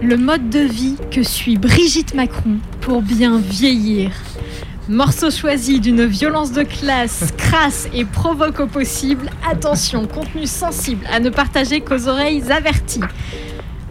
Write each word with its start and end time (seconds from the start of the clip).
Le 0.00 0.16
mode 0.16 0.48
de 0.48 0.60
vie 0.60 0.96
que 1.10 1.22
suit 1.22 1.58
Brigitte 1.58 2.14
Macron 2.14 2.56
pour 2.80 3.02
bien 3.02 3.38
vieillir. 3.38 4.10
Morceau 4.88 5.30
choisi 5.30 5.80
d'une 5.80 6.06
violence 6.06 6.50
de 6.52 6.62
classe 6.62 7.34
crasse 7.36 7.88
et 7.92 8.06
provoque 8.06 8.58
au 8.58 8.66
possible. 8.66 9.28
Attention, 9.50 10.06
contenu 10.06 10.46
sensible 10.46 11.06
à 11.12 11.20
ne 11.20 11.28
partager 11.28 11.82
qu'aux 11.82 12.08
oreilles 12.08 12.50
averties. 12.50 13.02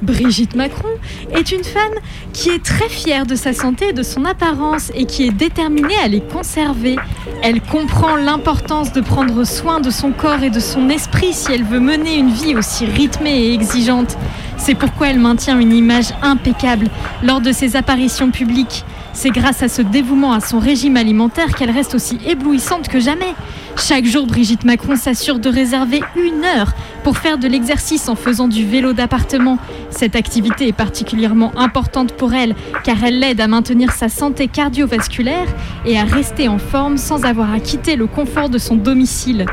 Brigitte 0.01 0.55
Macron 0.55 0.89
est 1.31 1.51
une 1.51 1.63
femme 1.63 1.93
qui 2.33 2.49
est 2.49 2.63
très 2.63 2.89
fière 2.89 3.27
de 3.27 3.35
sa 3.35 3.53
santé 3.53 3.89
et 3.89 3.93
de 3.93 4.03
son 4.03 4.25
apparence 4.25 4.91
et 4.95 5.05
qui 5.05 5.27
est 5.27 5.31
déterminée 5.31 5.97
à 6.03 6.07
les 6.07 6.21
conserver. 6.21 6.95
Elle 7.43 7.61
comprend 7.61 8.15
l'importance 8.15 8.91
de 8.91 9.01
prendre 9.01 9.43
soin 9.43 9.81
de 9.81 9.91
son 9.91 10.11
corps 10.11 10.41
et 10.41 10.49
de 10.49 10.59
son 10.59 10.89
esprit 10.89 11.33
si 11.33 11.51
elle 11.51 11.63
veut 11.63 11.79
mener 11.79 12.17
une 12.17 12.31
vie 12.31 12.55
aussi 12.55 12.85
rythmée 12.85 13.45
et 13.45 13.53
exigeante. 13.53 14.17
C'est 14.57 14.75
pourquoi 14.75 15.09
elle 15.09 15.19
maintient 15.19 15.59
une 15.59 15.73
image 15.73 16.13
impeccable 16.21 16.89
lors 17.23 17.41
de 17.41 17.51
ses 17.51 17.75
apparitions 17.75 18.31
publiques. 18.31 18.83
C'est 19.13 19.29
grâce 19.29 19.63
à 19.63 19.69
ce 19.69 19.81
dévouement 19.81 20.33
à 20.33 20.41
son 20.41 20.59
régime 20.59 20.97
alimentaire 20.97 21.55
qu'elle 21.55 21.71
reste 21.71 21.95
aussi 21.95 22.17
éblouissante 22.27 22.89
que 22.89 22.99
jamais. 22.99 23.33
Chaque 23.77 24.05
jour, 24.05 24.27
Brigitte 24.27 24.65
Macron 24.65 24.95
s'assure 24.95 25.39
de 25.39 25.49
réserver 25.49 26.01
une 26.15 26.43
heure 26.43 26.73
pour 27.03 27.17
faire 27.17 27.37
de 27.37 27.47
l'exercice 27.47 28.09
en 28.09 28.15
faisant 28.15 28.47
du 28.47 28.65
vélo 28.65 28.93
d'appartement. 28.93 29.57
Cette 29.89 30.15
activité 30.15 30.67
est 30.67 30.73
particulièrement 30.73 31.51
importante 31.57 32.13
pour 32.13 32.33
elle 32.33 32.55
car 32.83 33.03
elle 33.03 33.19
l'aide 33.19 33.39
à 33.39 33.47
maintenir 33.47 33.91
sa 33.91 34.09
santé 34.09 34.47
cardiovasculaire 34.47 35.47
et 35.85 35.97
à 35.97 36.03
rester 36.03 36.47
en 36.47 36.57
forme 36.57 36.97
sans 36.97 37.23
avoir 37.25 37.53
à 37.53 37.59
quitter 37.59 37.95
le 37.95 38.07
confort 38.07 38.49
de 38.49 38.57
son 38.57 38.75
domicile. 38.75 39.45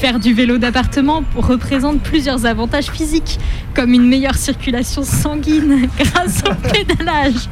Faire 0.00 0.20
du 0.20 0.32
vélo 0.32 0.58
d'appartement 0.58 1.24
représente 1.34 2.00
plusieurs 2.00 2.46
avantages 2.46 2.88
physiques, 2.88 3.36
comme 3.74 3.92
une 3.92 4.06
meilleure 4.06 4.36
circulation 4.36 5.02
sanguine 5.02 5.88
grâce 5.98 6.44
au 6.48 6.54
pédalage, 6.72 7.48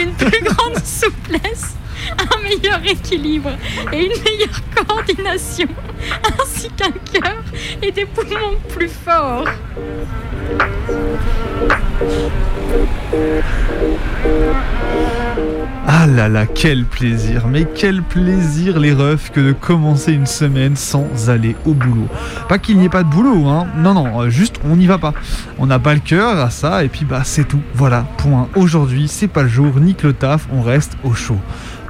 une 0.00 0.10
plus 0.12 0.42
grande 0.42 0.82
souplesse, 0.82 1.74
un 2.18 2.42
meilleur 2.42 2.80
équilibre 2.84 3.50
et 3.92 4.04
une 4.04 4.22
meilleure 4.22 4.60
coordination, 4.74 5.68
ainsi 6.40 6.68
qu'un 6.70 6.92
cœur 7.12 7.42
et 7.82 7.92
des 7.92 8.06
poumons 8.06 8.58
plus 8.68 8.88
forts. 8.88 9.46
Ah 15.86 16.06
là 16.06 16.28
là, 16.28 16.46
quel 16.46 16.84
plaisir, 16.84 17.46
mais 17.48 17.66
quel 17.74 18.02
plaisir 18.02 18.78
les 18.78 18.92
refs 18.92 19.30
que 19.30 19.40
de 19.40 19.52
commencer 19.52 20.12
une 20.12 20.26
semaine 20.26 20.76
sans 20.76 21.28
aller 21.28 21.56
au 21.66 21.74
boulot. 21.74 22.06
Pas 22.48 22.58
qu'il 22.58 22.78
n'y 22.78 22.86
ait 22.86 22.90
pas 22.90 23.02
de 23.02 23.08
boulot, 23.08 23.48
hein, 23.48 23.66
non 23.76 23.94
non, 23.94 24.20
euh, 24.20 24.30
juste 24.30 24.60
on 24.64 24.76
n'y 24.76 24.86
va 24.86 24.98
pas. 24.98 25.14
On 25.58 25.66
n'a 25.66 25.78
pas 25.78 25.94
le 25.94 26.00
cœur 26.00 26.38
à 26.38 26.50
ça 26.50 26.84
et 26.84 26.88
puis 26.88 27.04
bah 27.04 27.22
c'est 27.24 27.46
tout, 27.46 27.60
voilà, 27.74 28.06
point. 28.18 28.48
Aujourd'hui 28.54 29.08
c'est 29.08 29.28
pas 29.28 29.42
le 29.42 29.48
jour, 29.48 29.80
nique 29.80 30.02
le 30.02 30.12
taf, 30.12 30.46
on 30.52 30.62
reste 30.62 30.96
au 31.02 31.12
chaud. 31.12 31.40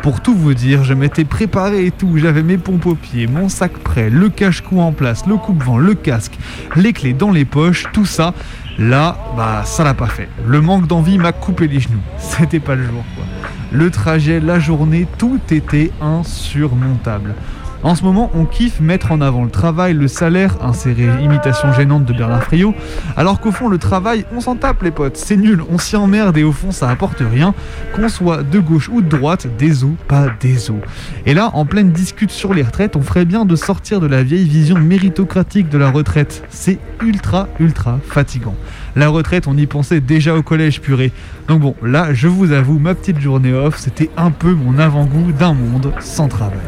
Pour 0.02 0.22
tout 0.22 0.34
vous 0.34 0.54
dire, 0.54 0.82
je 0.82 0.94
m'étais 0.94 1.24
préparé 1.26 1.84
et 1.84 1.90
tout, 1.90 2.16
j'avais 2.16 2.42
mes 2.42 2.56
pompes 2.56 2.86
aux 2.86 2.94
pieds, 2.94 3.26
mon 3.26 3.50
sac 3.50 3.72
prêt, 3.72 4.08
le 4.08 4.30
cache-cou 4.30 4.80
en 4.80 4.92
place, 4.92 5.26
le 5.26 5.36
coupe-vent, 5.36 5.76
le 5.76 5.94
casque, 5.94 6.38
les 6.74 6.94
clés 6.94 7.12
dans 7.12 7.30
les 7.30 7.44
poches, 7.44 7.84
tout 7.92 8.06
ça. 8.06 8.32
Là, 8.78 9.18
bah 9.36 9.62
ça 9.66 9.84
l'a 9.84 9.92
pas 9.92 10.06
fait. 10.06 10.30
Le 10.46 10.62
manque 10.62 10.86
d'envie 10.86 11.18
m'a 11.18 11.32
coupé 11.32 11.68
les 11.68 11.80
genoux. 11.80 12.00
C'était 12.16 12.60
pas 12.60 12.76
le 12.76 12.84
jour 12.84 13.04
quoi. 13.14 13.24
Le 13.72 13.90
trajet, 13.90 14.40
la 14.40 14.58
journée, 14.58 15.06
tout 15.18 15.38
était 15.50 15.92
insurmontable. 16.00 17.34
En 17.82 17.94
ce 17.94 18.04
moment, 18.04 18.30
on 18.34 18.44
kiffe 18.44 18.80
mettre 18.80 19.10
en 19.10 19.22
avant 19.22 19.42
le 19.42 19.50
travail, 19.50 19.94
le 19.94 20.06
salaire, 20.06 20.56
insérer 20.62 21.08
imitation 21.22 21.72
gênante 21.72 22.04
de 22.04 22.12
Bernard 22.12 22.44
Friot, 22.44 22.74
alors 23.16 23.40
qu'au 23.40 23.52
fond, 23.52 23.68
le 23.68 23.78
travail, 23.78 24.26
on 24.34 24.40
s'en 24.40 24.54
tape 24.54 24.82
les 24.82 24.90
potes, 24.90 25.16
c'est 25.16 25.36
nul, 25.36 25.62
on 25.70 25.78
s'y 25.78 25.96
emmerde 25.96 26.36
et 26.36 26.44
au 26.44 26.52
fond, 26.52 26.72
ça 26.72 26.90
apporte 26.90 27.20
rien, 27.20 27.54
qu'on 27.94 28.10
soit 28.10 28.42
de 28.42 28.58
gauche 28.58 28.90
ou 28.90 29.00
de 29.00 29.08
droite, 29.08 29.46
des 29.58 29.82
os, 29.84 29.92
pas 30.08 30.26
des 30.40 30.70
os. 30.70 30.76
Et 31.24 31.32
là, 31.32 31.50
en 31.54 31.64
pleine 31.64 31.90
discute 31.90 32.30
sur 32.30 32.52
les 32.52 32.62
retraites, 32.62 32.96
on 32.96 33.02
ferait 33.02 33.24
bien 33.24 33.46
de 33.46 33.56
sortir 33.56 34.00
de 34.00 34.06
la 34.06 34.22
vieille 34.22 34.46
vision 34.46 34.78
méritocratique 34.78 35.70
de 35.70 35.78
la 35.78 35.90
retraite. 35.90 36.44
C'est 36.50 36.78
ultra, 37.02 37.48
ultra 37.60 37.98
fatigant. 38.06 38.54
La 38.94 39.08
retraite, 39.08 39.46
on 39.46 39.56
y 39.56 39.66
pensait 39.66 40.00
déjà 40.00 40.34
au 40.34 40.42
collège 40.42 40.82
purée. 40.82 41.12
Donc 41.48 41.60
bon, 41.60 41.74
là, 41.82 42.12
je 42.12 42.28
vous 42.28 42.52
avoue, 42.52 42.78
ma 42.78 42.94
petite 42.94 43.20
journée 43.20 43.54
off, 43.54 43.78
c'était 43.78 44.10
un 44.18 44.30
peu 44.30 44.52
mon 44.52 44.78
avant-goût 44.78 45.32
d'un 45.32 45.54
monde 45.54 45.92
sans 46.00 46.28
travail. 46.28 46.58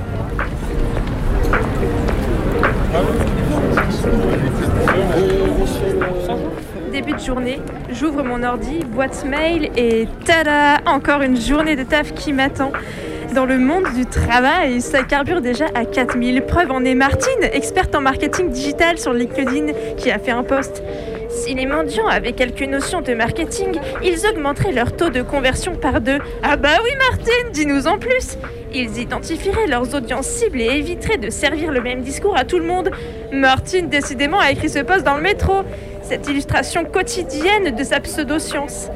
J'ouvre 7.92 8.22
mon 8.24 8.42
ordi, 8.42 8.80
boîte 8.84 9.24
mail 9.24 9.70
et 9.76 10.08
tada 10.24 10.78
Encore 10.86 11.22
une 11.22 11.40
journée 11.40 11.76
de 11.76 11.84
taf 11.84 12.12
qui 12.14 12.32
m'attend. 12.32 12.72
Dans 13.34 13.46
le 13.46 13.58
monde 13.58 13.84
du 13.94 14.04
travail, 14.06 14.80
ça 14.80 15.04
carbure 15.04 15.40
déjà 15.40 15.66
à 15.74 15.84
4000. 15.84 16.42
Preuve 16.42 16.70
en 16.70 16.84
est 16.84 16.94
Martine, 16.94 17.44
experte 17.52 17.94
en 17.94 18.00
marketing 18.00 18.50
digital 18.50 18.98
sur 18.98 19.12
LinkedIn, 19.12 19.72
qui 19.96 20.10
a 20.10 20.18
fait 20.18 20.32
un 20.32 20.42
post. 20.42 20.82
Si 21.30 21.54
les 21.54 21.64
mendiants 21.64 22.08
avaient 22.08 22.32
quelques 22.32 22.62
notions 22.62 23.00
de 23.00 23.14
marketing, 23.14 23.78
ils 24.02 24.26
augmenteraient 24.26 24.72
leur 24.72 24.94
taux 24.94 25.10
de 25.10 25.22
conversion 25.22 25.76
par 25.76 26.00
deux. 26.00 26.18
Ah 26.42 26.56
bah 26.56 26.76
oui 26.82 26.90
Martine, 27.10 27.52
dis-nous 27.52 27.86
en 27.86 27.98
plus 27.98 28.36
Ils 28.74 28.98
identifieraient 28.98 29.66
leurs 29.66 29.94
audiences 29.94 30.26
cibles 30.26 30.60
et 30.60 30.78
éviteraient 30.78 31.18
de 31.18 31.28
servir 31.28 31.70
le 31.72 31.82
même 31.82 32.00
discours 32.00 32.36
à 32.36 32.44
tout 32.44 32.58
le 32.58 32.64
monde. 32.64 32.90
Martine, 33.30 33.88
décidément, 33.88 34.38
a 34.38 34.50
écrit 34.50 34.70
ce 34.70 34.78
post 34.78 35.04
dans 35.04 35.16
le 35.16 35.22
métro. 35.22 35.62
Cette 36.02 36.26
illustration 36.28 36.84
quotidienne 36.84 37.76
de 37.76 37.84
sa 37.84 38.00
pseudo-science. 38.00 38.88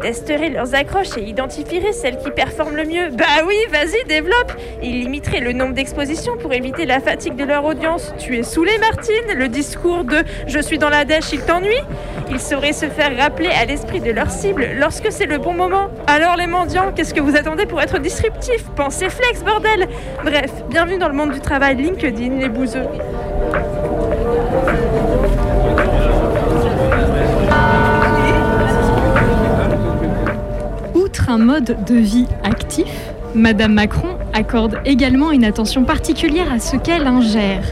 Testerait 0.00 0.50
leurs 0.50 0.74
accroches 0.74 1.16
et 1.16 1.22
identifierait 1.22 1.92
celles 1.92 2.18
qui 2.18 2.30
performent 2.30 2.76
le 2.76 2.84
mieux. 2.84 3.08
Bah 3.10 3.44
oui, 3.46 3.56
vas-y, 3.70 4.06
développe 4.06 4.52
Il 4.82 5.00
limiterait 5.00 5.40
le 5.40 5.52
nombre 5.52 5.74
d'expositions 5.74 6.36
pour 6.36 6.52
éviter 6.52 6.86
la 6.86 7.00
fatigue 7.00 7.34
de 7.34 7.44
leur 7.44 7.64
audience. 7.64 8.14
Tu 8.18 8.36
es 8.36 8.42
saoulé, 8.42 8.72
Martine 8.78 9.36
Le 9.36 9.48
discours 9.48 10.04
de 10.04 10.22
Je 10.46 10.60
suis 10.60 10.78
dans 10.78 10.88
la 10.88 11.04
dèche, 11.04 11.32
il 11.32 11.40
t'ennuie 11.40 11.82
Ils 12.30 12.40
sauraient 12.40 12.72
se 12.72 12.86
faire 12.86 13.16
rappeler 13.16 13.48
à 13.50 13.64
l'esprit 13.64 14.00
de 14.00 14.12
leur 14.12 14.30
cible 14.30 14.68
lorsque 14.78 15.10
c'est 15.10 15.26
le 15.26 15.38
bon 15.38 15.52
moment. 15.52 15.88
Alors 16.06 16.36
les 16.36 16.46
mendiants, 16.46 16.92
qu'est-ce 16.94 17.14
que 17.14 17.20
vous 17.20 17.36
attendez 17.36 17.66
pour 17.66 17.80
être 17.80 17.98
disruptif 17.98 18.64
Pensez 18.76 19.08
flex, 19.10 19.42
bordel 19.42 19.88
Bref, 20.24 20.52
bienvenue 20.70 20.98
dans 20.98 21.08
le 21.08 21.14
monde 21.14 21.32
du 21.32 21.40
travail 21.40 21.76
LinkedIn, 21.76 22.38
les 22.38 22.48
bouseux. 22.48 22.86
Un 31.30 31.36
mode 31.36 31.84
de 31.86 31.94
vie 31.94 32.24
actif, 32.42 32.88
Madame 33.34 33.74
Macron 33.74 34.16
accorde 34.32 34.78
également 34.86 35.30
une 35.30 35.44
attention 35.44 35.84
particulière 35.84 36.50
à 36.50 36.58
ce 36.58 36.78
qu'elle 36.78 37.06
ingère. 37.06 37.64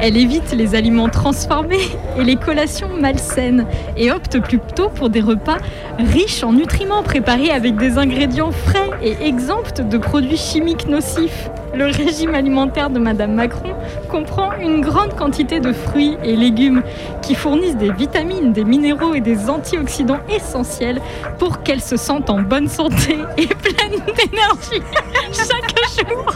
Elle 0.00 0.16
évite 0.16 0.52
les 0.52 0.76
aliments 0.76 1.08
transformés 1.08 1.88
et 2.16 2.22
les 2.22 2.36
collations 2.36 2.90
malsaines 3.00 3.66
et 3.96 4.12
opte 4.12 4.38
plutôt 4.38 4.90
pour 4.90 5.10
des 5.10 5.20
repas 5.20 5.56
riches 5.98 6.44
en 6.44 6.52
nutriments 6.52 7.02
préparés 7.02 7.50
avec 7.50 7.76
des 7.78 7.98
ingrédients 7.98 8.52
frais 8.52 8.90
et 9.02 9.26
exempts 9.26 9.82
de 9.82 9.98
produits 9.98 10.36
chimiques 10.36 10.86
nocifs. 10.86 11.50
Le 11.74 11.86
régime 11.86 12.34
alimentaire 12.34 12.90
de 12.90 12.98
Madame 12.98 13.34
Macron 13.34 13.74
comprend 14.10 14.52
une 14.60 14.80
grande 14.80 15.14
quantité 15.14 15.60
de 15.60 15.72
fruits 15.72 16.16
et 16.24 16.34
légumes 16.34 16.82
qui 17.22 17.34
fournissent 17.34 17.76
des 17.76 17.92
vitamines, 17.92 18.52
des 18.52 18.64
minéraux 18.64 19.14
et 19.14 19.20
des 19.20 19.48
antioxydants 19.48 20.20
essentiels 20.28 21.00
pour 21.38 21.62
qu'elle 21.62 21.80
se 21.80 21.96
sente 21.96 22.28
en 22.28 22.40
bonne 22.40 22.68
santé 22.68 23.18
et 23.36 23.46
pleine 23.46 24.00
d'énergie 24.16 24.82
chaque 25.32 26.08
jour. 26.08 26.34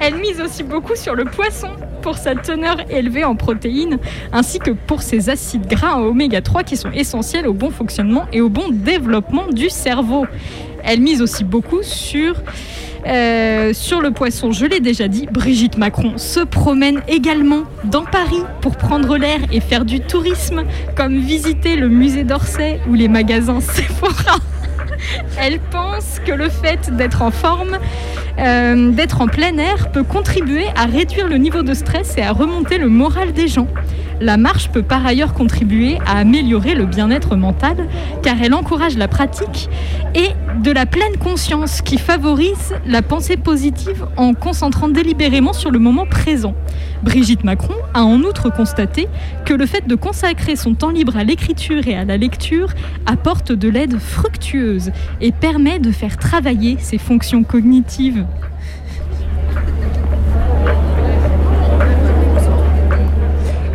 Elle 0.00 0.16
mise 0.16 0.40
aussi 0.40 0.62
beaucoup 0.62 0.96
sur 0.96 1.14
le 1.14 1.24
poisson 1.24 1.68
pour 2.02 2.18
sa 2.18 2.34
teneur 2.34 2.76
élevée 2.90 3.24
en 3.24 3.34
protéines, 3.34 3.98
ainsi 4.32 4.58
que 4.58 4.70
pour 4.70 5.02
ses 5.02 5.30
acides 5.30 5.66
gras 5.66 5.98
oméga 5.98 6.40
3 6.40 6.62
qui 6.64 6.76
sont 6.76 6.92
essentiels 6.92 7.48
au 7.48 7.52
bon 7.52 7.70
fonctionnement 7.70 8.26
et 8.32 8.40
au 8.40 8.48
bon 8.48 8.68
développement 8.70 9.46
du 9.50 9.70
cerveau. 9.70 10.26
Elle 10.84 11.00
mise 11.00 11.20
aussi 11.20 11.42
beaucoup 11.42 11.82
sur, 11.82 12.36
euh, 13.06 13.72
sur 13.72 14.00
le 14.00 14.10
poisson, 14.10 14.50
je 14.52 14.66
l'ai 14.66 14.80
déjà 14.80 15.08
dit. 15.08 15.26
Brigitte 15.30 15.78
Macron 15.78 16.18
se 16.18 16.40
promène 16.40 17.02
également 17.08 17.62
dans 17.84 18.04
Paris 18.04 18.42
pour 18.60 18.76
prendre 18.76 19.16
l'air 19.16 19.38
et 19.52 19.60
faire 19.60 19.84
du 19.84 20.00
tourisme, 20.00 20.64
comme 20.96 21.18
visiter 21.18 21.76
le 21.76 21.88
musée 21.88 22.24
d'Orsay 22.24 22.80
ou 22.88 22.94
les 22.94 23.08
magasins 23.08 23.60
Sephora. 23.60 24.38
Elle 25.38 25.60
pense 25.70 26.20
que 26.24 26.32
le 26.32 26.48
fait 26.48 26.94
d'être 26.96 27.22
en 27.22 27.30
forme, 27.30 27.78
euh, 28.38 28.90
d'être 28.90 29.20
en 29.20 29.28
plein 29.28 29.56
air, 29.58 29.92
peut 29.92 30.02
contribuer 30.02 30.66
à 30.74 30.86
réduire 30.86 31.28
le 31.28 31.36
niveau 31.36 31.62
de 31.62 31.74
stress 31.74 32.16
et 32.16 32.22
à 32.22 32.32
remonter 32.32 32.78
le 32.78 32.88
moral 32.88 33.32
des 33.32 33.46
gens. 33.46 33.68
La 34.20 34.38
marche 34.38 34.70
peut 34.70 34.82
par 34.82 35.04
ailleurs 35.04 35.34
contribuer 35.34 35.98
à 36.06 36.18
améliorer 36.18 36.74
le 36.74 36.86
bien-être 36.86 37.36
mental 37.36 37.86
car 38.22 38.36
elle 38.42 38.54
encourage 38.54 38.96
la 38.96 39.08
pratique 39.08 39.68
et 40.14 40.30
de 40.62 40.70
la 40.70 40.86
pleine 40.86 41.18
conscience 41.18 41.82
qui 41.82 41.98
favorise 41.98 42.74
la 42.86 43.02
pensée 43.02 43.36
positive 43.36 44.06
en 44.16 44.32
concentrant 44.32 44.88
délibérément 44.88 45.52
sur 45.52 45.70
le 45.70 45.78
moment 45.78 46.06
présent. 46.06 46.54
Brigitte 47.02 47.44
Macron 47.44 47.74
a 47.92 48.04
en 48.04 48.20
outre 48.20 48.50
constaté 48.50 49.06
que 49.44 49.52
le 49.52 49.66
fait 49.66 49.86
de 49.86 49.94
consacrer 49.94 50.56
son 50.56 50.74
temps 50.74 50.90
libre 50.90 51.18
à 51.18 51.24
l'écriture 51.24 51.86
et 51.86 51.94
à 51.94 52.06
la 52.06 52.16
lecture 52.16 52.72
apporte 53.04 53.52
de 53.52 53.68
l'aide 53.68 53.98
fructueuse 53.98 54.92
et 55.20 55.30
permet 55.30 55.78
de 55.78 55.90
faire 55.92 56.16
travailler 56.16 56.78
ses 56.80 56.98
fonctions 56.98 57.44
cognitives. 57.44 58.24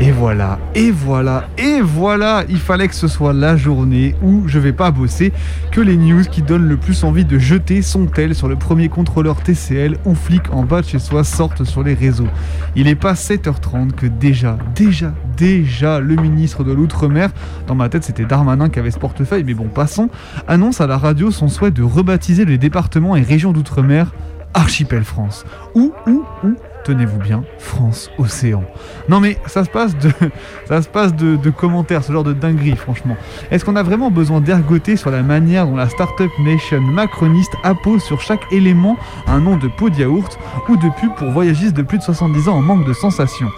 Et 0.03 0.09
voilà, 0.09 0.57
et 0.73 0.89
voilà, 0.89 1.43
et 1.59 1.79
voilà, 1.79 2.43
il 2.49 2.57
fallait 2.57 2.87
que 2.87 2.95
ce 2.95 3.07
soit 3.07 3.33
la 3.33 3.55
journée 3.55 4.15
où 4.23 4.47
je 4.47 4.57
vais 4.57 4.73
pas 4.73 4.89
bosser, 4.89 5.31
que 5.69 5.79
les 5.79 5.95
news 5.95 6.23
qui 6.23 6.41
donnent 6.41 6.67
le 6.67 6.75
plus 6.75 7.03
envie 7.03 7.23
de 7.23 7.37
jeter 7.37 7.83
son 7.83 8.07
tel 8.07 8.33
sur 8.33 8.47
le 8.47 8.55
premier 8.55 8.89
contrôleur 8.89 9.43
TCL 9.43 9.97
ou 10.05 10.15
flic 10.15 10.51
en 10.51 10.63
bas 10.63 10.81
de 10.81 10.87
chez 10.87 10.97
soi 10.97 11.23
sortent 11.23 11.65
sur 11.65 11.83
les 11.83 11.93
réseaux. 11.93 12.27
Il 12.75 12.87
est 12.87 12.95
pas 12.95 13.13
7h30 13.13 13.91
que 13.91 14.07
déjà, 14.07 14.57
déjà, 14.73 15.13
déjà 15.37 15.99
le 15.99 16.15
ministre 16.15 16.63
de 16.63 16.71
l'Outre-mer, 16.71 17.29
dans 17.67 17.75
ma 17.75 17.87
tête 17.87 18.03
c'était 18.03 18.25
Darmanin 18.25 18.69
qui 18.69 18.79
avait 18.79 18.89
ce 18.89 18.97
portefeuille, 18.97 19.43
mais 19.43 19.53
bon 19.53 19.67
passons, 19.67 20.09
annonce 20.47 20.81
à 20.81 20.87
la 20.87 20.97
radio 20.97 21.29
son 21.29 21.47
souhait 21.47 21.69
de 21.69 21.83
rebaptiser 21.83 22.45
les 22.45 22.57
départements 22.57 23.15
et 23.15 23.21
régions 23.21 23.51
d'Outre-mer 23.51 24.11
Archipel 24.55 25.03
France. 25.03 25.45
Ou, 25.75 25.93
ou, 26.07 26.25
ou, 26.43 26.55
tenez-vous 26.83 27.19
bien, 27.19 27.43
France 27.57 28.11
Océan. 28.17 28.63
Non 29.09 29.19
mais 29.19 29.37
ça 29.47 29.63
se 29.63 29.69
passe 29.69 29.95
de, 31.15 31.49
commentaires, 31.49 32.03
ce 32.03 32.11
genre 32.11 32.23
de 32.23 32.33
dinguerie 32.33 32.75
franchement. 32.75 33.15
Est-ce 33.49 33.65
qu'on 33.65 33.75
a 33.75 33.83
vraiment 33.83 34.11
besoin 34.11 34.41
d'ergoter 34.41 34.95
sur 34.95 35.11
la 35.11 35.23
manière 35.23 35.67
dont 35.67 35.75
la 35.75 35.89
Startup 35.89 36.31
Nation 36.39 36.81
macroniste 36.81 37.53
appose 37.63 38.01
sur 38.03 38.21
chaque 38.21 38.51
élément 38.51 38.97
un 39.27 39.39
nom 39.39 39.57
de 39.57 39.67
pot 39.67 39.89
de 39.89 39.97
yaourt 39.97 40.37
ou 40.69 40.77
de 40.77 40.89
pub 40.99 41.13
pour 41.15 41.31
voyagistes 41.31 41.75
de 41.75 41.81
plus 41.81 41.97
de 41.97 42.03
70 42.03 42.49
ans 42.49 42.57
en 42.57 42.61
manque 42.61 42.85
de 42.85 42.93
sensations 42.93 43.49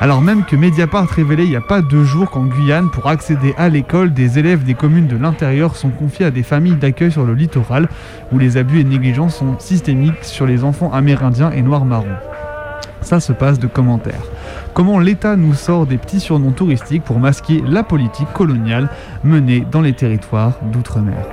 alors 0.00 0.22
même 0.22 0.44
que 0.44 0.54
Mediapart 0.54 1.08
révélait 1.08 1.42
il 1.42 1.50
n'y 1.50 1.56
a 1.56 1.60
pas 1.60 1.82
deux 1.82 2.04
jours 2.04 2.30
qu'en 2.30 2.44
Guyane, 2.44 2.88
pour 2.88 3.08
accéder 3.08 3.52
à 3.58 3.68
l'école, 3.68 4.12
des 4.12 4.38
élèves 4.38 4.62
des 4.62 4.74
communes 4.74 5.08
de 5.08 5.16
l'intérieur 5.16 5.74
sont 5.74 5.90
confiés 5.90 6.26
à 6.26 6.30
des 6.30 6.44
familles 6.44 6.76
d'accueil 6.76 7.10
sur 7.10 7.24
le 7.24 7.34
littoral, 7.34 7.88
où 8.30 8.38
les 8.38 8.56
abus 8.56 8.80
et 8.80 8.84
négligences 8.84 9.36
sont 9.36 9.58
systémiques 9.58 10.22
sur 10.22 10.46
les 10.46 10.62
enfants 10.62 10.92
amérindiens 10.92 11.50
et 11.50 11.62
noirs 11.62 11.84
marrons. 11.84 12.16
Ça 13.00 13.20
se 13.20 13.32
passe 13.32 13.58
de 13.58 13.66
commentaires. 13.66 14.24
Comment 14.74 14.98
l'État 14.98 15.36
nous 15.36 15.54
sort 15.54 15.86
des 15.86 15.98
petits 15.98 16.20
surnoms 16.20 16.52
touristiques 16.52 17.04
pour 17.04 17.18
masquer 17.18 17.62
la 17.66 17.82
politique 17.82 18.32
coloniale 18.32 18.88
menée 19.24 19.66
dans 19.70 19.80
les 19.80 19.92
territoires 19.92 20.58
d'outre-mer. 20.62 21.26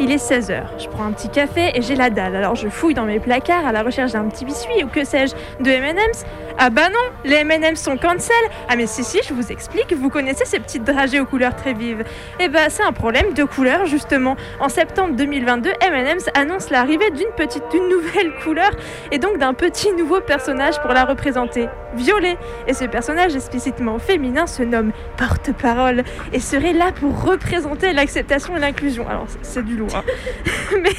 Il 0.00 0.12
est 0.12 0.24
16h, 0.24 0.62
je 0.78 0.88
prends 0.88 1.04
un 1.06 1.12
petit 1.12 1.28
café 1.28 1.72
et 1.74 1.82
j'ai 1.82 1.96
la 1.96 2.08
dalle. 2.08 2.36
Alors 2.36 2.54
je 2.54 2.68
fouille 2.68 2.94
dans 2.94 3.04
mes 3.04 3.18
placards 3.18 3.66
à 3.66 3.72
la 3.72 3.82
recherche 3.82 4.12
d'un 4.12 4.24
petit 4.28 4.44
biscuit 4.44 4.84
ou 4.84 4.86
que 4.86 5.04
sais-je, 5.04 5.34
de 5.62 5.70
M&M's. 5.70 6.24
Ah 6.60 6.70
bah 6.70 6.88
non, 6.88 6.98
les 7.24 7.36
M&M's 7.36 7.80
sont 7.80 7.96
cancel. 7.96 8.34
Ah 8.68 8.74
mais 8.74 8.88
si 8.88 9.04
si, 9.04 9.20
je 9.26 9.32
vous 9.32 9.52
explique, 9.52 9.92
vous 9.92 10.10
connaissez 10.10 10.44
ces 10.44 10.58
petites 10.58 10.82
dragées 10.82 11.20
aux 11.20 11.24
couleurs 11.24 11.54
très 11.54 11.72
vives. 11.72 12.02
Eh 12.40 12.48
bah 12.48 12.68
c'est 12.68 12.82
un 12.82 12.92
problème 12.92 13.32
de 13.32 13.44
couleur 13.44 13.86
justement. 13.86 14.36
En 14.58 14.68
septembre 14.68 15.14
2022, 15.14 15.70
M&M's 15.80 16.26
annonce 16.34 16.70
l'arrivée 16.70 17.10
d'une 17.12 17.30
petite, 17.36 17.62
d'une 17.70 17.88
nouvelle 17.88 18.34
couleur 18.42 18.70
et 19.12 19.18
donc 19.18 19.38
d'un 19.38 19.54
petit 19.54 19.92
nouveau 19.92 20.20
personnage 20.20 20.80
pour 20.80 20.90
la 20.90 21.04
représenter, 21.04 21.68
violet. 21.94 22.36
Et 22.66 22.74
ce 22.74 22.86
personnage 22.86 23.36
explicitement 23.36 24.00
féminin 24.00 24.48
se 24.48 24.64
nomme 24.64 24.90
porte-parole 25.16 26.02
et 26.32 26.40
serait 26.40 26.72
là 26.72 26.90
pour 26.90 27.22
représenter 27.22 27.92
l'acceptation 27.92 28.56
et 28.56 28.60
l'inclusion. 28.60 29.08
Alors 29.08 29.26
c'est 29.42 29.64
du 29.64 29.76
lourd. 29.76 29.94
hein. 29.94 30.02
mais, 30.82 30.90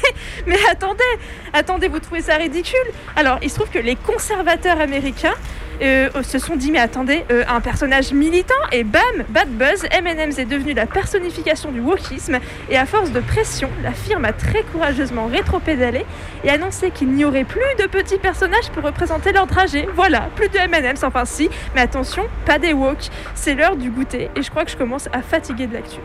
mais 0.46 0.58
attendez, 0.70 1.04
attendez, 1.52 1.88
vous 1.88 2.00
trouvez 2.00 2.22
ça 2.22 2.36
ridicule? 2.36 2.78
Alors 3.14 3.38
il 3.42 3.50
se 3.50 3.56
trouve 3.56 3.68
que 3.68 3.78
les 3.78 3.96
conservateurs 3.96 4.80
américains 4.80 5.34
se 5.80 6.38
sont 6.38 6.56
dit 6.56 6.70
mais 6.70 6.78
attendez, 6.78 7.24
euh, 7.30 7.44
un 7.48 7.60
personnage 7.60 8.12
militant 8.12 8.54
et 8.72 8.84
bam, 8.84 9.02
bad 9.28 9.48
buzz, 9.48 9.84
M&M's 9.90 10.38
est 10.38 10.44
devenu 10.44 10.74
la 10.74 10.86
personnification 10.86 11.72
du 11.72 11.80
wokisme 11.80 12.38
et 12.68 12.76
à 12.76 12.86
force 12.86 13.10
de 13.10 13.20
pression, 13.20 13.70
la 13.82 13.92
firme 13.92 14.24
a 14.24 14.32
très 14.32 14.62
courageusement 14.62 15.26
rétropédalé 15.26 16.04
et 16.44 16.50
annoncé 16.50 16.90
qu'il 16.90 17.08
n'y 17.08 17.24
aurait 17.24 17.44
plus 17.44 17.60
de 17.78 17.86
petits 17.86 18.18
personnages 18.18 18.70
pour 18.72 18.82
représenter 18.82 19.32
leur 19.32 19.46
dragée. 19.46 19.88
Voilà, 19.94 20.28
plus 20.36 20.48
de 20.48 20.58
M&M's, 20.58 21.02
enfin 21.02 21.24
si, 21.24 21.48
mais 21.74 21.80
attention, 21.80 22.24
pas 22.46 22.58
des 22.58 22.72
woke. 22.72 23.08
C'est 23.34 23.54
l'heure 23.54 23.76
du 23.76 23.90
goûter 23.90 24.30
et 24.36 24.42
je 24.42 24.50
crois 24.50 24.64
que 24.64 24.70
je 24.70 24.76
commence 24.76 25.08
à 25.12 25.22
fatiguer 25.22 25.66
de 25.66 25.74
l'actu. 25.74 26.00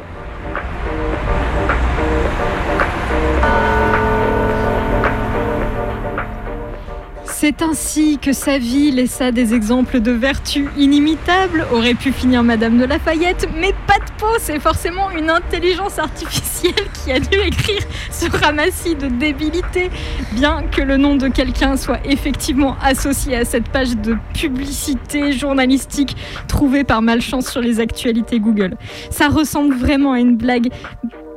C'est 7.48 7.62
ainsi 7.62 8.18
que 8.18 8.34
sa 8.34 8.58
vie 8.58 8.90
laissa 8.90 9.32
des 9.32 9.54
exemples 9.54 10.00
de 10.00 10.12
vertu 10.12 10.68
inimitables. 10.78 11.64
Aurait 11.72 11.94
pu 11.94 12.12
finir 12.12 12.42
Madame 12.42 12.80
de 12.80 12.86
Lafayette, 12.86 13.48
mais 13.56 13.72
pas 13.86 14.00
de 14.00 14.12
peau, 14.18 14.34
c'est 14.40 14.60
forcément 14.60 15.12
une 15.12 15.30
intelligence 15.30 16.00
artificielle 16.00 16.74
qui 16.96 17.12
a 17.12 17.20
dû 17.20 17.38
écrire 17.38 17.84
ce 18.10 18.36
ramassis 18.36 18.96
de 18.96 19.06
débilité, 19.10 19.92
bien 20.32 20.64
que 20.64 20.82
le 20.82 20.98
nom 20.98 21.18
de 21.18 21.28
quelqu'un 21.28 21.78
soit 21.78 22.00
effectivement 22.04 22.78
associé 22.82 23.36
à 23.36 23.46
cette 23.46 23.70
page 23.70 23.96
de 23.96 24.18
publicité 24.34 25.32
journalistique 25.32 26.18
trouvée 26.48 26.84
par 26.84 27.04
malchance 27.04 27.48
sur 27.48 27.62
les 27.62 27.80
actualités 27.80 28.40
Google. 28.40 28.76
Ça 29.12 29.28
ressemble 29.28 29.76
vraiment 29.76 30.14
à 30.14 30.20
une 30.20 30.36
blague 30.36 30.72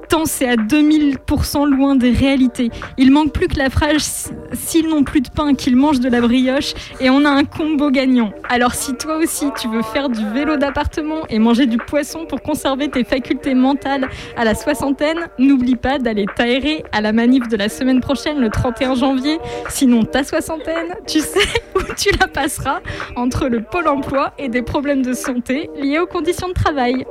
tant 0.09 0.25
c'est 0.25 0.49
à 0.49 0.57
2000% 0.57 1.69
loin 1.69 1.95
des 1.95 2.11
réalités. 2.11 2.71
Il 2.97 3.12
manque 3.12 3.33
plus 3.33 3.49
que 3.49 3.59
la 3.59 3.71
phrase 3.71 4.33
s'ils 4.53 4.88
n'ont 4.88 5.05
plus 5.05 5.21
de 5.21 5.29
pain, 5.29 5.55
qu'ils 5.55 5.77
mangent 5.77 6.00
de 6.00 6.09
la 6.09 6.21
brioche 6.21 6.73
et 7.00 7.11
on 7.11 7.25
a 7.25 7.31
un 7.31 7.45
combo 7.45 7.91
gagnant. 7.91 8.33
Alors 8.49 8.75
si 8.75 8.97
toi 8.97 9.19
aussi 9.19 9.47
tu 9.61 9.69
veux 9.69 9.83
faire 9.83 10.09
du 10.09 10.25
vélo 10.31 10.57
d'appartement 10.57 11.27
et 11.29 11.38
manger 11.38 11.67
du 11.67 11.77
poisson 11.77 12.27
pour 12.27 12.43
conserver 12.43 12.88
tes 12.88 13.05
facultés 13.05 13.55
mentales 13.55 14.09
à 14.37 14.45
la 14.45 14.55
soixantaine, 14.55 15.29
n'oublie 15.38 15.77
pas 15.77 15.99
d'aller 15.99 16.27
t'aérer 16.35 16.85
à 16.93 17.00
la 17.00 17.12
manif 17.12 17.49
de 17.49 17.57
la 17.57 17.69
semaine 17.69 18.00
prochaine 18.00 18.41
le 18.41 18.50
31 18.50 18.95
janvier. 18.95 19.38
Sinon 19.69 20.05
ta 20.05 20.25
soixantaine, 20.25 20.95
tu 21.07 21.21
sais 21.21 21.49
où 21.77 21.81
tu 21.97 22.11
la 22.19 22.29
passeras 22.29 22.81
entre 23.17 23.49
le 23.49 23.62
pôle 23.62 23.88
emploi 23.88 24.33
et 24.38 24.49
des 24.49 24.62
problèmes 24.62 25.03
de 25.03 25.12
santé 25.12 25.71
liés 25.77 25.99
aux 25.99 26.07
conditions 26.07 26.49
de 26.49 26.55
travail. 26.55 27.05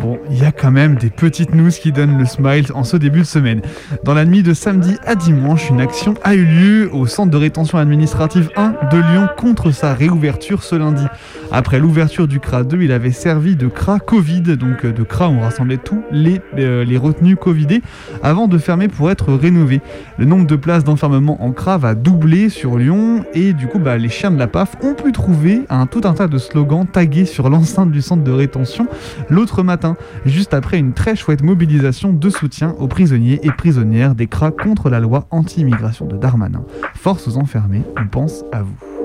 Bon, 0.00 0.18
il 0.30 0.38
y 0.38 0.44
a 0.44 0.52
quand 0.52 0.70
même 0.70 0.96
des 0.96 1.10
petites 1.10 1.54
news 1.54 1.70
qui 1.70 1.90
donnent 1.90 2.18
le 2.18 2.26
smile 2.26 2.66
en 2.74 2.84
ce 2.84 2.96
début 2.96 3.20
de 3.20 3.24
semaine. 3.24 3.62
Dans 4.04 4.14
la 4.14 4.24
nuit 4.24 4.42
de 4.42 4.52
samedi 4.52 4.96
à 5.06 5.14
dimanche, 5.14 5.70
une 5.70 5.80
action 5.80 6.14
a 6.22 6.34
eu 6.34 6.44
lieu 6.44 6.90
au 6.92 7.06
centre 7.06 7.30
de 7.30 7.36
rétention 7.36 7.78
administrative 7.78 8.50
1 8.56 8.74
de 8.92 8.98
Lyon 8.98 9.28
contre 9.36 9.70
sa 9.70 9.94
réouverture 9.94 10.62
ce 10.62 10.76
lundi. 10.76 11.04
Après 11.50 11.78
l'ouverture 11.78 12.28
du 12.28 12.40
CRA 12.40 12.64
2, 12.64 12.82
il 12.82 12.92
avait 12.92 13.12
servi 13.12 13.56
de 13.56 13.68
CRA 13.68 13.98
Covid, 13.98 14.42
donc 14.56 14.84
euh, 14.84 14.92
de 14.92 15.02
CRA 15.02 15.28
on 15.28 15.40
rassemblait 15.40 15.78
tous 15.78 16.02
les, 16.10 16.40
euh, 16.58 16.84
les 16.84 16.98
retenus 16.98 17.36
Covidés 17.40 17.82
avant 18.22 18.48
de 18.48 18.58
fermer 18.58 18.88
pour 18.88 19.10
être 19.10 19.32
rénové. 19.32 19.80
Le 20.18 20.24
nombre 20.24 20.46
de 20.46 20.56
places 20.56 20.84
d'enfermement 20.84 21.42
en 21.42 21.52
CRA 21.52 21.78
va 21.78 21.94
doubler 21.94 22.48
sur 22.48 22.76
Lyon 22.76 23.24
et 23.32 23.52
du 23.52 23.66
coup 23.66 23.78
bah, 23.78 23.96
les 23.96 24.08
chiens 24.08 24.30
de 24.30 24.38
la 24.38 24.46
PAF 24.46 24.76
ont 24.82 24.94
pu 24.94 25.12
trouver 25.12 25.62
un, 25.70 25.86
tout 25.86 26.02
un 26.04 26.12
tas 26.12 26.28
de 26.28 26.38
slogans 26.38 26.86
tagués 26.86 27.24
sur 27.24 27.48
l'enceinte 27.48 27.90
du 27.90 28.02
centre 28.02 28.24
de 28.24 28.32
rétention 28.32 28.88
l'autre 29.30 29.62
matin, 29.62 29.85
juste 30.24 30.54
après 30.54 30.78
une 30.78 30.92
très 30.92 31.14
chouette 31.14 31.42
mobilisation 31.42 32.12
de 32.12 32.30
soutien 32.30 32.74
aux 32.78 32.88
prisonniers 32.88 33.40
et 33.42 33.50
prisonnières 33.50 34.14
des 34.14 34.26
CRA 34.26 34.50
contre 34.50 34.90
la 34.90 35.00
loi 35.00 35.26
anti-immigration 35.30 36.06
de 36.06 36.16
Darmanin. 36.16 36.64
Force 36.94 37.28
aux 37.28 37.36
enfermés, 37.36 37.82
on 37.96 38.06
pense 38.06 38.44
à 38.52 38.62
vous. 38.62 38.95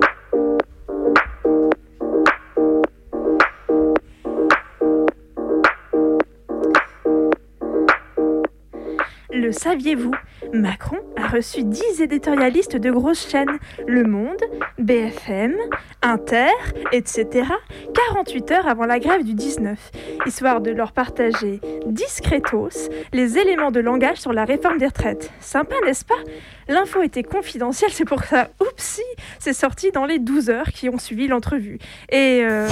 Le 9.41 9.51
saviez-vous 9.51 10.13
Macron 10.53 11.00
a 11.17 11.27
reçu 11.27 11.63
10 11.63 12.00
éditorialistes 12.00 12.77
de 12.77 12.91
grosses 12.91 13.27
chaînes 13.27 13.57
Le 13.88 14.03
Monde, 14.03 14.38
BFM, 14.77 15.55
Inter, 16.03 16.51
etc. 16.91 17.48
48 18.13 18.51
heures 18.51 18.67
avant 18.67 18.86
la 18.86 19.00
grève 19.00 19.24
du 19.24 19.33
19, 19.33 19.79
histoire 20.27 20.62
de 20.62 20.69
leur 20.69 20.91
partager 20.91 21.60
discretos 21.88 22.91
les 23.13 23.39
éléments 23.39 23.71
de 23.71 23.79
langage 23.79 24.17
sur 24.17 24.31
la 24.31 24.45
réforme 24.45 24.77
des 24.77 24.86
retraites. 24.86 25.31
Sympa, 25.39 25.74
n'est-ce 25.86 26.05
pas? 26.05 26.21
L'info 26.67 27.01
était 27.01 27.24
confidentielle, 27.24 27.91
c'est 27.91 28.05
pour 28.05 28.24
ça, 28.24 28.51
oupsie, 28.62 29.01
c'est 29.39 29.53
sorti 29.53 29.89
dans 29.89 30.05
les 30.05 30.19
12 30.19 30.51
heures 30.51 30.69
qui 30.71 30.88
ont 30.88 31.00
suivi 31.00 31.27
l'entrevue. 31.27 31.79
Et... 32.12 32.41
Euh... 32.43 32.67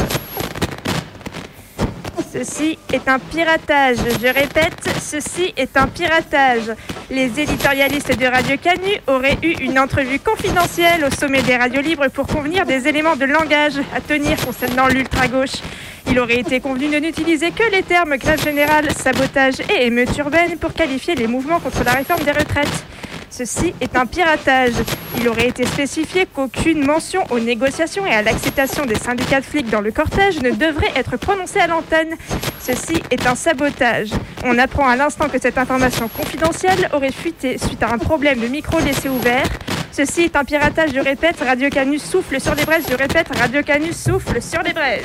Ceci 2.31 2.77
est 2.93 3.07
un 3.07 3.19
piratage. 3.19 3.97
Je 4.21 4.27
répète, 4.27 4.89
ceci 5.01 5.53
est 5.57 5.75
un 5.77 5.88
piratage. 5.88 6.71
Les 7.09 7.39
éditorialistes 7.39 8.17
de 8.17 8.25
Radio 8.25 8.55
Canu 8.57 8.91
auraient 9.07 9.38
eu 9.41 9.53
une 9.61 9.79
entrevue 9.79 10.19
confidentielle 10.19 11.05
au 11.05 11.11
sommet 11.11 11.41
des 11.41 11.57
radios 11.57 11.81
libres 11.81 12.07
pour 12.09 12.27
convenir 12.27 12.65
des 12.65 12.88
éléments 12.88 13.15
de 13.15 13.25
langage 13.25 13.79
à 13.95 14.01
tenir 14.01 14.38
concernant 14.45 14.88
l'ultra-gauche. 14.88 15.61
Il 16.07 16.19
aurait 16.19 16.39
été 16.39 16.59
convenu 16.59 16.89
de 16.89 16.97
n'utiliser 16.97 17.51
que 17.51 17.69
les 17.71 17.83
termes 17.83 18.17
grève 18.17 18.41
générale, 18.43 18.89
sabotage 18.91 19.59
et 19.61 19.88
émeute 19.88 20.15
urbaine 20.17 20.57
pour 20.57 20.73
qualifier 20.73 21.15
les 21.15 21.27
mouvements 21.27 21.59
contre 21.59 21.83
la 21.83 21.91
réforme 21.91 22.23
des 22.23 22.31
retraites. 22.31 22.85
Ceci 23.29 23.74
est 23.79 23.95
un 23.95 24.05
piratage. 24.05 24.74
Il 25.17 25.27
aurait 25.27 25.48
été 25.48 25.65
spécifié 25.65 26.25
qu'aucune 26.25 26.86
mention 26.86 27.24
aux 27.29 27.39
négociations 27.39 28.05
et 28.05 28.13
à 28.13 28.21
l'acceptation 28.21 28.86
des 28.86 28.95
syndicats 28.95 29.39
de 29.39 29.45
flics 29.45 29.69
dans 29.69 29.81
le 29.81 29.91
cortège 29.91 30.41
ne 30.41 30.51
devrait 30.51 30.91
être 30.95 31.17
prononcée 31.17 31.59
à 31.59 31.67
l'antenne. 31.67 32.15
Ceci 32.59 33.01
est 33.12 33.27
un 33.27 33.36
sabotage. 33.36 34.09
On 34.43 34.57
apprend 34.57 34.88
à 34.88 34.95
l'instant 34.95 35.29
que 35.29 35.39
cette 35.39 35.57
information 35.57 36.07
confidentielle 36.07 36.89
aurait 36.93 37.12
fuité 37.12 37.57
suite 37.57 37.83
à 37.83 37.93
un 37.93 37.98
problème 37.98 38.39
de 38.39 38.48
micro 38.48 38.79
laissé 38.79 39.09
ouvert. 39.09 39.48
Ceci 39.91 40.21
est 40.21 40.36
un 40.36 40.45
piratage, 40.45 40.91
je 40.93 41.00
répète, 41.00 41.38
Radio 41.39 41.69
Canus 41.69 42.03
souffle 42.03 42.39
sur 42.39 42.55
les 42.55 42.63
braises, 42.63 42.86
je 42.89 42.95
répète, 42.95 43.27
Radio 43.36 43.62
Canus 43.63 43.98
souffle 43.98 44.41
sur 44.41 44.62
les 44.62 44.74
braises. 44.74 45.03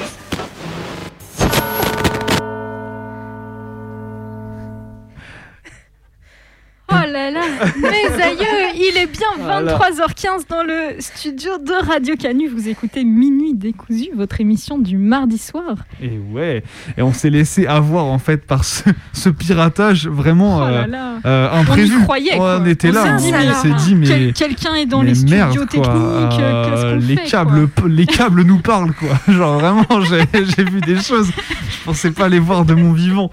Là 7.15 7.31
là, 7.31 7.41
mes 7.77 8.23
aïeux, 8.23 8.75
il 8.75 8.97
est 8.99 9.07
bien 9.07 9.27
Voilà. 9.39 9.79
23h15 9.79 10.49
dans 10.49 10.63
le 10.65 10.97
studio 11.01 11.53
de 11.59 11.73
Radio 11.87 12.17
Canu. 12.17 12.49
Vous 12.49 12.69
écoutez 12.69 13.05
Minuit 13.05 13.55
décousu, 13.55 14.09
votre 14.15 14.41
émission 14.41 14.79
du 14.79 14.99
mardi 14.99 15.39
soir. 15.39 15.77
Et 16.03 16.19
ouais, 16.33 16.65
et 16.99 17.03
on 17.03 17.13
s'est 17.13 17.31
laissé 17.31 17.67
avoir 17.67 18.05
en 18.07 18.19
fait 18.19 18.39
par 18.47 18.65
ce, 18.65 18.83
ce 19.13 19.29
piratage 19.29 20.09
vraiment 20.09 20.57
Oh 20.57 20.61
là 20.61 20.67
euh, 20.83 20.87
là. 20.87 21.13
euh, 21.25 21.49
On 21.53 21.57
y 21.59 21.61
imprévu. 21.61 22.03
croyait, 22.03 22.33
On 22.37 22.67
était 22.67 22.91
On 22.91 22.93
là, 22.93 23.17
dit, 23.17 23.29
on 23.33 23.39
mais 23.39 23.55
s'est 23.55 23.85
dit 23.87 23.95
mais 23.95 24.07
Quel- 24.07 24.33
quelqu'un 24.33 24.75
est 24.75 24.87
dans 24.87 25.03
les 25.03 25.15
studios 25.15 25.37
merde, 25.37 25.69
techniques, 25.69 26.41
euh, 26.41 26.97
les 26.97 27.17
fait, 27.17 27.25
câbles, 27.31 27.69
les 27.87 28.07
câbles 28.07 28.43
nous 28.43 28.59
parlent 28.59 28.93
quoi. 28.93 29.11
Genre 29.33 29.59
vraiment, 29.61 29.87
j'ai 30.03 30.25
j'ai 30.57 30.65
vu 30.65 30.81
des 30.81 30.97
choses. 31.01 31.31
Je 31.31 31.85
pensais 31.85 32.11
pas 32.11 32.29
les 32.29 32.39
voir 32.41 32.65
de 32.65 32.75
mon 32.75 32.93
vivant. 32.93 33.31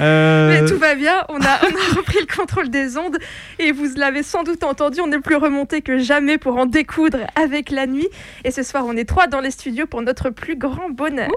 Euh, 0.00 0.48
Mais 0.62 0.68
tout 0.70 0.78
va 0.78 0.94
bien, 0.94 1.14
on 1.28 1.36
a, 1.36 1.58
on 1.62 1.94
a 1.94 1.96
repris 1.96 2.18
le 2.20 2.34
contrôle 2.34 2.70
des 2.70 2.96
ondes 2.96 3.17
et 3.58 3.72
vous 3.72 3.86
l'avez 3.96 4.22
sans 4.22 4.42
doute 4.42 4.64
entendu, 4.64 5.00
on 5.00 5.10
est 5.12 5.20
plus 5.20 5.36
remonté 5.36 5.82
que 5.82 5.98
jamais 5.98 6.38
pour 6.38 6.56
en 6.56 6.66
découdre 6.66 7.18
avec 7.34 7.70
la 7.70 7.86
nuit. 7.86 8.08
Et 8.44 8.50
ce 8.50 8.62
soir, 8.62 8.84
on 8.86 8.96
est 8.96 9.08
trois 9.08 9.26
dans 9.26 9.40
les 9.40 9.50
studios 9.50 9.86
pour 9.86 10.02
notre 10.02 10.30
plus 10.30 10.56
grand 10.56 10.90
bonheur. 10.90 11.30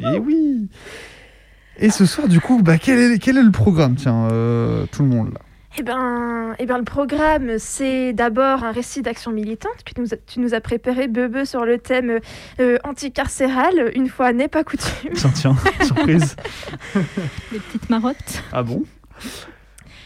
Et 0.00 0.18
oui. 0.18 0.68
Et 1.78 1.90
ce 1.90 2.06
soir, 2.06 2.28
du 2.28 2.40
coup, 2.40 2.62
bah, 2.62 2.78
quel, 2.78 2.98
est, 2.98 3.18
quel 3.18 3.38
est 3.38 3.42
le 3.42 3.50
programme 3.50 3.96
Tiens, 3.96 4.28
euh, 4.30 4.86
tout 4.92 5.02
le 5.02 5.08
monde 5.08 5.32
là? 5.32 5.40
Eh 5.78 5.82
ben, 5.82 6.54
eh 6.58 6.66
ben, 6.66 6.76
le 6.76 6.84
programme, 6.84 7.58
c'est 7.58 8.12
d'abord 8.12 8.62
un 8.62 8.72
récit 8.72 9.00
d'action 9.00 9.32
militante 9.32 9.84
que 9.86 9.98
nous 9.98 10.08
tu 10.26 10.40
nous 10.40 10.52
as 10.52 10.60
préparé, 10.60 11.08
Bebe, 11.08 11.44
sur 11.44 11.64
le 11.64 11.78
thème 11.78 12.18
euh, 12.60 12.76
anticarcéral. 12.84 13.90
Une 13.94 14.08
fois 14.08 14.34
n'est 14.34 14.48
pas 14.48 14.64
coutume. 14.64 15.14
Tiens, 15.14 15.32
tiens, 15.34 15.56
surprise. 15.82 16.36
Les 17.52 17.58
petites 17.58 17.88
marottes. 17.88 18.42
Ah 18.52 18.62
bon? 18.62 18.84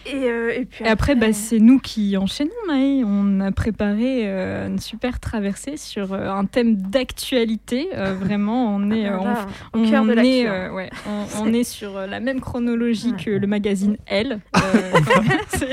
Et, 0.09 0.31
euh, 0.31 0.53
et 0.55 0.65
puis 0.65 0.85
Et 0.85 0.89
après, 0.89 1.15
bah, 1.15 1.33
c'est 1.33 1.59
nous 1.59 1.79
qui 1.79 2.17
enchaînons, 2.17 2.51
Maë. 2.67 3.03
On 3.05 3.41
a 3.41 3.51
préparé 3.53 4.23
euh, 4.25 4.69
une 4.69 4.79
super 4.79 5.21
traversée 5.21 5.77
sur 5.77 6.13
euh, 6.13 6.31
un 6.31 6.45
thème 6.45 6.77
d'actualité. 6.77 7.89
Euh, 7.95 8.15
vraiment, 8.21 8.75
on 8.75 8.91
est, 8.91 9.09
Voilà, 9.11 9.47
on, 9.73 9.83
au 9.85 9.91
cœur 9.91 10.05
de 10.05 10.13
on 10.13 10.19
est, 10.19 10.47
hein. 10.47 10.53
euh, 10.53 10.71
ouais, 10.73 10.91
on, 11.09 11.43
on 11.43 11.53
est 11.53 11.65
sur 11.65 11.97
euh, 11.97 12.07
la 12.07 12.21
même 12.21 12.41
chronologie 12.41 13.15
que 13.15 13.31
le 13.31 13.47
magazine 13.47 13.97
Elle. 14.07 14.41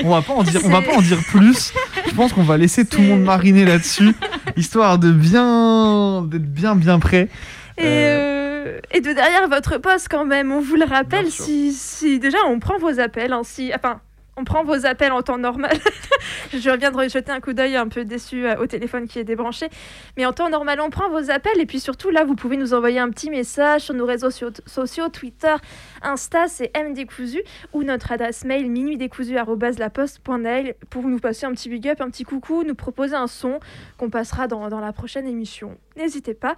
On 0.04 0.10
va 0.10 0.22
pas 0.22 0.32
en 0.32 0.42
dire, 0.42 0.60
on 0.64 0.68
va 0.68 0.82
pas 0.82 0.96
en 0.96 1.02
dire 1.02 1.18
plus. 1.30 1.72
Je 2.08 2.14
pense 2.14 2.32
qu'on 2.32 2.42
va 2.42 2.56
laisser 2.56 2.84
tout 2.86 3.00
le 3.00 3.08
monde 3.08 3.22
mariner 3.22 3.64
là-dessus, 3.64 4.14
histoire 4.56 4.98
de 4.98 5.10
bien, 5.10 6.22
d'être 6.22 6.50
bien, 6.50 6.74
bien 6.74 6.98
prêt. 6.98 7.28
Et, 7.76 7.82
euh, 7.84 8.78
et 8.92 9.00
de 9.00 9.12
derrière 9.12 9.48
votre 9.48 9.78
poste 9.78 10.08
quand 10.10 10.24
même, 10.24 10.52
on 10.52 10.60
vous 10.60 10.76
le 10.76 10.84
rappelle, 10.84 11.30
si, 11.30 11.72
si 11.72 12.18
déjà 12.18 12.38
on 12.48 12.58
prend 12.60 12.78
vos 12.78 12.98
appels, 13.00 13.32
hein, 13.32 13.42
si, 13.44 13.72
enfin, 13.74 14.00
on 14.36 14.44
prend 14.44 14.64
vos 14.64 14.86
appels 14.86 15.12
en 15.12 15.22
temps 15.22 15.38
normal. 15.38 15.76
Je 16.52 16.76
viens 16.76 16.90
de 16.90 17.08
jeter 17.08 17.30
un 17.30 17.40
coup 17.40 17.52
d'œil 17.52 17.76
un 17.76 17.88
peu 17.88 18.04
déçu 18.04 18.46
euh, 18.46 18.56
au 18.56 18.66
téléphone 18.66 19.06
qui 19.06 19.18
est 19.18 19.24
débranché. 19.24 19.68
Mais 20.16 20.26
en 20.26 20.32
temps 20.32 20.50
normal, 20.50 20.80
on 20.80 20.90
prend 20.90 21.08
vos 21.08 21.30
appels 21.30 21.60
et 21.60 21.66
puis 21.66 21.80
surtout 21.80 22.10
là, 22.10 22.24
vous 22.24 22.34
pouvez 22.34 22.56
nous 22.56 22.74
envoyer 22.74 22.98
un 22.98 23.10
petit 23.10 23.30
message 23.30 23.82
sur 23.82 23.94
nos 23.94 24.06
réseaux 24.06 24.30
sociaux, 24.30 25.08
Twitter, 25.08 25.54
Insta, 26.02 26.48
c'est 26.48 26.72
mdécousu 26.76 27.42
ou 27.72 27.82
notre 27.82 28.12
adresse 28.12 28.44
mail 28.44 28.70
minuitdécousu@laposte.mail 28.70 30.74
pour 30.90 31.04
nous 31.04 31.18
passer 31.18 31.46
un 31.46 31.52
petit 31.52 31.68
big 31.68 31.88
up, 31.88 32.00
un 32.00 32.10
petit 32.10 32.24
coucou, 32.24 32.64
nous 32.64 32.74
proposer 32.74 33.16
un 33.16 33.26
son 33.26 33.60
qu'on 33.98 34.10
passera 34.10 34.48
dans, 34.48 34.68
dans 34.68 34.80
la 34.80 34.92
prochaine 34.92 35.26
émission. 35.26 35.76
N'hésitez 35.96 36.34
pas. 36.34 36.56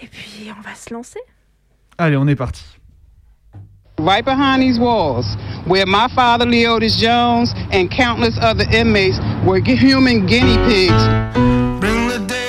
Et 0.00 0.06
puis 0.06 0.50
on 0.56 0.60
va 0.60 0.74
se 0.74 0.92
lancer. 0.92 1.20
Allez, 1.98 2.16
on 2.16 2.26
est 2.26 2.36
parti. 2.36 2.64
Right 4.02 4.24
behind 4.24 4.62
these 4.62 4.80
walls, 4.80 5.36
where 5.64 5.86
my 5.86 6.08
father 6.08 6.44
Leotis 6.44 6.96
Jones 6.98 7.54
and 7.70 7.88
countless 7.88 8.36
other 8.40 8.64
inmates 8.72 9.20
were 9.46 9.60
human 9.60 10.26
guinea 10.26 10.56
pigs. 10.66 11.02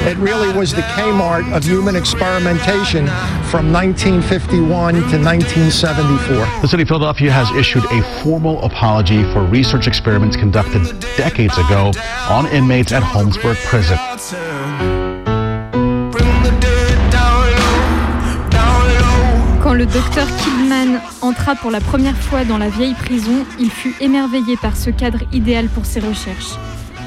It 0.01 0.17
really 0.17 0.51
was 0.51 0.73
the 0.73 0.81
Kmart 0.81 1.55
of 1.55 1.63
human 1.63 1.95
experimentation 1.95 3.05
from 3.51 3.71
1951 3.71 4.95
to 4.95 4.99
1974. 4.99 6.37
The 6.61 6.67
city 6.67 6.81
of 6.81 6.87
Philadelphia 6.87 7.31
has 7.31 7.51
issued 7.51 7.85
a 7.85 8.01
formal 8.23 8.59
apology 8.65 9.21
for 9.31 9.43
research 9.43 9.85
experiments 9.85 10.35
conducted 10.35 10.99
decades 11.15 11.55
ago 11.59 11.91
on 12.29 12.47
inmates 12.47 12.91
at 12.91 13.03
Holmesburg 13.03 13.57
Prison. 13.57 13.97
Quand 19.61 19.73
Quand 19.73 19.79
le 19.79 19.85
docteur 19.85 20.27
Kidman 20.37 20.62
entra 21.23 21.55
pour 21.55 21.71
la 21.71 21.79
première 21.79 22.17
fois 22.17 22.43
dans 22.43 22.57
la 22.57 22.69
vieille 22.69 22.93
prison, 22.93 23.45
il 23.59 23.71
fut 23.71 23.95
émerveillé 24.01 24.57
par 24.57 24.75
ce 24.75 24.89
cadre 24.89 25.19
idéal 25.31 25.67
pour 25.67 25.85
ses 25.85 26.01
recherches. 26.01 26.55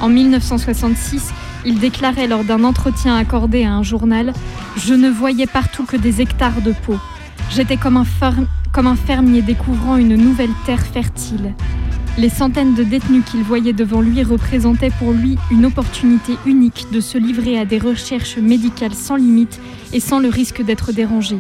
En 0.00 0.08
1966, 0.08 1.32
il 1.66 1.78
déclarait 1.78 2.26
lors 2.26 2.44
d'un 2.44 2.64
entretien 2.64 3.16
accordé 3.16 3.64
à 3.64 3.72
un 3.72 3.82
journal 3.82 4.32
Je 4.76 4.94
ne 4.94 5.10
voyais 5.10 5.46
partout 5.46 5.84
que 5.84 5.96
des 5.96 6.22
hectares 6.22 6.62
de 6.62 6.72
peau. 6.72 6.96
J'étais 7.50 7.76
comme, 7.76 8.02
comme 8.72 8.86
un 8.86 8.96
fermier 8.96 9.42
découvrant 9.42 9.96
une 9.96 10.16
nouvelle 10.16 10.50
terre 10.64 10.84
fertile. 10.86 11.54
Les 12.18 12.30
centaines 12.30 12.74
de 12.74 12.84
détenus 12.84 13.24
qu'il 13.30 13.42
voyait 13.42 13.74
devant 13.74 14.00
lui 14.00 14.22
représentaient 14.22 14.92
pour 14.98 15.12
lui 15.12 15.36
une 15.50 15.66
opportunité 15.66 16.38
unique 16.46 16.86
de 16.90 17.00
se 17.00 17.18
livrer 17.18 17.58
à 17.58 17.66
des 17.66 17.78
recherches 17.78 18.38
médicales 18.38 18.94
sans 18.94 19.16
limite 19.16 19.60
et 19.92 20.00
sans 20.00 20.18
le 20.18 20.28
risque 20.28 20.62
d'être 20.62 20.92
dérangé. 20.92 21.36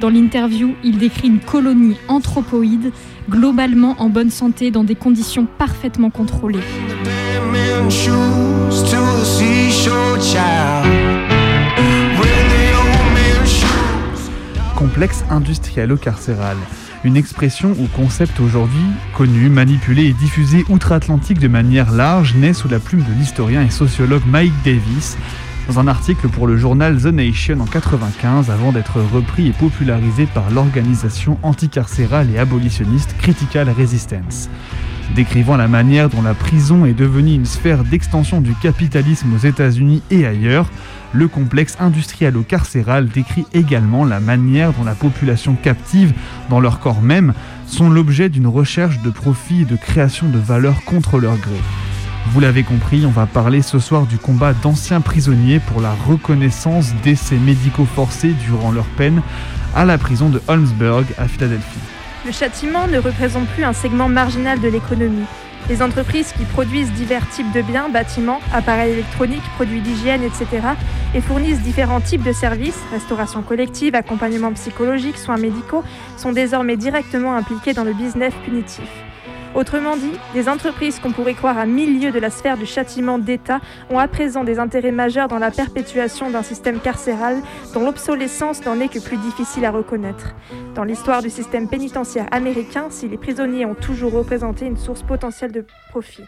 Dans 0.00 0.10
l'interview, 0.10 0.76
il 0.84 0.98
décrit 0.98 1.26
une 1.26 1.40
colonie 1.40 1.96
anthropoïde, 2.06 2.92
globalement 3.28 3.96
en 3.98 4.08
bonne 4.08 4.30
santé 4.30 4.70
dans 4.70 4.84
des 4.84 4.94
conditions 4.94 5.46
parfaitement 5.58 6.10
contrôlées. 6.10 6.60
Complexe 14.76 15.24
industriel-carcéral 15.30 16.56
une 17.04 17.16
expression 17.16 17.76
ou 17.78 17.86
concept 17.96 18.40
aujourd'hui 18.40 18.82
connu, 19.14 19.48
manipulé 19.48 20.06
et 20.06 20.12
diffusé 20.12 20.64
outre-Atlantique 20.68 21.38
de 21.38 21.48
manière 21.48 21.92
large, 21.92 22.34
naît 22.34 22.52
sous 22.52 22.68
la 22.68 22.80
plume 22.80 23.02
de 23.02 23.12
l'historien 23.18 23.62
et 23.62 23.70
sociologue 23.70 24.22
Mike 24.26 24.52
Davis 24.64 25.16
dans 25.68 25.78
un 25.78 25.86
article 25.86 26.28
pour 26.28 26.46
le 26.46 26.56
journal 26.56 26.96
The 26.96 27.06
Nation 27.06 27.54
en 27.54 27.68
1995 27.68 28.50
avant 28.50 28.72
d'être 28.72 29.00
repris 29.12 29.48
et 29.48 29.52
popularisé 29.52 30.26
par 30.26 30.50
l'organisation 30.50 31.38
anticarcérale 31.42 32.30
et 32.34 32.38
abolitionniste 32.38 33.14
Critical 33.18 33.68
Resistance. 33.68 34.48
Décrivant 35.14 35.56
la 35.56 35.68
manière 35.68 36.08
dont 36.08 36.22
la 36.22 36.34
prison 36.34 36.86
est 36.86 36.94
devenue 36.94 37.34
une 37.34 37.44
sphère 37.44 37.84
d'extension 37.84 38.40
du 38.40 38.54
capitalisme 38.54 39.34
aux 39.34 39.46
États-Unis 39.46 40.02
et 40.10 40.26
ailleurs, 40.26 40.70
le 41.12 41.28
complexe 41.28 41.76
industriel-carcéral 41.80 43.08
décrit 43.08 43.46
également 43.52 44.04
la 44.04 44.20
manière 44.20 44.72
dont 44.72 44.84
la 44.84 44.94
population 44.94 45.54
captive, 45.54 46.12
dans 46.48 46.60
leur 46.60 46.80
corps 46.80 47.02
même, 47.02 47.34
sont 47.66 47.90
l'objet 47.90 48.28
d'une 48.30 48.46
recherche 48.46 49.02
de 49.02 49.10
profit 49.10 49.62
et 49.62 49.66
de 49.66 49.76
création 49.76 50.28
de 50.28 50.38
valeur 50.38 50.84
contre 50.84 51.18
leur 51.18 51.36
gré. 51.36 51.60
Vous 52.30 52.40
l'avez 52.40 52.62
compris, 52.62 53.06
on 53.06 53.10
va 53.10 53.24
parler 53.24 53.62
ce 53.62 53.78
soir 53.78 54.04
du 54.04 54.18
combat 54.18 54.52
d'anciens 54.52 55.00
prisonniers 55.00 55.60
pour 55.60 55.80
la 55.80 55.92
reconnaissance 55.92 56.92
d'essais 57.02 57.38
médicaux 57.38 57.86
forcés 57.86 58.34
durant 58.46 58.70
leur 58.70 58.84
peine 58.84 59.22
à 59.74 59.86
la 59.86 59.96
prison 59.96 60.28
de 60.28 60.42
Holmesburg 60.46 61.06
à 61.16 61.26
Philadelphie. 61.26 61.78
Le 62.26 62.32
châtiment 62.32 62.86
ne 62.86 62.98
représente 62.98 63.48
plus 63.48 63.64
un 63.64 63.72
segment 63.72 64.10
marginal 64.10 64.60
de 64.60 64.68
l'économie. 64.68 65.24
Les 65.70 65.80
entreprises 65.80 66.32
qui 66.32 66.44
produisent 66.44 66.92
divers 66.92 67.26
types 67.30 67.50
de 67.52 67.62
biens, 67.62 67.88
bâtiments, 67.88 68.40
appareils 68.52 68.92
électroniques, 68.92 69.42
produits 69.54 69.80
d'hygiène, 69.80 70.22
etc., 70.22 70.46
et 71.14 71.22
fournissent 71.22 71.62
différents 71.62 72.00
types 72.00 72.22
de 72.22 72.32
services, 72.32 72.78
restauration 72.92 73.40
collective, 73.40 73.94
accompagnement 73.94 74.52
psychologique, 74.52 75.16
soins 75.16 75.38
médicaux, 75.38 75.82
sont 76.18 76.32
désormais 76.32 76.76
directement 76.76 77.34
impliquées 77.34 77.72
dans 77.72 77.84
le 77.84 77.94
business 77.94 78.34
punitif. 78.44 78.84
Autrement 79.54 79.96
dit, 79.96 80.12
des 80.34 80.48
entreprises 80.48 80.98
qu'on 80.98 81.12
pourrait 81.12 81.34
croire 81.34 81.58
à 81.58 81.66
milieu 81.66 82.10
de 82.10 82.18
la 82.18 82.30
sphère 82.30 82.56
du 82.56 82.66
châtiment 82.66 83.18
d'État 83.18 83.60
ont 83.90 83.98
à 83.98 84.06
présent 84.06 84.44
des 84.44 84.58
intérêts 84.58 84.92
majeurs 84.92 85.28
dans 85.28 85.38
la 85.38 85.50
perpétuation 85.50 86.30
d'un 86.30 86.42
système 86.42 86.80
carcéral 86.80 87.36
dont 87.74 87.84
l'obsolescence 87.84 88.64
n'en 88.64 88.78
est 88.80 88.88
que 88.88 88.98
plus 88.98 89.16
difficile 89.16 89.64
à 89.64 89.70
reconnaître. 89.70 90.34
Dans 90.74 90.84
l'histoire 90.84 91.22
du 91.22 91.30
système 91.30 91.68
pénitentiaire 91.68 92.26
américain, 92.30 92.86
si 92.90 93.08
les 93.08 93.18
prisonniers 93.18 93.64
ont 93.64 93.74
toujours 93.74 94.12
représenté 94.12 94.66
une 94.66 94.76
source 94.76 95.02
potentielle 95.02 95.52
de 95.52 95.64
profit. 95.90 96.24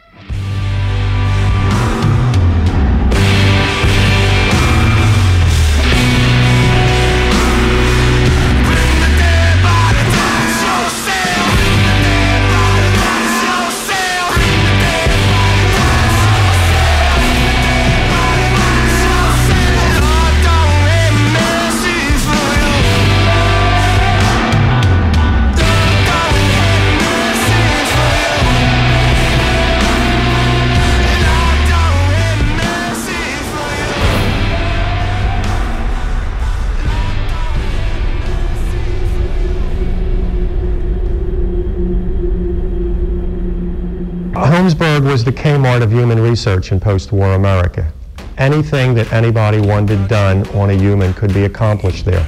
Was 45.10 45.24
the 45.24 45.32
Kmart 45.32 45.82
of 45.82 45.90
human 45.90 46.20
research 46.20 46.70
in 46.70 46.78
post-war 46.78 47.32
America. 47.32 47.92
Anything 48.38 48.94
that 48.94 49.12
anybody 49.12 49.58
wanted 49.60 50.06
done 50.06 50.46
on 50.50 50.70
a 50.70 50.74
human 50.74 51.12
could 51.14 51.34
be 51.34 51.46
accomplished 51.46 52.04
there. 52.04 52.24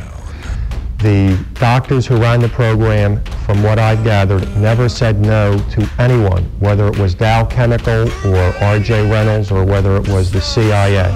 The 0.99 1.39
doctors 1.55 2.09
who 2.09 2.17
ran 2.17 2.41
the 2.41 2.49
program, 2.49 3.23
from 3.47 3.63
what 3.63 3.79
I 3.79 3.95
gathered, 4.03 4.49
never 4.57 4.89
said 4.89 5.21
no 5.21 5.61
to 5.71 5.89
anyone, 6.01 6.43
whether 6.59 6.89
it 6.89 6.99
was 6.99 7.15
Dow 7.15 7.45
Chemical 7.45 8.11
or 8.27 8.53
R.J. 8.61 9.09
Reynolds 9.09 9.53
or 9.53 9.65
whether 9.65 9.97
it 9.97 10.09
was 10.09 10.33
the 10.33 10.41
CIA. 10.41 11.07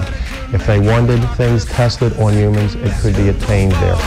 If 0.53 0.65
they 0.65 0.79
wanted 0.79 1.19
things 1.35 1.65
tested 1.65 2.17
on 2.17 2.31
humans, 2.31 2.75
it 2.75 2.93
could 3.01 3.17
be 3.17 3.27
attained 3.27 3.73
there. 3.73 3.97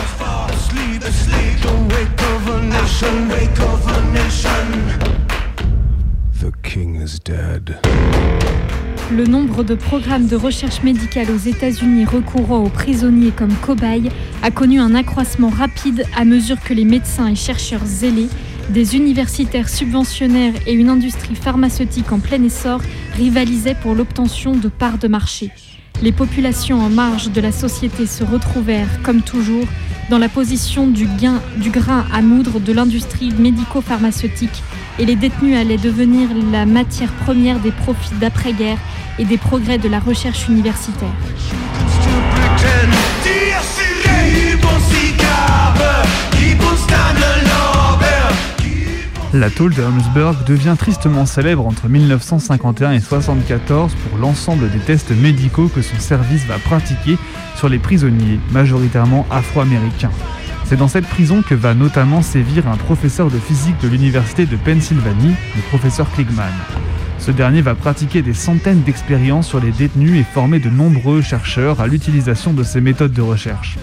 Le 9.12 9.25
nombre 9.27 9.64
de 9.64 9.75
programmes 9.75 10.29
de 10.29 10.37
recherche 10.37 10.83
médicale 10.83 11.31
aux 11.31 11.38
États-Unis 11.38 12.05
recourant 12.05 12.59
aux 12.59 12.68
prisonniers 12.68 13.33
comme 13.33 13.55
cobayes 13.55 14.11
a 14.42 14.51
connu 14.51 14.79
un 14.79 14.94
accroissement 14.94 15.49
rapide 15.49 16.05
à 16.16 16.25
mesure 16.25 16.61
que 16.61 16.73
les 16.73 16.85
médecins 16.85 17.27
et 17.27 17.35
chercheurs 17.35 17.85
zélés, 17.85 18.29
des 18.68 18.94
universitaires 18.96 19.68
subventionnaires 19.68 20.55
et 20.66 20.73
une 20.73 20.88
industrie 20.88 21.35
pharmaceutique 21.35 22.12
en 22.12 22.20
plein 22.20 22.42
essor 22.44 22.81
rivalisaient 23.16 23.75
pour 23.75 23.94
l'obtention 23.94 24.55
de 24.55 24.68
parts 24.68 24.99
de 24.99 25.09
marché. 25.09 25.51
Les 26.03 26.12
populations 26.12 26.81
en 26.81 26.88
marge 26.88 27.31
de 27.33 27.40
la 27.40 27.53
société 27.53 28.07
se 28.07 28.23
retrouvèrent, 28.23 29.03
comme 29.03 29.23
toujours, 29.23 29.66
dans 30.09 30.18
la 30.18 30.29
position 30.29 30.87
du, 30.87 31.07
du 31.57 31.70
grain 31.70 32.05
à 32.12 32.23
moudre 32.23 32.61
de 32.61 32.73
l'industrie 32.73 33.33
médico-pharmaceutique 33.33 34.62
et 35.00 35.06
les 35.06 35.16
détenus 35.16 35.56
allaient 35.56 35.78
devenir 35.78 36.28
la 36.52 36.66
matière 36.66 37.10
première 37.24 37.58
des 37.58 37.72
profits 37.72 38.14
d'après-guerre 38.20 38.76
et 39.18 39.24
des 39.24 39.38
progrès 39.38 39.78
de 39.78 39.88
la 39.88 39.98
recherche 39.98 40.46
universitaire. 40.48 41.08
La 49.32 49.48
tôle 49.48 49.72
de 49.74 49.82
Holmesburg 49.82 50.44
devient 50.44 50.74
tristement 50.76 51.24
célèbre 51.24 51.66
entre 51.66 51.88
1951 51.88 52.90
et 52.90 52.94
1974 52.94 53.94
pour 53.94 54.18
l'ensemble 54.18 54.68
des 54.70 54.80
tests 54.80 55.12
médicaux 55.12 55.68
que 55.68 55.82
son 55.82 55.98
service 55.98 56.44
va 56.46 56.58
pratiquer 56.58 57.16
sur 57.56 57.68
les 57.68 57.78
prisonniers, 57.78 58.38
majoritairement 58.50 59.24
afro-américains. 59.30 60.10
C'est 60.70 60.76
dans 60.76 60.87
cette 60.87 61.09
prison 61.09 61.42
que 61.42 61.56
va 61.56 61.74
notamment 61.74 62.22
sévir 62.22 62.68
un 62.68 62.76
professeur 62.76 63.28
de 63.28 63.38
physique 63.40 63.74
de 63.83 63.88
l'université 63.88 64.46
de 64.46 64.54
Pennsylvanie, 64.54 65.35
le 65.56 65.62
professeur 65.62 66.09
Kligman. 66.12 66.52
Ce 67.18 67.33
dernier 67.33 67.61
va 67.61 67.74
pratiquer 67.74 68.22
des 68.22 68.35
centaines 68.35 68.83
d'expériences 68.83 69.48
sur 69.48 69.59
les 69.59 69.72
détenus 69.72 70.20
et 70.20 70.22
former 70.22 70.61
de 70.61 70.70
nombreux 70.70 71.22
chercheurs 71.22 71.80
à 71.80 71.88
l'utilisation 71.88 72.52
de 72.52 72.62
ces 72.62 72.80
méthodes 72.80 73.12
de 73.12 73.20
recherche. 73.20 73.78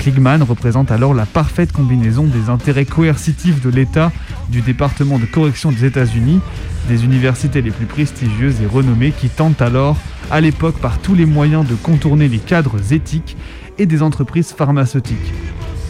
Kligman 0.00 0.42
représente 0.42 0.90
alors 0.90 1.14
la 1.14 1.26
parfaite 1.26 1.70
combinaison 1.70 2.24
des 2.24 2.48
intérêts 2.50 2.86
coercitifs 2.86 3.62
de 3.62 3.70
l'État, 3.70 4.10
du 4.48 4.62
département 4.62 5.20
de 5.20 5.26
correction 5.26 5.70
des 5.70 5.84
États-Unis, 5.84 6.40
des 6.88 7.04
universités 7.04 7.62
les 7.62 7.70
plus 7.70 7.86
prestigieuses 7.86 8.60
et 8.60 8.66
renommées 8.66 9.12
qui 9.12 9.28
tentent 9.28 9.62
alors, 9.62 9.96
à 10.28 10.40
l'époque, 10.40 10.80
par 10.80 10.98
tous 10.98 11.14
les 11.14 11.24
moyens 11.24 11.64
de 11.64 11.76
contourner 11.76 12.26
les 12.26 12.38
cadres 12.38 12.92
éthiques 12.92 13.36
et 13.78 13.86
des 13.86 14.02
entreprises 14.02 14.52
pharmaceutiques. 14.52 15.32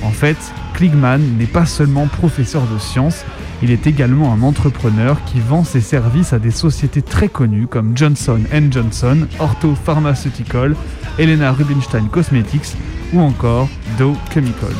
En 0.04 0.10
fait, 0.10 0.36
Kligman 0.74 1.20
n'est 1.38 1.46
pas 1.46 1.66
seulement 1.66 2.06
professeur 2.06 2.62
de 2.62 2.78
sciences, 2.78 3.24
il 3.62 3.70
est 3.70 3.86
également 3.86 4.32
un 4.32 4.42
entrepreneur 4.42 5.22
qui 5.24 5.38
vend 5.38 5.62
ses 5.62 5.80
services 5.80 6.32
à 6.32 6.40
des 6.40 6.50
sociétés 6.50 7.02
très 7.02 7.28
connues 7.28 7.68
comme 7.68 7.96
Johnson 7.96 8.40
Johnson, 8.72 9.28
Ortho 9.38 9.74
Pharmaceutical, 9.74 10.74
Helena 11.18 11.52
Rubinstein 11.52 12.08
Cosmetics 12.08 12.76
ou 13.12 13.20
encore 13.20 13.68
Dow 13.98 14.16
Chemicals. 14.32 14.72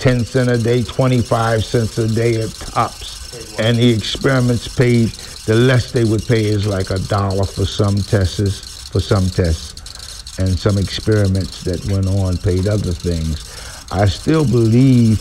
10 0.00 0.24
cents 0.24 0.50
a 0.50 0.58
day, 0.58 0.82
25 0.82 1.62
cents 1.62 1.98
a 1.98 2.08
day 2.08 2.40
at 2.40 2.50
tops. 2.50 3.58
And 3.60 3.76
the 3.76 3.90
experiments 3.92 4.66
paid, 4.66 5.08
the 5.44 5.54
less 5.54 5.92
they 5.92 6.04
would 6.04 6.26
pay 6.26 6.46
is 6.46 6.66
like 6.66 6.90
a 6.90 6.98
dollar 7.00 7.44
for 7.44 7.66
some 7.66 7.96
tests, 7.96 8.88
for 8.88 9.00
some 9.00 9.28
tests. 9.28 10.38
And 10.38 10.58
some 10.58 10.78
experiments 10.78 11.62
that 11.64 11.84
went 11.92 12.06
on 12.06 12.38
paid 12.38 12.66
other 12.66 12.92
things. 12.92 13.44
I 13.92 14.06
still 14.06 14.44
believe 14.46 15.20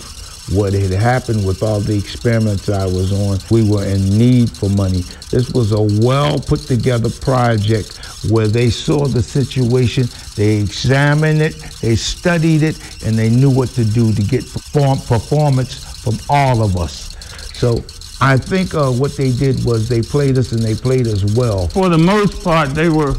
what 0.51 0.73
had 0.73 0.91
happened 0.91 1.45
with 1.45 1.61
all 1.63 1.79
the 1.79 1.97
experiments 1.97 2.69
I 2.69 2.85
was 2.85 3.11
on, 3.11 3.39
we 3.51 3.67
were 3.69 3.85
in 3.85 4.17
need 4.17 4.49
for 4.49 4.69
money. 4.69 5.01
This 5.29 5.51
was 5.51 5.71
a 5.71 5.81
well 6.05 6.39
put 6.39 6.61
together 6.61 7.09
project 7.09 7.97
where 8.29 8.47
they 8.47 8.69
saw 8.69 9.05
the 9.05 9.21
situation, 9.21 10.07
they 10.35 10.57
examined 10.57 11.41
it, 11.41 11.55
they 11.81 11.95
studied 11.95 12.63
it, 12.63 12.79
and 13.05 13.17
they 13.17 13.29
knew 13.29 13.49
what 13.49 13.69
to 13.69 13.85
do 13.85 14.13
to 14.13 14.21
get 14.23 14.41
perform- 14.51 14.99
performance 14.99 15.83
from 16.03 16.17
all 16.29 16.63
of 16.63 16.77
us. 16.77 17.15
So 17.57 17.83
I 18.21 18.37
think 18.37 18.73
uh, 18.73 18.91
what 18.91 19.15
they 19.15 19.31
did 19.31 19.63
was 19.63 19.87
they 19.87 20.01
played 20.01 20.37
us 20.37 20.51
and 20.51 20.61
they 20.61 20.75
played 20.75 21.07
us 21.07 21.23
well. 21.35 21.67
For 21.67 21.89
the 21.89 21.97
most 21.97 22.43
part, 22.43 22.69
they 22.69 22.89
were 22.89 23.15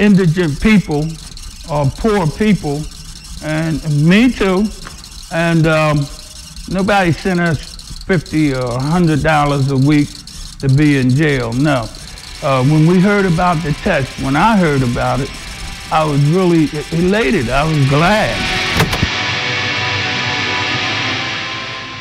indigent 0.00 0.60
people 0.60 1.06
or 1.70 1.86
poor 1.86 2.26
people, 2.26 2.82
and 3.44 3.82
me 4.06 4.32
too. 4.32 4.64
And 5.32 5.66
um, 5.66 6.06
nobody 6.68 7.12
sent 7.12 7.40
us 7.40 7.74
50 8.06 8.54
or 8.54 8.76
100 8.78 9.22
dollars 9.22 9.70
a 9.70 9.76
week 9.76 10.08
to 10.60 10.68
be 10.68 10.98
in 10.98 11.10
jail. 11.10 11.52
No. 11.52 11.88
Uh, 12.42 12.62
when 12.64 12.86
we 12.86 13.00
heard 13.00 13.26
about 13.26 13.62
the 13.62 13.72
test, 13.82 14.08
when 14.20 14.36
I 14.36 14.56
heard 14.56 14.82
about 14.82 15.20
it, 15.20 15.30
I 15.90 16.04
was 16.04 16.20
really 16.30 16.68
elated. 16.92 17.48
I 17.48 17.64
was 17.64 17.88
glad. 17.88 18.36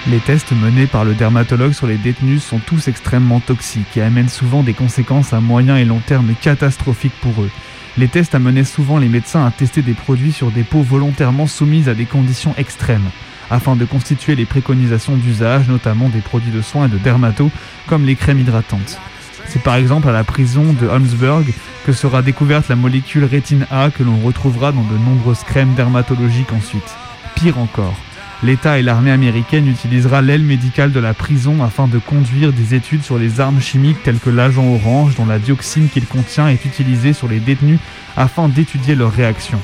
Les 0.08 0.20
tests 0.20 0.52
menés 0.52 0.86
par 0.86 1.06
le 1.06 1.14
dermatologue 1.14 1.72
sur 1.72 1.88
les 1.88 1.98
détenus 1.98 2.44
sont 2.44 2.60
tous 2.60 2.90
extrêmement 2.90 3.40
toxiques 3.40 3.96
et 3.96 4.02
amènent 4.02 4.28
souvent 4.28 4.62
des 4.62 4.74
conséquences 4.74 5.32
à 5.32 5.40
moyen 5.40 5.78
et 5.78 5.86
long 5.86 6.02
terme 6.06 6.34
catastrophiques 6.42 7.18
pour 7.22 7.42
eux. 7.42 7.50
Les 7.98 8.10
tests 8.10 8.36
amenaient 8.36 8.66
souvent 8.66 8.98
les 8.98 9.08
médecins 9.08 9.46
à 9.46 9.52
tester 9.52 9.82
des 9.82 9.94
produits 9.94 10.34
sur 10.34 10.52
des 10.52 10.64
peaux 10.64 10.82
volontairement 10.82 11.48
soumises 11.48 11.88
à 11.88 11.94
des 11.94 12.06
conditions 12.06 12.54
extrêmes, 12.58 13.10
afin 13.54 13.76
de 13.76 13.86
constituer 13.86 14.36
les 14.36 14.46
préconisations 14.46 15.16
d'usage, 15.16 15.68
notamment 15.68 16.10
des 16.10 16.22
produits 16.22 16.52
de 16.52 16.62
soins 16.62 16.88
et 16.88 16.90
de 16.90 16.98
dermato, 16.98 17.52
comme 17.88 18.04
les 18.04 18.16
crèmes 18.16 18.40
hydratantes. 18.40 19.00
C'est 19.46 19.62
par 19.62 19.76
exemple 19.76 20.10
à 20.10 20.12
la 20.12 20.24
prison 20.24 20.74
de 20.74 20.88
Holmesburg 20.88 21.46
que 21.86 21.94
sera 21.94 22.24
découverte 22.24 22.70
la 22.70 22.76
molécule 22.76 23.26
rétine 23.26 23.68
A 23.70 23.92
que 23.92 24.02
l'on 24.02 24.18
retrouvera 24.18 24.72
dans 24.72 24.82
de 24.82 24.98
nombreuses 24.98 25.44
crèmes 25.44 25.76
dermatologiques 25.76 26.52
ensuite. 26.52 26.96
Pire 27.36 27.60
encore, 27.60 27.96
l'État 28.42 28.80
et 28.80 28.82
l'armée 28.82 29.12
américaine 29.12 29.68
utilisera 29.68 30.24
l'aile 30.24 30.42
médicale 30.42 30.92
de 30.92 31.00
la 31.00 31.14
prison 31.14 31.64
afin 31.64 31.88
de 31.88 32.00
conduire 32.00 32.54
des 32.54 32.74
études 32.74 33.04
sur 33.04 33.20
les 33.20 33.40
armes 33.40 33.62
chimiques 33.62 34.02
telles 34.02 34.20
que 34.20 34.32
l'agent 34.32 34.66
orange 34.66 35.16
dont 35.16 35.28
la 35.28 35.38
dioxine 35.38 35.90
qu'il 35.90 36.08
contient 36.08 36.48
est 36.48 36.66
utilisée 36.66 37.14
sur 37.14 37.28
les 37.28 37.40
détenus 37.40 37.80
afin 38.18 38.48
d'étudier 38.48 38.96
leurs 38.96 39.14
réactions. 39.14 39.62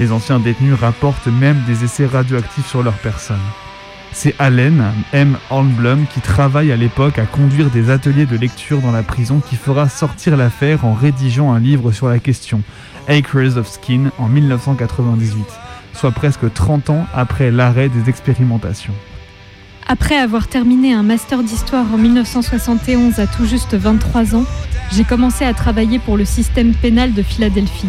Les 0.00 0.12
anciens 0.12 0.40
détenus 0.40 0.72
rapportent 0.72 1.26
même 1.26 1.62
des 1.66 1.84
essais 1.84 2.06
radioactifs 2.06 2.66
sur 2.66 2.82
leur 2.82 2.94
personne. 2.94 3.36
C'est 4.12 4.34
Allen, 4.38 4.82
M. 5.12 5.36
Hornblum, 5.50 6.06
qui 6.06 6.20
travaille 6.20 6.72
à 6.72 6.76
l'époque 6.76 7.18
à 7.18 7.26
conduire 7.26 7.68
des 7.68 7.90
ateliers 7.90 8.24
de 8.24 8.38
lecture 8.38 8.80
dans 8.80 8.92
la 8.92 9.02
prison 9.02 9.40
qui 9.46 9.56
fera 9.56 9.90
sortir 9.90 10.38
l'affaire 10.38 10.86
en 10.86 10.94
rédigeant 10.94 11.52
un 11.52 11.60
livre 11.60 11.92
sur 11.92 12.08
la 12.08 12.18
question, 12.18 12.62
Acres 13.08 13.58
of 13.58 13.68
Skin, 13.68 14.10
en 14.16 14.26
1998, 14.28 15.44
soit 15.92 16.12
presque 16.12 16.50
30 16.50 16.88
ans 16.88 17.06
après 17.12 17.50
l'arrêt 17.50 17.90
des 17.90 18.08
expérimentations. 18.08 18.94
Après 19.86 20.16
avoir 20.16 20.48
terminé 20.48 20.94
un 20.94 21.02
master 21.02 21.42
d'histoire 21.42 21.84
en 21.92 21.98
1971 21.98 23.18
à 23.18 23.26
tout 23.26 23.44
juste 23.44 23.74
23 23.74 24.34
ans, 24.34 24.46
j'ai 24.92 25.04
commencé 25.04 25.44
à 25.44 25.52
travailler 25.52 25.98
pour 25.98 26.16
le 26.16 26.24
système 26.24 26.74
pénal 26.74 27.12
de 27.12 27.22
Philadelphie. 27.22 27.88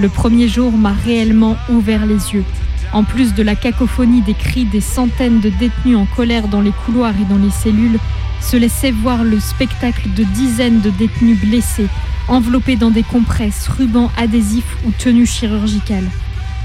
Le 0.00 0.08
premier 0.08 0.46
jour 0.46 0.70
m'a 0.72 0.92
réellement 0.92 1.56
ouvert 1.68 2.06
les 2.06 2.32
yeux. 2.32 2.44
En 2.92 3.02
plus 3.02 3.34
de 3.34 3.42
la 3.42 3.56
cacophonie 3.56 4.22
des 4.22 4.34
cris 4.34 4.64
des 4.64 4.80
centaines 4.80 5.40
de 5.40 5.50
détenus 5.50 5.96
en 5.96 6.06
colère 6.06 6.46
dans 6.46 6.60
les 6.60 6.70
couloirs 6.70 7.14
et 7.20 7.24
dans 7.24 7.38
les 7.38 7.50
cellules, 7.50 7.98
se 8.40 8.56
laissait 8.56 8.92
voir 8.92 9.24
le 9.24 9.40
spectacle 9.40 10.08
de 10.14 10.22
dizaines 10.22 10.80
de 10.80 10.90
détenus 10.90 11.40
blessés, 11.40 11.88
enveloppés 12.28 12.76
dans 12.76 12.90
des 12.90 13.02
compresses, 13.02 13.66
rubans 13.68 14.10
adhésifs 14.16 14.76
ou 14.86 14.92
tenues 14.92 15.26
chirurgicales. 15.26 16.08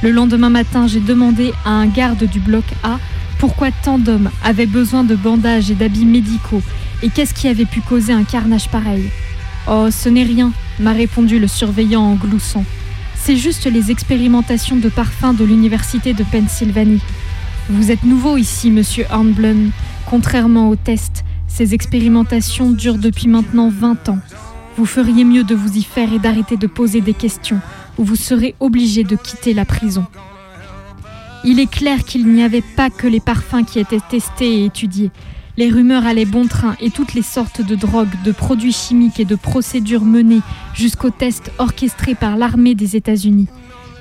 Le 0.04 0.12
lendemain 0.12 0.52
matin, 0.52 0.86
j'ai 0.86 1.00
demandé 1.00 1.54
à 1.66 1.72
un 1.72 1.88
garde 1.88 2.26
du 2.26 2.40
bloc 2.40 2.66
A 2.84 3.00
pourquoi 3.40 3.70
tant 3.72 3.98
d'hommes 3.98 4.30
avaient 4.44 4.68
besoin 4.68 5.04
de 5.04 5.16
bandages 5.16 5.72
et 5.72 5.76
d'habits 5.76 6.06
médicaux 6.06 6.62
et 7.02 7.10
qu'est-ce 7.10 7.34
qui 7.34 7.48
avait 7.48 7.66
pu 7.66 7.82
causer 7.82 8.14
un 8.14 8.24
carnage 8.24 8.70
pareil. 8.70 9.10
Oh, 9.68 9.88
ce 9.92 10.08
n'est 10.08 10.24
rien, 10.24 10.52
m'a 10.80 10.94
répondu 10.94 11.40
le 11.40 11.48
surveillant 11.48 12.04
en 12.04 12.14
gloussant. 12.14 12.64
C'est 13.26 13.38
juste 13.38 13.68
les 13.68 13.90
expérimentations 13.90 14.76
de 14.76 14.90
parfums 14.90 15.34
de 15.34 15.46
l'université 15.46 16.14
de 16.14 16.26
Pennsylvanie. 16.26 17.00
Vous 17.70 17.90
êtes 17.90 18.04
nouveau 18.04 18.36
ici, 18.36 18.70
monsieur 18.70 19.06
Hornblum. 19.10 19.72
Contrairement 20.06 20.70
aux 20.70 20.76
tests, 20.76 21.24
ces 21.48 21.74
expérimentations 21.74 22.72
durent 22.72 22.98
depuis 22.98 23.30
maintenant 23.30 23.70
20 23.70 24.10
ans. 24.10 24.20
Vous 24.76 24.86
feriez 24.86 25.24
mieux 25.24 25.46
de 25.46 25.56
vous 25.56 25.78
y 25.78 25.84
faire 25.84 26.12
et 26.12 26.20
d'arrêter 26.20 26.58
de 26.58 26.68
poser 26.68 27.00
des 27.00 27.14
questions, 27.14 27.62
ou 27.98 28.04
vous 28.04 28.18
serez 28.18 28.56
obligé 28.60 29.06
de 29.06 29.16
quitter 29.16 29.54
la 29.54 29.64
prison. 29.64 30.06
Il 31.46 31.62
est 31.62 31.72
clair 31.72 32.04
qu'il 32.04 32.28
n'y 32.28 32.44
avait 32.44 32.62
pas 32.76 32.90
que 32.90 33.08
les 33.08 33.22
parfums 33.22 33.64
qui 33.66 33.80
étaient 33.80 34.02
testés 34.02 34.64
et 34.64 34.66
étudiés. 34.66 35.12
Les 35.56 35.70
rumeurs 35.70 36.08
allaient 36.08 36.26
bon 36.26 36.48
train 36.48 36.76
et 36.82 36.90
toutes 36.90 37.14
les 37.14 37.22
sortes 37.22 37.62
de 37.62 37.76
drogues, 37.76 38.16
de 38.26 38.32
produits 38.32 38.74
chimiques 38.74 39.20
et 39.20 39.26
de 39.26 39.36
procédures 39.36 40.04
menées 40.04 40.42
jusqu'aux 40.74 41.12
tests 41.12 41.52
orchestrés 41.60 42.16
par 42.16 42.38
l'armée 42.38 42.74
des 42.74 42.96
États-Unis. 42.96 43.48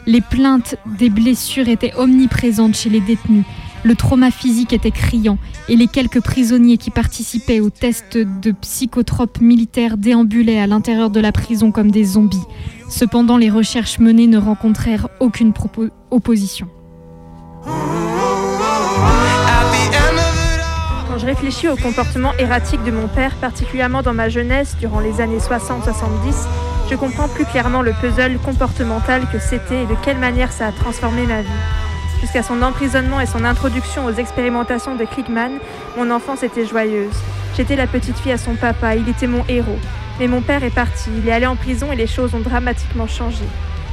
Les 0.07 0.23
plaintes 0.23 0.77
des 0.99 1.11
blessures 1.11 1.69
étaient 1.69 1.95
omniprésentes 1.97 2.75
chez 2.75 2.88
les 2.88 3.01
détenus. 3.01 3.45
Le 3.85 3.95
trauma 3.95 4.31
physique 4.31 4.73
était 4.73 4.91
criant 4.91 5.37
et 5.69 5.77
les 5.77 5.88
quelques 5.88 6.23
prisonniers 6.23 6.79
qui 6.79 6.91
participaient 6.91 7.61
aux 7.61 7.71
tests 7.71 8.17
de 8.17 8.53
psychotropes 8.53 9.41
militaires 9.41 9.99
déambulaient 9.99 10.61
à 10.61 10.67
l'intérieur 10.67 11.11
de 11.11 11.21
la 11.21 11.33
prison 11.33 11.71
comme 11.71 11.91
des 11.91 12.05
zombies. 12.05 12.47
Cependant, 12.88 13.37
les 13.37 13.51
recherches 13.51 13.99
menées 13.99 14.27
ne 14.27 14.38
rencontrèrent 14.38 15.09
aucune 15.21 15.53
opposition. 16.11 16.69
Je 21.23 21.27
réfléchis 21.29 21.69
au 21.69 21.77
comportement 21.77 22.33
erratique 22.37 22.83
de 22.83 22.91
mon 22.91 23.07
père, 23.07 23.37
particulièrement 23.37 24.03
dans 24.03 24.13
ma 24.13 24.29
jeunesse, 24.29 24.77
durant 24.81 24.99
les 24.99 25.21
années 25.21 25.39
60-70, 25.39 26.49
je 26.91 26.97
comprends 26.97 27.29
plus 27.29 27.45
clairement 27.45 27.81
le 27.81 27.93
puzzle 27.93 28.39
comportemental 28.45 29.23
que 29.31 29.39
c'était 29.39 29.85
et 29.85 29.87
de 29.87 29.95
quelle 30.03 30.19
manière 30.19 30.51
ça 30.51 30.67
a 30.67 30.73
transformé 30.73 31.25
ma 31.25 31.43
vie. 31.43 31.49
Jusqu'à 32.21 32.43
son 32.43 32.61
emprisonnement 32.61 33.21
et 33.21 33.27
son 33.27 33.45
introduction 33.45 34.05
aux 34.07 34.13
expérimentations 34.13 34.97
de 34.97 35.05
Klickman, 35.05 35.61
mon 35.97 36.11
enfance 36.11 36.43
était 36.43 36.67
joyeuse. 36.67 37.15
J'étais 37.57 37.77
la 37.77 37.87
petite 37.87 38.19
fille 38.19 38.33
à 38.33 38.37
son 38.37 38.57
papa, 38.57 38.97
il 38.97 39.09
était 39.09 39.29
mon 39.29 39.45
héros. 39.49 39.79
Mais 40.19 40.27
mon 40.27 40.43
père 40.43 40.65
est 40.65 40.75
parti, 40.75 41.09
il 41.17 41.29
est 41.29 41.33
allé 41.33 41.47
en 41.47 41.55
prison 41.55 41.93
et 41.93 41.97
les 41.97 42.09
choses 42.09 42.35
ont 42.35 42.41
dramatiquement 42.41 43.07
changé. 43.07 43.45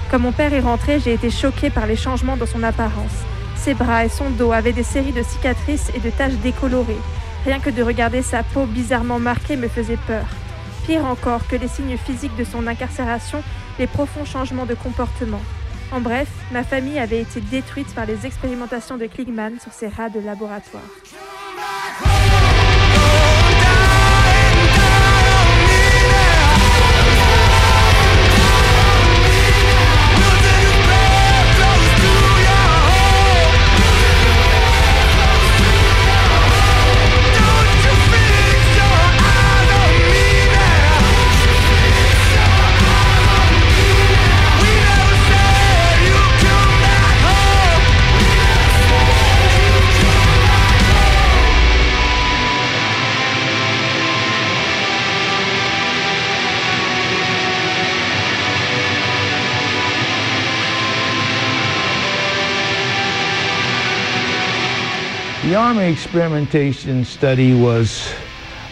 Quand 0.09 0.17
mon 0.17 0.31
père 0.31 0.55
est 0.55 0.61
rentré, 0.61 0.99
j'ai 0.99 1.13
été 1.13 1.29
choquée 1.29 1.69
par 1.69 1.85
les 1.85 1.95
changements 1.95 2.37
dans 2.37 2.47
son 2.47 2.63
apparence. 2.63 3.23
Ses 3.55 3.75
bras 3.75 4.03
et 4.03 4.09
son 4.09 4.31
dos 4.31 4.51
avaient 4.51 4.73
des 4.73 4.81
séries 4.81 5.11
de 5.11 5.21
cicatrices 5.21 5.91
et 5.93 5.99
de 5.99 6.09
taches 6.09 6.33
décolorées. 6.41 6.97
Rien 7.45 7.59
que 7.59 7.69
de 7.69 7.81
regarder 7.81 8.21
sa 8.21 8.43
peau 8.43 8.65
bizarrement 8.65 9.19
marquée 9.19 9.55
me 9.55 9.67
faisait 9.67 9.97
peur. 10.07 10.25
Pire 10.85 11.05
encore 11.05 11.47
que 11.47 11.55
les 11.55 11.67
signes 11.67 11.97
physiques 11.97 12.35
de 12.35 12.43
son 12.43 12.67
incarcération, 12.67 13.41
les 13.77 13.87
profonds 13.87 14.25
changements 14.25 14.65
de 14.65 14.73
comportement. 14.75 15.41
En 15.91 16.01
bref, 16.01 16.27
ma 16.51 16.63
famille 16.63 16.99
avait 16.99 17.21
été 17.21 17.41
détruite 17.41 17.93
par 17.95 18.05
les 18.05 18.25
expérimentations 18.25 18.97
de 18.97 19.07
Kligman 19.07 19.59
sur 19.59 19.71
ses 19.71 19.87
rats 19.87 20.09
de 20.09 20.19
laboratoire. 20.19 20.83
The 65.59 65.65
army 65.65 65.91
experimentation 65.91 67.03
study 67.03 67.53
was 67.53 68.13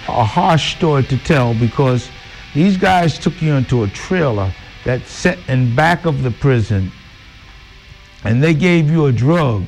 a 0.07 0.23
harsh 0.23 0.77
story 0.77 1.03
to 1.03 1.17
tell 1.17 1.53
because 1.53 2.09
these 2.53 2.77
guys 2.77 3.19
took 3.19 3.41
you 3.41 3.55
into 3.55 3.83
a 3.83 3.89
trailer 3.89 4.53
that 4.85 5.05
set 5.05 5.37
in 5.49 5.75
back 5.75 6.05
of 6.05 6.23
the 6.23 6.31
prison 6.31 6.89
and 8.23 8.41
they 8.41 8.53
gave 8.53 8.89
you 8.89 9.07
a 9.07 9.11
drug. 9.11 9.65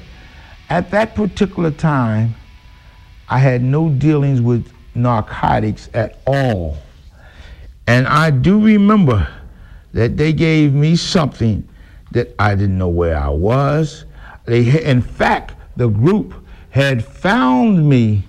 At 0.70 0.92
that 0.92 1.14
particular 1.14 1.72
time, 1.72 2.36
I 3.28 3.40
had 3.40 3.62
no 3.64 3.90
dealings 3.90 4.40
with 4.40 4.72
narcotics 4.96 5.90
at 5.94 6.22
all. 6.26 6.78
And 7.86 8.08
I 8.08 8.30
do 8.30 8.64
remember 8.64 9.28
that 9.92 10.16
they 10.16 10.32
gave 10.32 10.74
me 10.74 10.96
something 10.96 11.68
that 12.12 12.34
I 12.40 12.56
didn't 12.56 12.78
know 12.78 12.88
where 12.88 13.18
I 13.18 13.28
was. 13.28 14.06
They, 14.46 14.82
in 14.86 15.02
fact, 15.02 15.56
the 15.76 15.90
group 15.90 16.34
had 16.72 17.04
found 17.04 17.88
me 17.88 18.24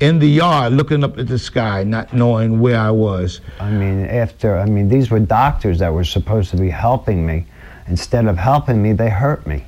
in 0.00 0.18
the 0.18 0.28
yard 0.28 0.72
looking 0.72 1.02
up 1.02 1.18
at 1.18 1.26
the 1.26 1.38
sky, 1.38 1.82
not 1.82 2.12
knowing 2.12 2.60
where 2.60 2.78
I 2.78 2.90
was. 2.90 3.40
I 3.60 3.70
mean, 3.70 4.04
after, 4.04 4.58
I 4.58 4.66
mean, 4.66 4.88
these 4.88 5.10
were 5.10 5.20
doctors 5.20 5.78
that 5.78 5.92
were 5.92 6.04
supposed 6.04 6.50
to 6.50 6.56
be 6.56 6.68
helping 6.68 7.26
me. 7.26 7.46
Instead 7.88 8.26
of 8.26 8.36
helping 8.36 8.82
me, 8.82 8.92
they 8.92 9.08
hurt 9.08 9.46
me. 9.46 9.64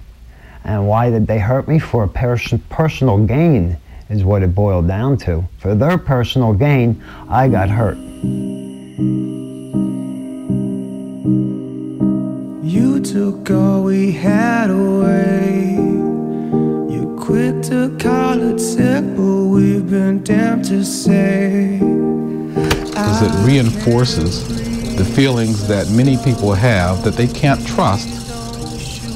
And 0.64 0.86
why 0.86 1.10
did 1.10 1.26
they 1.26 1.38
hurt 1.38 1.68
me? 1.68 1.78
For 1.78 2.04
a 2.04 2.08
pers- 2.08 2.52
personal 2.68 3.24
gain 3.24 3.78
is 4.10 4.24
what 4.24 4.42
it 4.42 4.54
boiled 4.54 4.88
down 4.88 5.16
to. 5.18 5.44
For 5.58 5.74
their 5.74 5.96
personal 5.96 6.52
gain, 6.52 7.02
I 7.28 7.48
got 7.48 7.70
hurt. 7.70 7.96
You 12.64 13.00
took 13.00 13.50
all 13.50 13.84
we 13.84 14.12
had 14.12 14.70
away. 14.70 15.97
Quit 17.28 17.62
to 17.64 17.94
call 18.00 18.40
it 18.40 18.58
we've 19.50 19.90
been 19.90 20.24
damned 20.24 20.64
to 20.64 20.82
say. 20.82 21.74
is 21.74 23.22
it 23.22 23.46
reinforces 23.46 24.96
the 24.96 25.04
feelings 25.04 25.68
that 25.68 25.90
many 25.90 26.16
people 26.24 26.54
have 26.54 27.04
that 27.04 27.16
they 27.16 27.26
can't 27.26 27.60
trust 27.66 28.08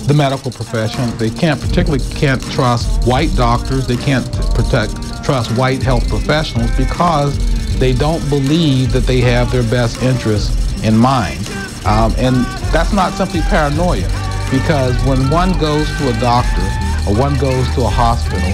the 0.07 0.13
medical 0.13 0.51
profession. 0.51 1.17
They 1.17 1.31
can't 1.31 1.59
particularly 1.59 2.05
can't 2.15 2.43
trust 2.53 3.03
white 3.07 3.35
doctors. 3.35 3.87
They 3.87 3.97
can't 3.97 4.31
protect 4.55 4.93
trust 5.25 5.51
white 5.57 5.83
health 5.83 6.07
professionals 6.07 6.71
because 6.77 7.33
they 7.79 7.95
don't 7.95 8.23
believe 8.29 8.93
that 8.93 9.05
they 9.05 9.23
have 9.23 9.51
their 9.51 9.63
best 9.71 10.03
interests 10.03 10.85
in 10.85 10.99
mind. 10.99 11.49
Um, 11.87 12.13
and 12.19 12.37
that's 12.75 12.93
not 12.93 13.15
simply 13.15 13.41
paranoia 13.41 14.07
because 14.51 15.03
when 15.07 15.31
one 15.31 15.59
goes 15.59 15.89
to 15.97 16.15
a 16.15 16.21
doctor 16.21 16.92
or 17.07 17.15
one 17.15 17.37
goes 17.39 17.69
to 17.75 17.83
a 17.83 17.89
hospital, 17.89 18.49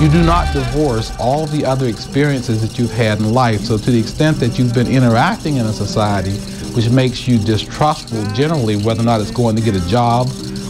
you 0.00 0.08
do 0.08 0.22
not 0.22 0.52
divorce 0.52 1.12
all 1.18 1.46
the 1.46 1.64
other 1.64 1.86
experiences 1.86 2.60
that 2.62 2.78
you've 2.78 2.92
had 2.92 3.18
in 3.18 3.32
life. 3.32 3.60
So 3.60 3.78
to 3.78 3.90
the 3.90 3.98
extent 3.98 4.38
that 4.38 4.58
you've 4.58 4.74
been 4.74 4.86
interacting 4.86 5.56
in 5.56 5.66
a 5.66 5.72
society 5.72 6.38
which 6.74 6.90
makes 6.90 7.26
you 7.26 7.38
distrustful 7.38 8.24
generally 8.34 8.76
whether 8.76 9.00
or 9.00 9.04
not 9.04 9.20
it's 9.20 9.30
going 9.30 9.56
to 9.56 9.62
get 9.62 9.74
a 9.74 9.88
job 9.88 10.28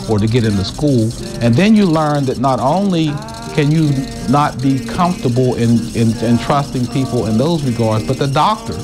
or 0.08 0.18
to 0.18 0.26
get 0.26 0.44
into 0.44 0.64
school, 0.64 1.10
and 1.42 1.54
then 1.54 1.74
you 1.74 1.84
learn 1.84 2.24
that 2.24 2.38
not 2.38 2.60
only 2.60 3.08
can 3.54 3.70
you 3.70 3.90
not 4.30 4.60
be 4.62 4.78
comfortable 4.78 5.56
in, 5.56 5.78
in, 5.96 6.16
in 6.24 6.38
trusting 6.38 6.86
people 6.86 7.26
in 7.26 7.36
those 7.36 7.62
regards, 7.64 8.06
but 8.06 8.16
the 8.18 8.28
doctor 8.28 8.74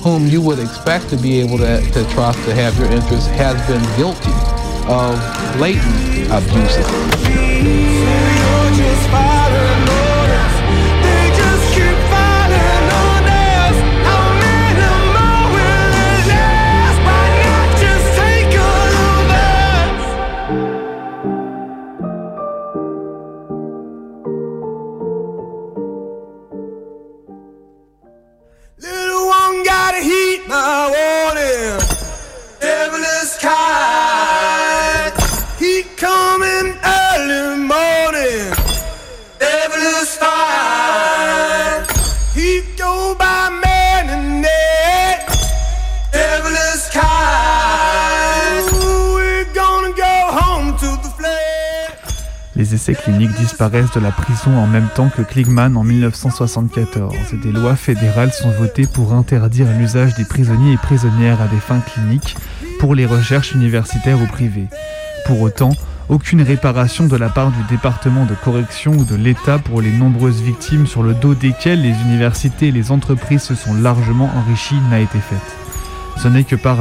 whom 0.00 0.26
you 0.26 0.40
would 0.40 0.58
expect 0.58 1.08
to 1.08 1.16
be 1.16 1.40
able 1.40 1.58
to, 1.58 1.80
to 1.92 2.08
trust 2.10 2.38
to 2.44 2.54
have 2.54 2.78
your 2.78 2.90
interests 2.90 3.26
has 3.28 3.56
been 3.66 3.82
guilty 3.96 4.32
of 4.86 5.18
blatant 5.56 6.19
abusive. 6.30 7.10
De 53.60 54.00
la 54.00 54.10
prison 54.10 54.56
en 54.56 54.66
même 54.66 54.88
temps 54.94 55.10
que 55.14 55.20
Kligman 55.20 55.76
en 55.76 55.84
1974 55.84 57.14
et 57.34 57.36
des 57.36 57.52
lois 57.52 57.76
fédérales 57.76 58.32
sont 58.32 58.50
votées 58.52 58.86
pour 58.86 59.12
interdire 59.12 59.66
l'usage 59.78 60.14
des 60.14 60.24
prisonniers 60.24 60.72
et 60.72 60.76
prisonnières 60.78 61.42
à 61.42 61.46
des 61.46 61.60
fins 61.60 61.80
cliniques 61.80 62.38
pour 62.78 62.94
les 62.94 63.04
recherches 63.04 63.52
universitaires 63.52 64.18
ou 64.22 64.26
privées. 64.26 64.68
Pour 65.26 65.42
autant, 65.42 65.72
aucune 66.08 66.40
réparation 66.40 67.06
de 67.06 67.16
la 67.18 67.28
part 67.28 67.50
du 67.50 67.62
département 67.64 68.24
de 68.24 68.34
correction 68.34 68.92
ou 68.92 69.04
de 69.04 69.14
l'État 69.14 69.58
pour 69.58 69.82
les 69.82 69.92
nombreuses 69.92 70.40
victimes 70.40 70.86
sur 70.86 71.02
le 71.02 71.12
dos 71.12 71.34
desquelles 71.34 71.82
les 71.82 72.00
universités 72.06 72.68
et 72.68 72.72
les 72.72 72.90
entreprises 72.90 73.42
se 73.42 73.54
sont 73.54 73.74
largement 73.74 74.30
enrichies 74.36 74.80
n'a 74.88 75.00
été 75.00 75.18
faite. 75.18 75.38
Ce 76.16 76.28
n'est 76.28 76.44
que 76.44 76.56
par 76.56 76.78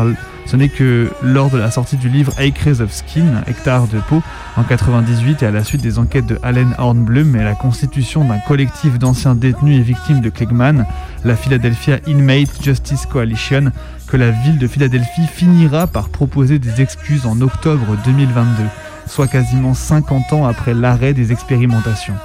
ce 0.49 0.55
n'est 0.55 0.69
que 0.69 1.11
lors 1.21 1.51
de 1.51 1.59
la 1.59 1.69
sortie 1.69 1.95
du 1.95 2.09
livre 2.09 2.33
Acres 2.39 2.81
of 2.81 2.91
Skin, 2.91 3.43
hectares 3.45 3.85
de 3.85 3.99
peau, 3.99 4.23
en 4.57 4.63
98 4.63 5.43
et 5.43 5.45
à 5.45 5.51
la 5.51 5.63
suite 5.63 5.83
des 5.83 5.99
enquêtes 5.99 6.25
de 6.25 6.39
Allen 6.41 6.73
Hornblum 6.79 7.35
et 7.35 7.43
la 7.43 7.53
constitution 7.53 8.25
d'un 8.25 8.39
collectif 8.39 8.97
d'anciens 8.97 9.35
détenus 9.35 9.79
et 9.79 9.83
victimes 9.83 10.21
de 10.21 10.29
Klegman, 10.31 10.87
la 11.23 11.35
Philadelphia 11.35 11.99
Inmate 12.07 12.63
Justice 12.63 13.05
Coalition, 13.05 13.71
que 14.07 14.17
la 14.17 14.31
ville 14.31 14.57
de 14.57 14.65
Philadelphie 14.65 15.27
finira 15.31 15.85
par 15.85 16.09
proposer 16.09 16.57
des 16.57 16.81
excuses 16.81 17.27
en 17.27 17.39
octobre 17.41 17.85
2022, 18.03 18.63
soit 19.05 19.27
quasiment 19.27 19.75
50 19.75 20.33
ans 20.33 20.47
après 20.47 20.73
l'arrêt 20.73 21.13
des 21.13 21.31
expérimentations. 21.31 22.15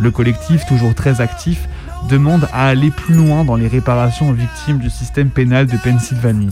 Le 0.00 0.10
collectif, 0.10 0.64
toujours 0.64 0.94
très 0.94 1.20
actif, 1.20 1.68
demande 2.08 2.48
à 2.54 2.68
aller 2.68 2.90
plus 2.90 3.12
loin 3.12 3.44
dans 3.44 3.56
les 3.56 3.68
réparations 3.68 4.30
aux 4.30 4.34
victimes 4.34 4.78
du 4.78 4.88
système 4.88 5.28
pénal 5.28 5.66
de 5.66 5.76
Pennsylvanie. 5.76 6.48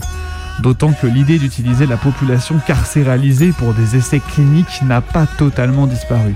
D'autant 0.59 0.91
que 0.91 1.07
l'idée 1.07 1.37
d'utiliser 1.37 1.85
la 1.85 1.97
population 1.97 2.59
carcéralisée 2.65 3.51
pour 3.51 3.73
des 3.73 3.95
essais 3.95 4.19
cliniques 4.19 4.81
n'a 4.83 5.01
pas 5.01 5.27
totalement 5.37 5.85
disparu. 5.85 6.35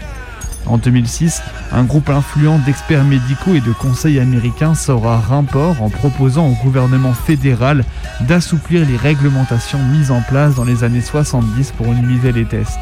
En 0.67 0.77
2006, 0.77 1.41
un 1.71 1.83
groupe 1.83 2.09
influent 2.09 2.59
d'experts 2.59 3.03
médicaux 3.03 3.55
et 3.55 3.61
de 3.61 3.71
conseils 3.71 4.19
américains 4.19 4.75
sort 4.75 5.07
à 5.07 5.19
Rimport 5.19 5.81
en 5.81 5.89
proposant 5.89 6.49
au 6.49 6.63
gouvernement 6.63 7.13
fédéral 7.13 7.83
d'assouplir 8.21 8.87
les 8.87 8.95
réglementations 8.95 9.83
mises 9.85 10.11
en 10.11 10.21
place 10.21 10.55
dans 10.55 10.65
les 10.65 10.83
années 10.83 11.01
70 11.01 11.71
pour 11.71 11.87
limiter 11.87 12.31
les 12.31 12.45
tests. 12.45 12.79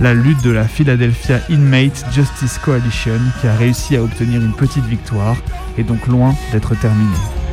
La 0.00 0.14
lutte 0.14 0.42
de 0.42 0.50
la 0.50 0.64
Philadelphia 0.64 1.38
Inmate 1.48 2.04
Justice 2.12 2.58
Coalition, 2.58 3.20
qui 3.40 3.46
a 3.46 3.54
réussi 3.54 3.96
à 3.96 4.02
obtenir 4.02 4.42
une 4.42 4.52
petite 4.52 4.84
victoire, 4.84 5.36
est 5.78 5.84
donc 5.84 6.06
loin 6.06 6.34
d'être 6.52 6.74
terminée. 6.74 7.45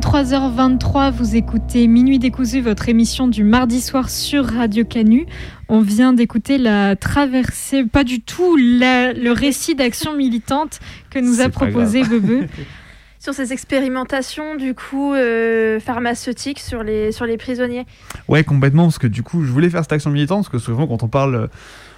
23h23, 0.00 1.12
vous 1.12 1.36
écoutez 1.36 1.86
Minuit 1.86 2.18
décousu, 2.18 2.60
votre 2.60 2.88
émission 2.88 3.28
du 3.28 3.44
mardi 3.44 3.80
soir 3.80 4.10
sur 4.10 4.44
Radio 4.44 4.84
Canu. 4.84 5.24
On 5.68 5.80
vient 5.82 6.12
d'écouter 6.12 6.58
la 6.58 6.96
traversée, 6.96 7.84
pas 7.84 8.02
du 8.02 8.20
tout 8.20 8.56
la- 8.56 9.12
le 9.12 9.30
récit 9.30 9.76
d'action 9.76 10.12
militante 10.16 10.80
que 11.10 11.20
nous 11.20 11.40
a 11.40 11.48
proposé. 11.48 12.02
Bebe. 12.02 12.48
Sur 13.20 13.32
ces 13.34 13.52
expérimentations, 13.54 14.56
du 14.56 14.74
coup, 14.74 15.14
euh, 15.14 15.78
pharmaceutiques 15.80 16.58
sur 16.60 16.82
les, 16.82 17.10
sur 17.10 17.24
les 17.24 17.38
prisonniers. 17.38 17.86
Ouais, 18.28 18.44
complètement, 18.44 18.82
parce 18.82 18.98
que 18.98 19.06
du 19.06 19.22
coup, 19.22 19.44
je 19.44 19.50
voulais 19.50 19.70
faire 19.70 19.80
cette 19.82 19.92
action 19.94 20.10
militante, 20.10 20.40
parce 20.40 20.48
que 20.50 20.58
souvent, 20.58 20.86
quand 20.86 21.02
on 21.04 21.08
parle. 21.08 21.48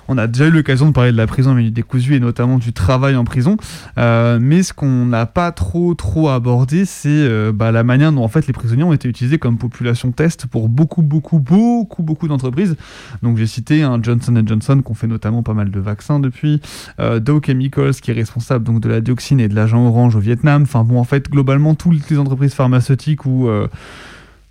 Euh, 0.08 0.12
On 0.12 0.18
a 0.18 0.26
déjà 0.26 0.46
eu 0.46 0.50
l'occasion 0.50 0.86
de 0.88 0.92
parler 0.92 1.12
de 1.12 1.16
la 1.16 1.26
prison 1.26 1.54
mais 1.54 1.70
décousue 1.70 2.14
et 2.14 2.20
notamment 2.20 2.58
du 2.58 2.72
travail 2.72 3.16
en 3.16 3.24
prison. 3.24 3.56
Euh, 3.98 4.38
mais 4.40 4.62
ce 4.62 4.72
qu'on 4.72 5.06
n'a 5.06 5.26
pas 5.26 5.52
trop 5.52 5.94
trop 5.94 6.28
abordé, 6.28 6.84
c'est 6.84 7.08
euh, 7.08 7.52
bah, 7.52 7.72
la 7.72 7.84
manière 7.84 8.12
dont 8.12 8.24
en 8.24 8.28
fait 8.28 8.46
les 8.46 8.52
prisonniers 8.52 8.84
ont 8.84 8.92
été 8.92 9.08
utilisés 9.08 9.38
comme 9.38 9.58
population 9.58 10.12
test 10.12 10.46
pour 10.46 10.68
beaucoup 10.68 11.02
beaucoup 11.02 11.38
beaucoup 11.38 12.02
beaucoup 12.02 12.28
d'entreprises. 12.28 12.76
Donc 13.22 13.36
j'ai 13.36 13.46
cité 13.46 13.82
un 13.82 14.02
Johnson 14.02 14.42
Johnson 14.44 14.80
qu'on 14.84 14.94
fait 14.94 15.06
notamment 15.06 15.42
pas 15.42 15.54
mal 15.54 15.70
de 15.70 15.80
vaccins 15.80 16.20
depuis, 16.20 16.60
euh, 17.00 17.20
Dow 17.20 17.40
Chemicals 17.44 17.94
qui 17.94 18.10
est 18.10 18.14
responsable 18.14 18.64
donc 18.64 18.80
de 18.80 18.88
la 18.88 19.00
dioxine 19.00 19.40
et 19.40 19.48
de 19.48 19.54
l'agent 19.54 19.86
orange 19.86 20.16
au 20.16 20.20
Vietnam. 20.20 20.62
Enfin 20.62 20.84
bon 20.84 20.98
en 20.98 21.04
fait 21.04 21.30
globalement 21.30 21.74
toutes 21.74 22.08
les 22.10 22.18
entreprises 22.18 22.54
pharmaceutiques 22.54 23.26
ou 23.26 23.48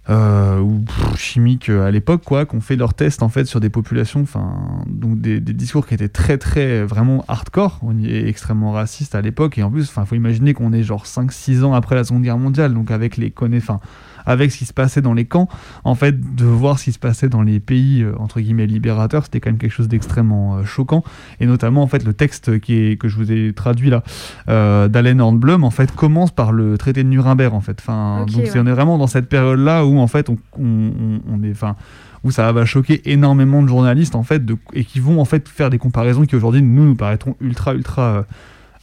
euh, 0.10 0.60
ou 0.60 0.82
pff, 0.86 1.18
chimiques 1.18 1.70
euh, 1.70 1.88
à 1.88 1.92
l'époque 1.92 2.22
quoi 2.24 2.46
qu'on 2.46 2.62
fait 2.62 2.76
leurs 2.76 2.94
tests 2.94 3.24
en 3.24 3.30
fait 3.30 3.46
sur 3.46 3.60
des 3.60 3.70
populations 3.70 4.22
enfin 4.22 4.84
donc 4.86 5.20
des, 5.20 5.40
des 5.40 5.54
discours 5.54 5.88
qui 5.88 5.96
étaient 5.96 6.10
très 6.10 6.38
très 6.38 6.84
vraiment 6.84 7.26
hardcore 7.28 7.80
on 7.82 7.98
y 7.98 8.12
est 8.12 8.28
extrêmement 8.28 8.72
raciste 8.72 9.16
à 9.16 9.22
l'époque 9.22 9.58
et 9.58 9.64
en 9.64 9.72
plus 9.72 9.90
enfin 9.90 10.06
faut 10.06 10.16
imaginer 10.16 10.54
qu'on 10.54 10.74
est 10.74 10.84
genre 10.84 11.08
5 11.08 11.32
6 11.32 11.64
ans 11.64 11.74
après 11.74 11.96
la 11.96 12.04
Seconde 12.04 12.22
Guerre 12.22 12.38
mondiale 12.38 12.74
donc 12.74 12.92
avec 12.92 13.18
les 13.18 13.32
connaissances 13.32 13.78
enfin 13.78 13.80
avec 14.26 14.52
ce 14.52 14.58
qui 14.58 14.66
se 14.66 14.74
passait 14.74 15.02
dans 15.02 15.14
les 15.14 15.26
camps. 15.26 15.48
En 15.84 15.96
fait 15.96 16.36
de 16.36 16.46
voir 16.46 16.80
ce 16.80 16.86
qui 16.86 16.92
se 16.92 17.00
passait 17.00 17.30
dans 17.30 17.42
les 17.42 17.60
pays 17.60 18.02
euh, 18.04 18.14
entre 18.18 18.40
guillemets 18.40 18.68
libérateurs 18.68 19.24
c'était 19.26 19.40
quand 19.40 19.50
même 19.50 19.58
quelque 19.58 19.72
chose 19.72 19.88
d'extrêmement 19.88 20.58
euh, 20.58 20.64
choquant. 20.64 21.04
Et 21.40 21.46
notamment 21.46 21.84
en 21.84 21.88
fait 21.88 22.04
le 22.04 22.14
texte 22.14 22.60
qui 22.60 22.76
est 22.76 22.98
que 23.00 23.08
je 23.08 23.16
vous 23.18 23.32
ai 23.32 23.54
traduit 23.54 23.90
là 23.90 24.04
euh, 24.50 24.88
d'Allen 24.88 25.22
Hornblum 25.22 25.64
en 25.64 25.72
fait 25.72 25.92
commence 25.96 26.32
par 26.32 26.52
le 26.52 26.78
traité 26.78 27.04
de 27.04 27.10
Nuremberg 27.10 27.54
en 27.54 27.62
fait. 27.62 27.78
Enfin 27.80 28.26
donc 28.26 28.44
ouais. 28.44 28.60
on 28.60 28.66
est 28.68 28.72
vraiment 28.72 28.98
dans 28.98 29.08
cette 29.08 29.28
période 29.30 29.60
là 29.60 29.86
où 29.86 29.98
en 30.00 30.08
fait 30.08 30.30
on, 30.30 30.38
on, 30.58 30.64
on- 30.66 31.22
on 31.32 31.44
est 31.44 31.52
enfin 31.52 31.76
où 32.24 32.32
ça 32.32 32.52
va 32.52 32.66
choquer 32.66 33.02
énormément 33.12 33.62
de 33.62 33.68
journalistes 33.68 34.16
en 34.16 34.24
fait 34.24 34.44
de, 34.44 34.58
et 34.74 34.84
qui 34.84 35.00
vont 35.00 35.22
en 35.22 35.26
fait 35.26 35.48
faire 35.48 35.70
des 35.70 35.78
comparaisons 35.78 36.24
qui 36.26 36.36
aujourd'hui 36.36 36.62
nous 36.64 36.84
nous 36.86 36.96
paraîtront 36.96 37.36
ultra 37.40 37.74
ultra 37.76 38.02
euh, 38.02 38.24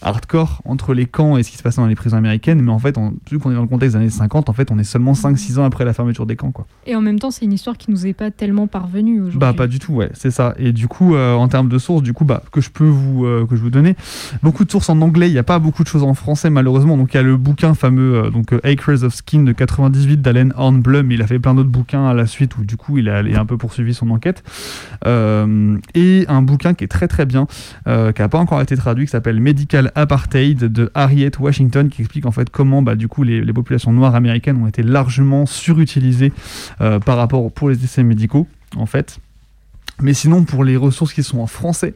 hardcore 0.02 0.60
entre 0.64 0.94
les 0.94 1.06
camps 1.06 1.36
et 1.36 1.42
ce 1.42 1.50
qui 1.50 1.56
se 1.56 1.62
passait 1.62 1.80
dans 1.80 1.86
les 1.86 1.94
prisons 1.94 2.16
américaines 2.16 2.60
mais 2.60 2.72
en 2.72 2.78
fait 2.78 2.98
on, 2.98 3.14
vu 3.30 3.38
qu'on 3.38 3.50
est 3.50 3.54
dans 3.54 3.62
le 3.62 3.68
contexte 3.68 3.96
des 3.96 4.00
années 4.00 4.10
50 4.10 4.48
en 4.48 4.52
fait 4.52 4.70
on 4.70 4.78
est 4.78 4.84
seulement 4.84 5.12
5-6 5.12 5.58
ans 5.58 5.64
après 5.64 5.84
la 5.84 5.92
fermeture 5.92 6.26
des 6.26 6.36
camps 6.36 6.50
quoi. 6.50 6.66
Et 6.86 6.96
en 6.96 7.00
même 7.00 7.18
temps, 7.18 7.30
c'est 7.30 7.44
une 7.44 7.52
histoire 7.52 7.76
qui 7.76 7.90
nous 7.90 8.06
est 8.06 8.12
pas 8.12 8.30
tellement 8.30 8.66
parvenue 8.66 9.20
aujourd'hui. 9.20 9.38
bah 9.38 9.52
pas 9.52 9.66
du 9.66 9.78
tout 9.78 9.94
ouais 9.94 10.10
c'est 10.14 10.30
ça. 10.30 10.54
Et 10.58 10.72
du 10.72 10.88
coup 10.88 11.14
euh, 11.14 11.34
en 11.34 11.48
termes 11.48 11.68
de 11.68 11.78
sources 11.78 12.02
du 12.02 12.12
coup 12.12 12.24
bah 12.24 12.42
que 12.52 12.60
je 12.60 12.70
peux 12.70 12.86
vous 12.86 13.24
euh, 13.24 13.46
que 13.46 13.56
je 13.56 13.62
vous 13.62 13.70
donner 13.70 13.96
beaucoup 14.42 14.64
de 14.64 14.70
sources 14.70 14.88
en 14.90 15.00
anglais 15.00 15.28
il 15.28 15.32
n'y 15.32 15.38
a 15.38 15.44
pas 15.44 15.58
beaucoup 15.58 15.82
de 15.82 15.88
choses 15.88 16.02
en 16.02 16.14
français 16.14 16.50
malheureusement. 16.50 16.96
Donc 16.96 17.14
il 17.14 17.16
y 17.16 17.20
a 17.20 17.22
le 17.22 17.36
bouquin 17.36 17.74
fameux 17.74 18.16
euh, 18.16 18.30
donc 18.30 18.52
Acres 18.64 19.04
of 19.04 19.14
Skin 19.14 19.42
de 19.42 19.52
98 19.52 20.20
d'Allen 20.20 20.52
Hornblum. 20.56 21.10
Il 21.12 21.22
a 21.22 21.26
fait 21.26 21.38
plein 21.38 21.54
d'autres 21.54 21.70
bouquins 21.70 22.06
à 22.06 22.14
la 22.14 22.26
suite 22.26 22.56
où 22.56 22.64
du 22.64 22.76
coup 22.76 22.98
il 22.98 23.08
a, 23.08 23.22
il 23.22 23.36
a 23.36 23.40
un 23.40 23.46
peu 23.46 23.56
poursuivi 23.56 23.94
son 23.94 24.10
enquête. 24.10 24.42
Et 25.94 26.24
un 26.28 26.42
bouquin 26.42 26.74
qui 26.74 26.84
est 26.84 26.88
très 26.88 27.08
très 27.08 27.26
bien 27.26 27.46
qui 27.86 28.22
n'a 28.22 28.28
pas 28.28 28.38
encore 28.38 28.60
été 28.60 28.76
traduit 28.76 29.06
qui 29.06 29.10
s'appelle 29.10 29.40
Medical 29.40 29.91
Apartheid 29.94 30.58
de 30.58 30.90
Harriet 30.94 31.32
Washington 31.38 31.88
qui 31.88 32.02
explique 32.02 32.26
en 32.26 32.32
fait 32.32 32.50
comment 32.50 32.82
bah, 32.82 32.94
du 32.94 33.08
coup 33.08 33.22
les, 33.22 33.44
les 33.44 33.52
populations 33.52 33.92
noires 33.92 34.14
américaines 34.14 34.56
ont 34.62 34.66
été 34.66 34.82
largement 34.82 35.46
surutilisées 35.46 36.32
euh, 36.80 36.98
par 36.98 37.16
rapport 37.16 37.50
pour 37.52 37.68
les 37.68 37.84
essais 37.84 38.02
médicaux 38.02 38.46
en 38.76 38.86
fait 38.86 39.18
mais 40.00 40.14
sinon, 40.14 40.44
pour 40.44 40.64
les 40.64 40.76
ressources 40.76 41.12
qui 41.12 41.22
sont 41.22 41.38
en 41.38 41.46
français, 41.46 41.94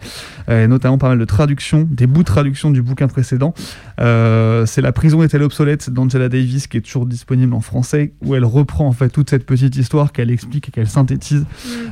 euh, 0.48 0.66
notamment 0.66 0.98
pas 0.98 1.09
mal 1.09 1.18
de 1.18 1.24
traductions, 1.24 1.88
des 1.90 2.06
bouts 2.06 2.22
de 2.22 2.26
traduction 2.26 2.70
du 2.70 2.82
bouquin 2.82 3.09
précédent, 3.09 3.54
euh, 4.00 4.64
c'est 4.66 4.80
La 4.80 4.92
prison 4.92 5.22
est-elle 5.22 5.42
obsolète 5.42 5.90
d'Angela 5.90 6.28
Davis 6.28 6.66
qui 6.68 6.76
est 6.76 6.82
toujours 6.82 7.06
disponible 7.06 7.54
en 7.54 7.61
français, 7.61 8.12
où 8.22 8.35
elle 8.35 8.44
reprend 8.44 8.87
en 8.87 8.92
fait 8.92 9.09
toute 9.09 9.30
cette 9.30 9.44
petite 9.44 9.74
histoire 9.76 10.12
qu'elle 10.12 10.30
explique 10.30 10.68
et 10.68 10.70
qu'elle 10.70 10.88
synthétise, 10.88 11.46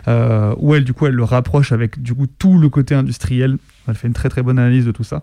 euh, 0.07 0.55
où 0.59 0.75
elle 0.75 0.85
du 0.85 0.93
coup 0.93 1.07
elle 1.07 1.15
le 1.15 1.25
rapproche 1.25 1.73
avec 1.73 2.01
du 2.01 2.15
coup 2.15 2.27
tout 2.27 2.59
le 2.59 2.69
côté 2.69 2.95
industriel. 2.95 3.57
Elle 3.89 3.95
fait 3.95 4.07
une 4.07 4.15
très 4.15 4.29
très 4.29 4.43
bonne 4.43 4.59
analyse 4.59 4.87
de 4.87 4.93
tout 4.93 5.05
ça. 5.05 5.23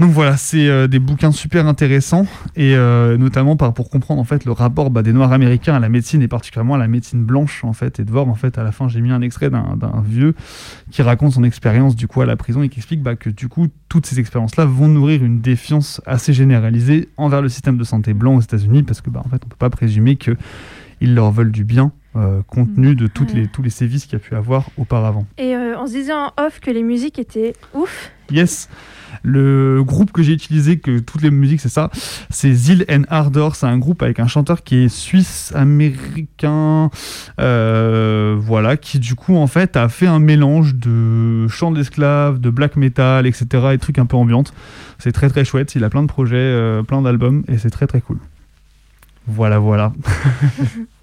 Donc 0.00 0.10
voilà, 0.10 0.36
c'est 0.36 0.66
euh, 0.66 0.88
des 0.88 0.98
bouquins 0.98 1.30
super 1.30 1.68
intéressants 1.68 2.26
et 2.56 2.74
euh, 2.74 3.16
notamment 3.16 3.56
par, 3.56 3.72
pour 3.72 3.90
comprendre 3.90 4.20
en 4.20 4.24
fait 4.24 4.44
le 4.44 4.50
rapport 4.50 4.90
bah, 4.90 5.02
des 5.02 5.12
Noirs 5.12 5.32
américains 5.32 5.74
à 5.74 5.78
la 5.78 5.88
médecine 5.88 6.20
et 6.20 6.26
particulièrement 6.26 6.74
à 6.74 6.78
la 6.78 6.88
médecine 6.88 7.22
blanche 7.22 7.62
en 7.62 7.72
fait 7.72 8.00
et 8.00 8.04
de 8.04 8.10
voir 8.10 8.28
en 8.28 8.34
fait 8.34 8.58
à 8.58 8.64
la 8.64 8.72
fin 8.72 8.88
j'ai 8.88 9.00
mis 9.00 9.12
un 9.12 9.22
extrait 9.22 9.50
d'un 9.50 10.02
vieux 10.04 10.34
qui 10.90 11.02
raconte 11.02 11.32
son 11.32 11.44
expérience 11.44 11.94
du 11.94 12.08
coup 12.08 12.20
à 12.22 12.26
la 12.26 12.34
prison 12.36 12.62
et 12.62 12.68
qui 12.68 12.80
explique 12.80 13.02
bah, 13.02 13.14
que 13.14 13.30
du 13.30 13.48
coup 13.48 13.68
toutes 13.88 14.06
ces 14.06 14.18
expériences 14.18 14.56
là 14.56 14.64
vont 14.64 14.88
nourrir 14.88 15.22
une 15.22 15.40
défiance 15.40 16.00
assez 16.06 16.32
généralisée 16.32 17.08
envers 17.16 17.40
le 17.40 17.48
système 17.48 17.76
de 17.76 17.84
santé 17.84 18.14
blanc 18.14 18.34
aux 18.34 18.40
États-Unis 18.40 18.82
parce 18.82 19.00
que 19.00 19.10
bah, 19.10 19.22
en 19.24 19.28
fait 19.28 19.42
on 19.44 19.48
peut 19.48 19.56
pas 19.56 19.70
présumer 19.70 20.16
que 20.16 20.36
ils 21.00 21.14
leur 21.14 21.30
veulent 21.30 21.52
du 21.52 21.64
bien 21.64 21.92
euh, 22.16 22.42
compte 22.46 22.74
tenu 22.74 22.96
de 22.96 23.06
toutes 23.06 23.32
les, 23.32 23.46
tous 23.46 23.62
les 23.62 23.70
sévices 23.70 24.06
qu'il 24.06 24.14
y 24.14 24.16
a 24.16 24.24
pu 24.24 24.34
avoir 24.34 24.70
auparavant. 24.76 25.26
Et 25.38 25.54
on 25.56 25.86
se 25.86 25.92
disait 25.92 26.12
en 26.12 26.32
off 26.38 26.60
que 26.60 26.70
les 26.70 26.82
musiques 26.82 27.18
étaient 27.18 27.54
ouf. 27.74 28.12
Yes. 28.30 28.68
Le 29.24 29.82
groupe 29.82 30.12
que 30.12 30.22
j'ai 30.22 30.32
utilisé, 30.32 30.78
que 30.78 30.98
toutes 30.98 31.22
les 31.22 31.30
musiques, 31.30 31.60
c'est 31.60 31.68
ça, 31.68 31.90
c'est 32.30 32.52
Zil 32.52 32.84
and 32.90 33.02
Ardor. 33.08 33.56
C'est 33.56 33.66
un 33.66 33.78
groupe 33.78 34.02
avec 34.02 34.20
un 34.20 34.26
chanteur 34.26 34.62
qui 34.62 34.84
est 34.84 34.88
suisse-américain, 34.88 36.90
euh, 37.40 38.36
voilà, 38.38 38.76
qui 38.76 38.98
du 38.98 39.14
coup, 39.14 39.36
en 39.36 39.46
fait, 39.46 39.76
a 39.76 39.88
fait 39.88 40.06
un 40.06 40.18
mélange 40.18 40.74
de 40.74 41.48
chants 41.48 41.72
d'esclaves, 41.72 42.38
de 42.38 42.50
black 42.50 42.76
metal, 42.76 43.26
etc., 43.26 43.46
et 43.72 43.78
trucs 43.78 43.98
un 43.98 44.06
peu 44.06 44.16
ambiantes. 44.16 44.52
C'est 44.98 45.12
très 45.12 45.28
très 45.28 45.44
chouette. 45.44 45.74
Il 45.74 45.84
a 45.84 45.90
plein 45.90 46.02
de 46.02 46.08
projets, 46.08 46.36
euh, 46.36 46.82
plein 46.82 47.02
d'albums, 47.02 47.44
et 47.48 47.58
c'est 47.58 47.70
très 47.70 47.86
très 47.86 48.00
cool. 48.00 48.18
Voilà, 49.26 49.58
voilà. 49.58 49.92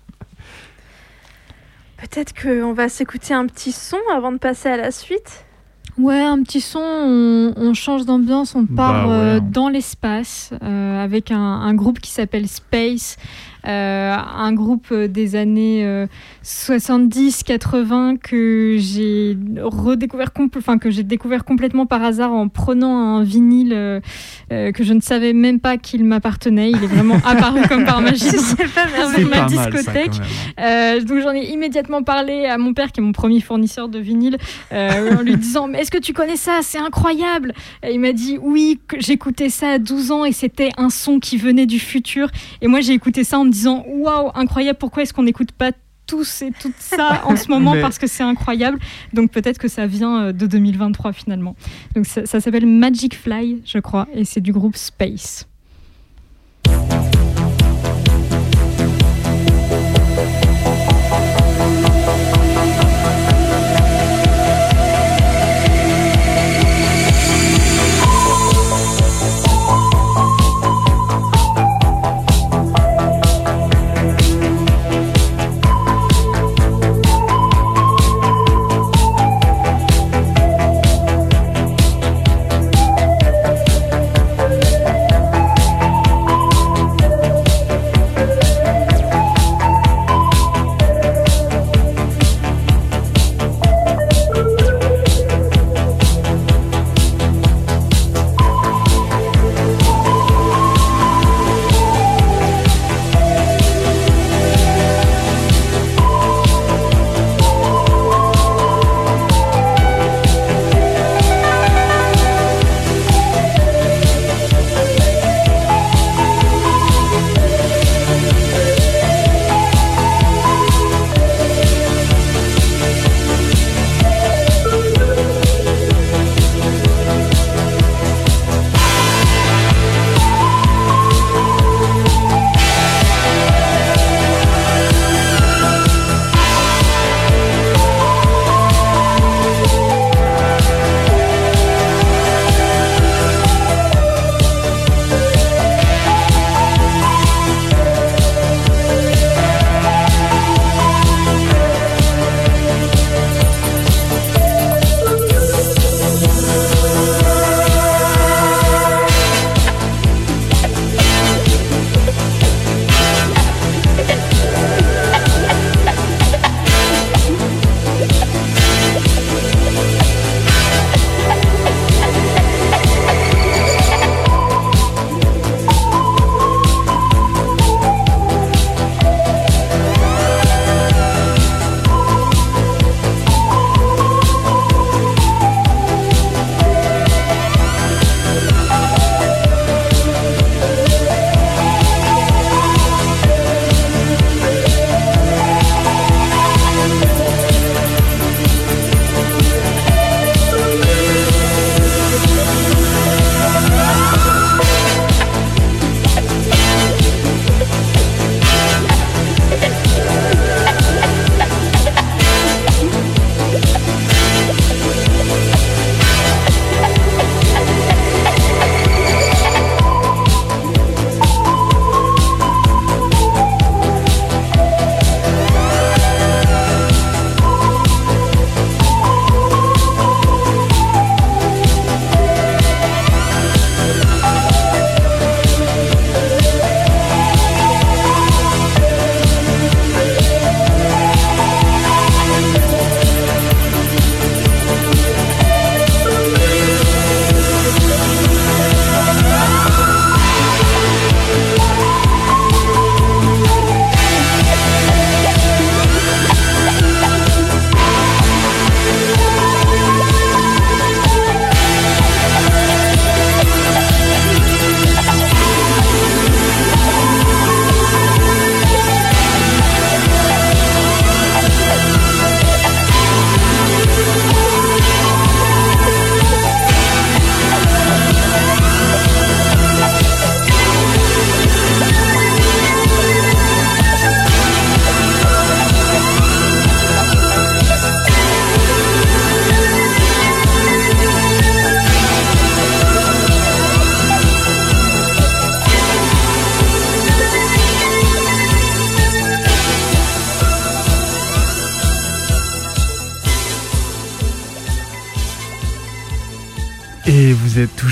Peut-être 2.02 2.34
qu'on 2.34 2.74
va 2.74 2.90
s'écouter 2.90 3.34
un 3.34 3.46
petit 3.46 3.72
son 3.72 4.00
avant 4.14 4.32
de 4.32 4.38
passer 4.38 4.70
à 4.70 4.78
la 4.78 4.92
suite. 4.92 5.46
Ouais, 5.98 6.22
un 6.22 6.41
petit 6.41 6.62
son, 6.62 6.80
on, 6.80 7.54
on 7.58 7.74
change 7.74 8.06
d'ambiance, 8.06 8.56
on 8.56 8.65
part 8.65 9.08
ouais, 9.08 9.13
euh, 9.13 9.38
hein. 9.38 9.48
dans 9.52 9.67
l'espace 9.70 10.52
euh, 10.63 11.04
avec 11.04 11.32
un, 11.32 11.38
un 11.38 11.74
groupe 11.74 12.00
qui 12.00 12.12
s'appelle 12.12 12.48
Space, 12.48 13.17
euh, 13.67 14.15
un 14.15 14.54
groupe 14.54 14.94
des 14.94 15.36
années 15.36 16.08
70-80 16.43 18.17
que 18.17 18.75
j'ai 18.80 19.38
redécouvert, 19.62 20.32
enfin 20.58 20.80
que 20.80 20.89
j'ai 20.89 21.04
découvert 21.04 21.45
complètement 21.45 21.86
par 21.86 22.04
hasard 22.04 22.34
en 22.34 22.47
prenant 22.47 22.97
un 22.97 23.23
vinyle 23.23 23.73
euh, 23.73 23.99
euh, 24.51 24.71
que 24.71 24.84
je 24.84 24.93
ne 24.93 25.01
savais 25.01 25.34
même 25.34 25.60
pas 25.60 25.77
qu'il 25.77 26.04
m'appartenait. 26.04 26.71
Il 26.71 26.84
est 26.84 26.88
vraiment 26.88 27.17
apparu 27.25 27.62
comme 27.67 27.86
par 27.86 28.01
magie 28.01 28.27
avec 28.27 29.25
ma 29.25 29.30
pas 29.30 29.41
mal, 29.41 29.49
ça, 29.49 29.69
discothèque. 29.69 30.12
quand 30.12 30.63
Euh, 30.63 31.01
donc 31.01 31.19
j'en 31.21 31.34
ai 31.34 31.45
immédiatement 31.45 32.04
parlé 32.04 32.45
à 32.45 32.58
mon 32.58 32.73
père 32.73 32.91
qui 32.91 32.99
est 32.99 33.04
mon 33.04 33.12
premier 33.12 33.39
fournisseur 33.39 33.88
de 33.88 33.99
vinyle 33.99 34.38
euh, 34.71 35.17
en 35.17 35.21
lui 35.21 35.38
disant 35.38 35.67
mais 35.67 35.82
est-ce 35.82 35.91
que 35.91 35.97
tu 35.99 36.13
connais 36.13 36.36
ça? 36.38 36.60
C'est 36.62 36.80
incroyable! 36.80 37.54
Et 37.84 37.93
il 37.93 37.99
m'a 37.99 38.13
dit 38.13 38.38
oui 38.41 38.80
que 38.88 38.99
j'écoutais 38.99 39.49
ça 39.49 39.71
à 39.71 39.80
12 39.80 40.12
ans 40.12 40.25
et 40.25 40.32
c'était 40.32 40.69
un 40.77 40.89
son 40.89 41.19
qui 41.19 41.38
venait 41.38 41.65
du 41.67 41.80
futur. 41.80 42.30
Et 42.62 42.67
moi 42.67 42.82
j'ai 42.82 42.93
écouté 42.93 43.23
ça 43.23 43.39
en 43.39 43.45
me 43.45 43.51
disant 43.51 43.85
waouh 43.87 44.31
incroyable 44.33 44.79
pourquoi 44.79 45.04
est-ce 45.04 45.13
qu'on 45.13 45.23
n'écoute 45.23 45.52
pas 45.52 45.71
tous 46.12 46.42
et 46.42 46.52
tout 46.52 46.74
ça 46.78 47.22
en 47.26 47.38
ce 47.38 47.48
moment 47.48 47.72
Mais- 47.76 47.82
parce 47.82 47.98
que 47.98 48.08
c'est 48.08 48.24
incroyable. 48.24 48.80
Donc 49.14 49.32
peut-être 49.32 49.58
que 49.58 49.70
ça 49.70 49.88
vient 49.88 50.26
euh, 50.26 50.32
de 50.34 50.46
2023 50.46 51.14
finalement. 51.14 51.56
Donc 51.96 52.06
ça, 52.06 52.26
ça 52.26 52.42
s'appelle 52.42 52.66
Magic 52.68 53.16
Fly 53.16 53.62
je 53.66 53.80
crois 53.80 54.08
et 54.14 54.26
c'est 54.26 54.42
du 54.42 54.52
groupe 54.52 54.76
Space 54.76 55.48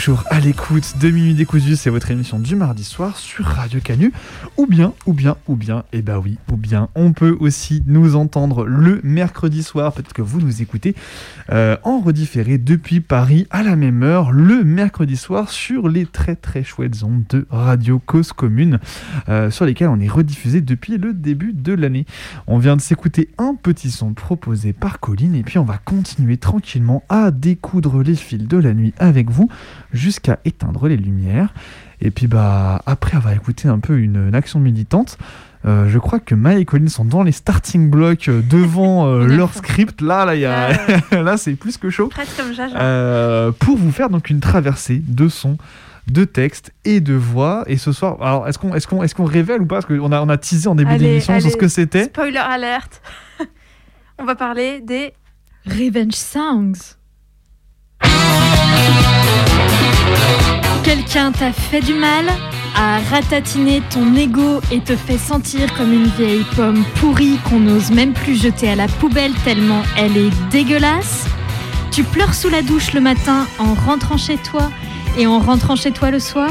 toujours 0.10 0.24
à 0.40 0.42
l'écoute 0.42 0.94
de 1.02 1.10
Minuit 1.10 1.34
Décousu, 1.34 1.76
c'est 1.76 1.90
votre 1.90 2.12
émission 2.12 2.40
du 2.40 2.56
mardi 2.56 2.86
soir 2.86 3.18
sur 3.18 3.44
Radio 3.44 3.82
Canu. 3.82 4.14
Ou 4.56 4.68
bien, 4.68 4.94
ou 5.06 5.12
bien, 5.12 5.36
ou 5.50 5.58
bien, 5.58 5.84
et 5.92 6.02
bah 6.02 6.18
oui, 6.18 6.38
ou 6.50 6.56
bien, 6.56 6.88
on 6.96 7.12
peut 7.12 7.36
aussi 7.42 7.84
nous 7.88 8.16
entendre 8.16 8.66
le 8.66 9.02
mercredi 9.04 9.64
soir. 9.64 9.92
Peut-être 9.92 10.14
que 10.14 10.22
vous 10.22 10.40
nous 10.40 10.62
écoutez 10.62 10.96
euh, 11.52 11.76
en 11.84 12.00
redifféré 12.00 12.58
depuis 12.58 13.02
Paris 13.02 13.48
à 13.50 13.64
la 13.64 13.76
même 13.76 14.02
heure, 14.02 14.32
le 14.32 14.64
mercredi 14.64 15.18
soir, 15.18 15.50
sur 15.50 15.90
les 15.90 16.06
très 16.06 16.38
très 16.38 16.64
chouettes 16.64 17.04
ondes 17.04 17.26
de 17.28 17.46
Radio 17.50 18.00
Cause 18.00 18.32
Commune, 18.32 18.80
euh, 19.28 19.52
sur 19.52 19.66
lesquelles 19.66 19.90
on 19.90 20.00
est 20.00 20.08
rediffusé 20.08 20.62
depuis 20.62 20.98
le 20.98 21.14
début 21.14 21.52
de 21.52 21.74
l'année. 21.74 22.06
On 22.48 22.60
vient 22.60 22.78
de 22.78 22.82
s'écouter 22.82 23.28
un 23.40 23.56
petit 23.56 23.92
son 23.92 24.14
proposé 24.14 24.72
par 24.72 25.02
Colline, 25.02 25.36
et 25.36 25.44
puis 25.44 25.58
on 25.58 25.66
va 25.66 25.80
continuer 25.80 26.38
tranquillement 26.38 27.04
à 27.10 27.32
découdre 27.32 28.04
les 28.04 28.16
fils 28.16 28.48
de 28.48 28.58
la 28.58 28.74
nuit 28.74 28.94
avec 29.00 29.30
vous 29.30 29.50
jusqu'à 29.92 30.29
éteindre 30.46 30.88
les 30.88 30.98
lumières. 30.98 31.54
Et 32.02 32.12
puis 32.12 32.28
bah 32.28 32.82
après 32.86 33.18
avoir 33.18 33.34
écouté 33.34 33.68
un 33.68 33.80
peu 33.80 33.98
une, 33.98 34.28
une 34.28 34.36
action 34.36 34.60
militante, 34.60 35.18
euh, 35.66 35.90
je 35.90 36.00
crois 36.00 36.20
que 36.20 36.36
Maya 36.36 36.60
et 36.60 36.66
Colline 36.66 36.88
sont 36.88 37.04
dans 37.04 37.22
les 37.22 37.34
starting 37.34 37.90
blocks 37.90 38.30
euh, 38.30 38.42
devant 38.42 39.08
euh, 39.08 39.26
leur 39.28 39.54
script. 39.54 40.02
Là, 40.02 40.24
là, 40.26 40.36
y 40.36 40.46
a... 40.46 40.72
là, 41.12 41.38
c'est 41.38 41.54
plus 41.54 41.78
que 41.78 41.90
chaud. 41.90 42.08
Presque 42.08 42.38
comme 42.38 42.54
Jaja. 42.54 43.52
Pour 43.60 43.78
vous 43.78 43.92
faire 43.92 44.10
donc 44.10 44.30
une 44.30 44.40
traversée 44.40 45.02
de 45.06 45.28
sons, 45.28 45.58
de 46.08 46.24
textes 46.24 46.72
et 46.86 47.02
de 47.02 47.14
voix. 47.14 47.64
Et 47.68 47.78
ce 47.78 47.92
soir, 47.92 48.18
alors 48.22 48.48
est-ce 48.48 48.58
qu'on 48.58 48.74
est 48.74 48.86
qu'on 48.86 49.04
est 49.04 49.14
qu'on 49.14 49.26
révèle 49.26 49.62
ou 49.62 49.66
pas? 49.66 49.82
Parce 49.82 49.86
qu'on 49.86 50.12
a, 50.12 50.22
on 50.22 50.30
a 50.30 50.38
teasé 50.38 50.68
en 50.70 50.76
début 50.76 50.98
d'émission 50.98 51.40
sur 51.40 51.52
ce 51.52 51.58
que 51.58 51.68
c'était. 51.68 52.06
Spoiler 52.06 52.38
alerte. 52.38 53.02
On 54.22 54.26
va 54.26 54.36
parler 54.36 54.82
des 54.82 55.14
Revenge 55.66 56.12
Songs. 56.14 56.99
Quelqu'un 60.90 61.32
t'a 61.32 61.52
fait 61.52 61.82
du 61.82 61.94
mal, 61.94 62.26
a 62.76 62.98
ratatiné 63.12 63.84
ton 63.92 64.16
ego 64.16 64.60
et 64.72 64.80
te 64.80 64.96
fait 64.96 65.20
sentir 65.20 65.72
comme 65.76 65.94
une 65.94 66.08
vieille 66.08 66.44
pomme 66.56 66.84
pourrie 66.96 67.38
qu'on 67.48 67.60
n'ose 67.60 67.92
même 67.92 68.14
plus 68.14 68.42
jeter 68.42 68.72
à 68.72 68.76
la 68.76 68.88
poubelle 68.88 69.34
tellement 69.46 69.84
elle 69.96 70.18
est 70.18 70.32
dégueulasse? 70.50 71.28
Tu 71.92 72.02
pleures 72.02 72.34
sous 72.34 72.50
la 72.50 72.64
douche 72.64 72.94
le 72.94 73.02
matin 73.02 73.46
en 73.60 73.76
rentrant 73.76 74.18
chez 74.18 74.38
toi 74.38 74.72
et 75.16 75.28
en 75.28 75.38
rentrant 75.38 75.76
chez 75.76 75.92
toi 75.92 76.10
le 76.10 76.18
soir? 76.18 76.50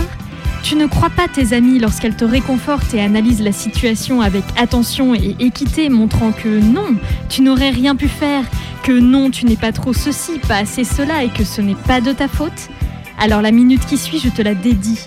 Tu 0.62 0.76
ne 0.76 0.86
crois 0.86 1.10
pas 1.10 1.26
tes 1.26 1.52
amis 1.52 1.80
lorsqu'elles 1.80 2.16
te 2.16 2.24
réconfortent 2.24 2.94
et 2.94 3.00
analysent 3.00 3.42
la 3.42 3.50
situation 3.50 4.20
avec 4.20 4.44
attention 4.56 5.16
et 5.16 5.34
équité, 5.40 5.88
montrant 5.88 6.30
que 6.30 6.60
non, 6.60 6.94
tu 7.28 7.42
n'aurais 7.42 7.70
rien 7.70 7.96
pu 7.96 8.06
faire, 8.06 8.44
que 8.84 8.92
non, 8.92 9.30
tu 9.30 9.46
n'es 9.46 9.56
pas 9.56 9.72
trop 9.72 9.92
ceci, 9.92 10.38
pas 10.46 10.58
assez 10.58 10.84
cela 10.84 11.24
et 11.24 11.28
que 11.28 11.42
ce 11.42 11.60
n'est 11.60 11.74
pas 11.74 12.00
de 12.00 12.12
ta 12.12 12.28
faute? 12.28 12.70
Alors 13.18 13.42
la 13.42 13.50
minute 13.50 13.84
qui 13.86 13.98
suit, 13.98 14.20
je 14.20 14.28
te 14.28 14.42
la 14.42 14.54
dédie. 14.54 15.00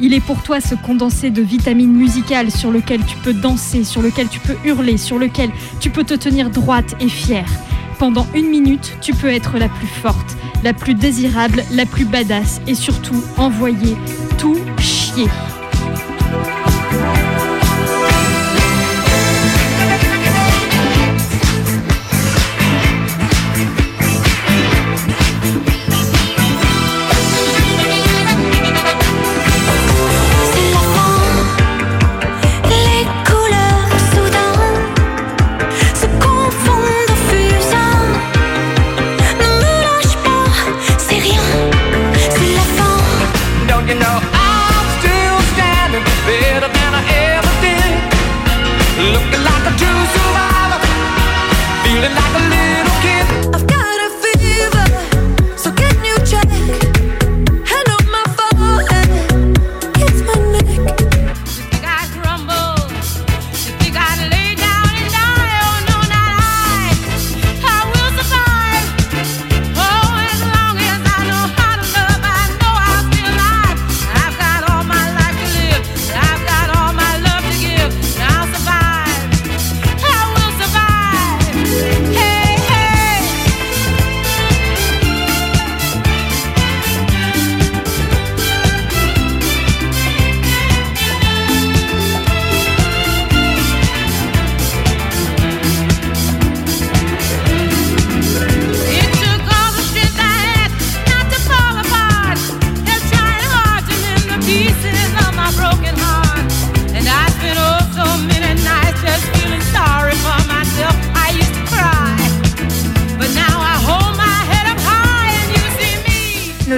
Il 0.00 0.14
est 0.14 0.20
pour 0.20 0.42
toi 0.42 0.60
ce 0.60 0.74
condensé 0.74 1.30
de 1.30 1.42
vitamines 1.42 1.92
musicales 1.92 2.50
sur 2.50 2.70
lequel 2.70 3.04
tu 3.04 3.16
peux 3.16 3.34
danser, 3.34 3.84
sur 3.84 4.00
lequel 4.00 4.28
tu 4.28 4.40
peux 4.40 4.56
hurler, 4.64 4.96
sur 4.96 5.18
lequel 5.18 5.50
tu 5.80 5.90
peux 5.90 6.04
te 6.04 6.14
tenir 6.14 6.50
droite 6.50 6.94
et 7.00 7.08
fière. 7.08 7.50
Pendant 7.98 8.26
une 8.34 8.48
minute, 8.48 8.96
tu 9.00 9.12
peux 9.12 9.28
être 9.28 9.58
la 9.58 9.68
plus 9.68 9.88
forte, 9.88 10.36
la 10.62 10.72
plus 10.72 10.94
désirable, 10.94 11.64
la 11.72 11.84
plus 11.84 12.04
badass 12.04 12.60
et 12.66 12.74
surtout 12.74 13.22
envoyer 13.36 13.96
tout 14.38 14.56
chier. 14.78 15.26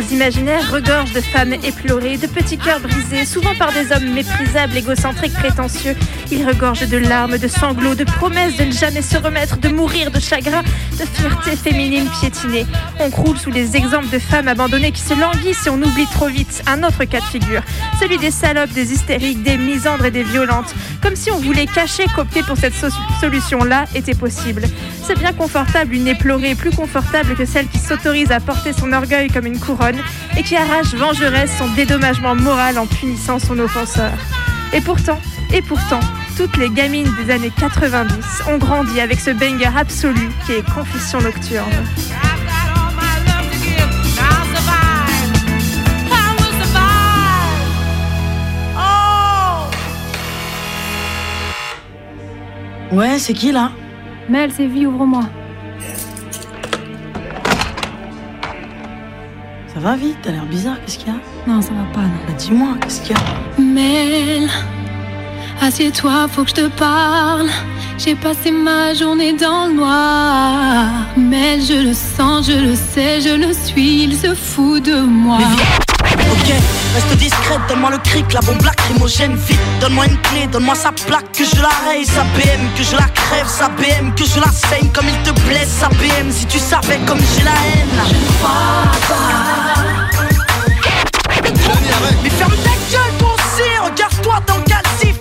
Nos 0.01 0.15
imaginaires 0.15 0.73
regorgent 0.73 1.13
de 1.13 1.21
femmes 1.21 1.53
éplorées, 1.53 2.17
de 2.17 2.27
petits 2.27 2.57
cœurs 2.57 2.81
brisés, 2.81 3.27
souvent 3.27 3.55
par 3.59 3.71
des 3.71 3.93
hommes 3.93 4.15
méprisables, 4.15 4.75
égocentriques, 4.75 5.35
prétentieux. 5.35 5.95
Ils 6.33 6.47
regorgent 6.47 6.87
de 6.89 6.97
larmes, 6.97 7.39
de 7.39 7.49
sanglots, 7.49 7.95
de 7.97 8.05
promesses 8.05 8.57
de 8.57 8.65
ne 8.65 8.71
jamais 8.73 9.03
se 9.03 9.17
remettre, 9.17 9.59
de 9.59 9.69
mourir 9.69 10.11
de 10.13 10.21
chagrin, 10.21 10.63
de 10.93 11.05
fierté 11.05 11.57
féminine 11.57 12.07
piétinée. 12.21 12.67
On 13.01 13.11
croule 13.11 13.37
sous 13.37 13.51
les 13.51 13.77
exemples 13.77 14.09
de 14.11 14.19
femmes 14.21 14.47
abandonnées 14.47 14.93
qui 14.93 15.01
se 15.03 15.15
languissent 15.15 15.67
et 15.67 15.71
on 15.71 15.83
oublie 15.83 16.07
trop 16.07 16.29
vite 16.29 16.63
un 16.69 16.85
autre 16.85 17.05
cas 17.05 17.19
de 17.19 17.25
figure, 17.25 17.63
celui 17.99 18.17
des 18.19 18.31
salopes, 18.31 18.71
des 18.71 18.93
hystériques, 18.93 19.43
des 19.43 19.57
misandres 19.57 20.05
et 20.05 20.11
des 20.13 20.23
violentes. 20.23 20.73
Comme 21.03 21.17
si 21.17 21.31
on 21.33 21.39
voulait 21.39 21.67
cacher 21.67 22.05
qu'opter 22.15 22.43
pour 22.43 22.57
cette 22.57 22.75
so- 22.75 22.87
solution-là 23.21 23.87
était 23.97 24.15
possible. 24.15 24.63
C'est 25.05 25.19
bien 25.19 25.33
confortable 25.33 25.95
une 25.95 26.07
éplorée, 26.07 26.55
plus 26.55 26.71
confortable 26.71 27.35
que 27.35 27.45
celle 27.45 27.67
qui 27.67 27.79
s'autorise 27.79 28.31
à 28.31 28.39
porter 28.39 28.73
son 28.73 28.93
orgueil 28.93 29.29
comme 29.29 29.47
une 29.47 29.59
couronne 29.59 29.99
et 30.37 30.43
qui 30.45 30.55
arrache 30.55 30.95
vengeresse 30.95 31.51
son 31.59 31.67
dédommagement 31.75 32.37
moral 32.37 32.79
en 32.79 32.87
punissant 32.87 33.41
son 33.41 33.59
offenseur. 33.59 34.13
Et 34.73 34.81
pourtant, 34.81 35.19
et 35.53 35.63
pourtant, 35.63 36.01
toutes 36.37 36.57
les 36.57 36.71
gamines 36.71 37.09
des 37.17 37.33
années 37.33 37.53
90 37.57 38.43
ont 38.49 38.59
grandi 38.59 39.01
avec 39.01 39.21
ce 39.21 39.31
banger 39.31 39.71
absolu 39.77 40.29
qui 40.47 40.53
est 40.53 40.71
Confession 40.75 41.21
nocturne. 41.21 41.67
Ouais, 52.93 53.21
c'est 53.21 53.35
qui 53.35 53.53
là? 53.53 53.71
Mel, 54.29 54.51
c'est 54.53 54.67
vie, 54.67 54.85
ouvre-moi. 54.85 55.23
Ça 59.73 59.79
va 59.79 59.95
vite, 59.95 60.17
t'as 60.23 60.33
l'air 60.33 60.45
bizarre, 60.47 60.77
qu'est-ce 60.85 60.99
qu'il 60.99 61.07
y 61.07 61.11
a? 61.13 61.21
Non, 61.47 61.63
ça 61.63 61.71
va 61.71 61.85
pas, 61.95 62.01
non. 62.01 62.09
Bah 62.27 62.33
dis-moi, 62.37 62.69
qu'est-ce 62.81 63.01
qu'il 63.03 63.17
y 63.17 63.19
a? 63.19 63.23
Mel, 63.63 64.51
Assieds-toi, 65.63 66.27
faut 66.33 66.45
que 66.45 66.51
je 66.51 66.55
te 66.55 66.69
parle. 66.69 67.49
J'ai 67.99 68.15
passé 68.15 68.51
ma 68.51 68.95
journée 68.95 69.35
dans 69.35 69.67
le 69.67 69.75
noir. 69.75 70.87
Mais 71.19 71.61
je 71.61 71.89
le 71.89 71.93
sens, 71.93 72.47
je 72.47 72.53
le 72.53 72.75
sais, 72.75 73.21
je 73.21 73.35
le 73.35 73.53
suis, 73.53 74.05
il 74.05 74.17
se 74.17 74.35
fout 74.35 74.83
de 74.83 75.01
moi. 75.03 75.39
Ok, 76.33 76.55
reste 76.95 77.17
discrète, 77.19 77.61
donne-moi 77.69 77.91
le 77.91 77.99
cric, 77.99 78.33
la 78.33 78.41
bombe 78.41 78.63
lacrymogène, 78.63 79.37
vite. 79.37 79.61
Donne-moi 79.83 80.07
une 80.07 80.19
clé, 80.23 80.47
donne-moi 80.51 80.75
sa 80.75 80.93
plaque, 80.93 81.31
que 81.33 81.45
je 81.45 81.61
la 81.61 81.69
raye, 81.87 82.07
sa 82.07 82.23
BM, 82.23 82.63
que 82.75 82.83
je 82.83 82.97
la 82.97 83.09
crève, 83.09 83.47
sa 83.47 83.69
BM, 83.69 84.15
que 84.15 84.25
je 84.25 84.41
la 84.41 84.51
saigne 84.51 84.89
comme 84.95 85.09
il 85.09 85.31
te 85.31 85.39
blesse, 85.43 85.69
sa 85.69 85.89
BM. 85.89 86.31
Si 86.31 86.47
tu 86.47 86.59
savais 86.59 86.99
comme 87.07 87.21
j'ai 87.37 87.45
la 87.45 87.51
haine. 87.51 88.01
Je 88.09 88.15
ne 88.15 88.33
crois 88.39 88.91
pas. 89.09 89.81
Mais 92.23 92.31
ferme 92.31 92.55
ta 92.65 92.71
gueule, 92.91 93.13
bon 93.21 93.29
regarde-toi 93.85 94.41
dans 94.47 94.57
le 94.57 94.80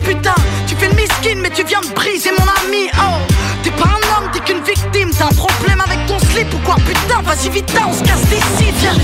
putain, 0.10 0.36
tu 0.68 0.76
fais 0.76 0.88
le 0.88 0.95
miskin, 0.95 1.36
mais 1.38 1.51
tu 1.51 1.64
viens 1.64 1.82
me 1.82 1.93
briser, 1.93 2.32
mon 2.32 2.45
ami. 2.66 2.89
Oh, 2.97 3.20
t'es 3.64 3.72
pas 3.72 3.89
un 3.89 4.18
homme, 4.18 4.32
t'es 4.34 4.39
qu'une 4.39 4.64
victime. 4.64 5.12
T'as 5.18 5.26
un 5.26 5.36
problème 5.36 5.82
avec 5.86 6.05
ton 6.07 6.18
slip 6.20 6.51
ou 6.53 6.57
quoi, 6.66 6.76
putain, 6.76 7.22
vas-y, 7.22 7.49
vite, 7.49 7.72
hein, 7.78 7.88
on 7.89 7.93
se 7.93 8.03
casse 8.03 8.22
d'ici, 8.22 8.72
viens. 8.80 8.95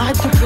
Arrête 0.00 0.42
de 0.42 0.45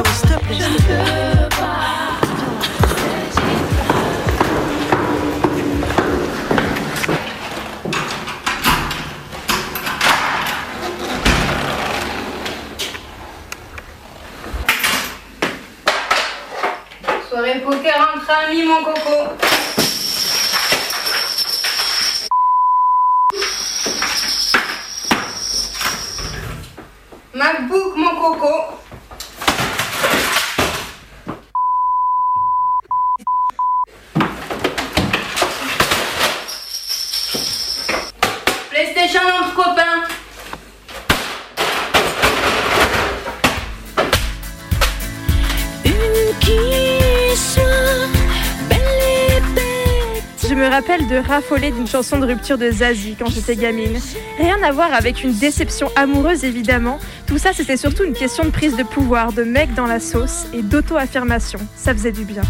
de 51.10 51.16
raffoler 51.16 51.72
d'une 51.72 51.88
chanson 51.88 52.18
de 52.18 52.26
rupture 52.26 52.56
de 52.56 52.70
Zazie 52.70 53.16
quand 53.18 53.28
j'étais 53.28 53.56
gamine. 53.56 53.98
Rien 54.38 54.62
à 54.62 54.70
voir 54.70 54.94
avec 54.94 55.24
une 55.24 55.32
déception 55.32 55.90
amoureuse 55.96 56.44
évidemment. 56.44 57.00
Tout 57.26 57.36
ça 57.36 57.52
c'était 57.52 57.76
surtout 57.76 58.04
une 58.04 58.12
question 58.12 58.44
de 58.44 58.50
prise 58.50 58.76
de 58.76 58.84
pouvoir, 58.84 59.32
de 59.32 59.42
mec 59.42 59.74
dans 59.74 59.86
la 59.86 59.98
sauce 59.98 60.46
et 60.54 60.62
d'auto-affirmation. 60.62 61.58
Ça 61.74 61.92
faisait 61.92 62.12
du 62.12 62.24
bien. 62.24 62.42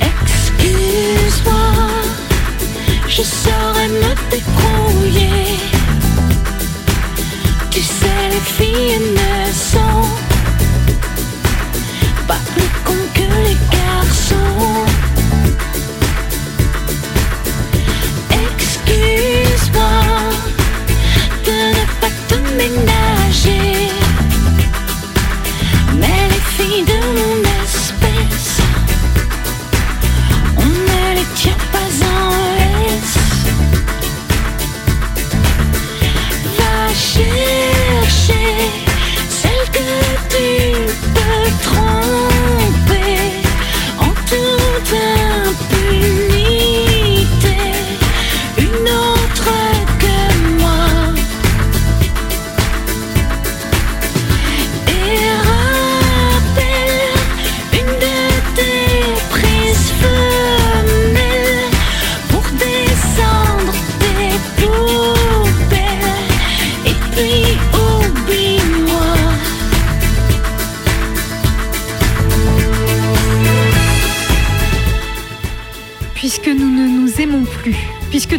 Excuse-moi, 0.00 1.52
je 3.08 3.22
saurais 3.22 3.88
me 3.88 4.30
débrouiller. 4.30 5.56
Tu 7.70 7.80
sais, 7.80 8.28
les 8.30 8.40
filles 8.40 8.98
ne 8.98 9.52
sont 9.52 10.08
pas 12.26 12.40
plus 12.54 12.68
cons 12.84 13.08
que 13.14 13.20
les 13.20 13.56
garçons. 13.70 14.77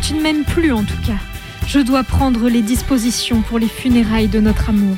Tu 0.09 0.15
ne 0.15 0.21
m'aimes 0.21 0.43
plus 0.43 0.71
en 0.71 0.83
tout 0.83 0.97
cas, 1.05 1.19
je 1.67 1.79
dois 1.79 2.01
prendre 2.01 2.49
les 2.49 2.63
dispositions 2.63 3.41
pour 3.41 3.59
les 3.59 3.67
funérailles 3.67 4.27
de 4.27 4.39
notre 4.39 4.69
amour. 4.69 4.97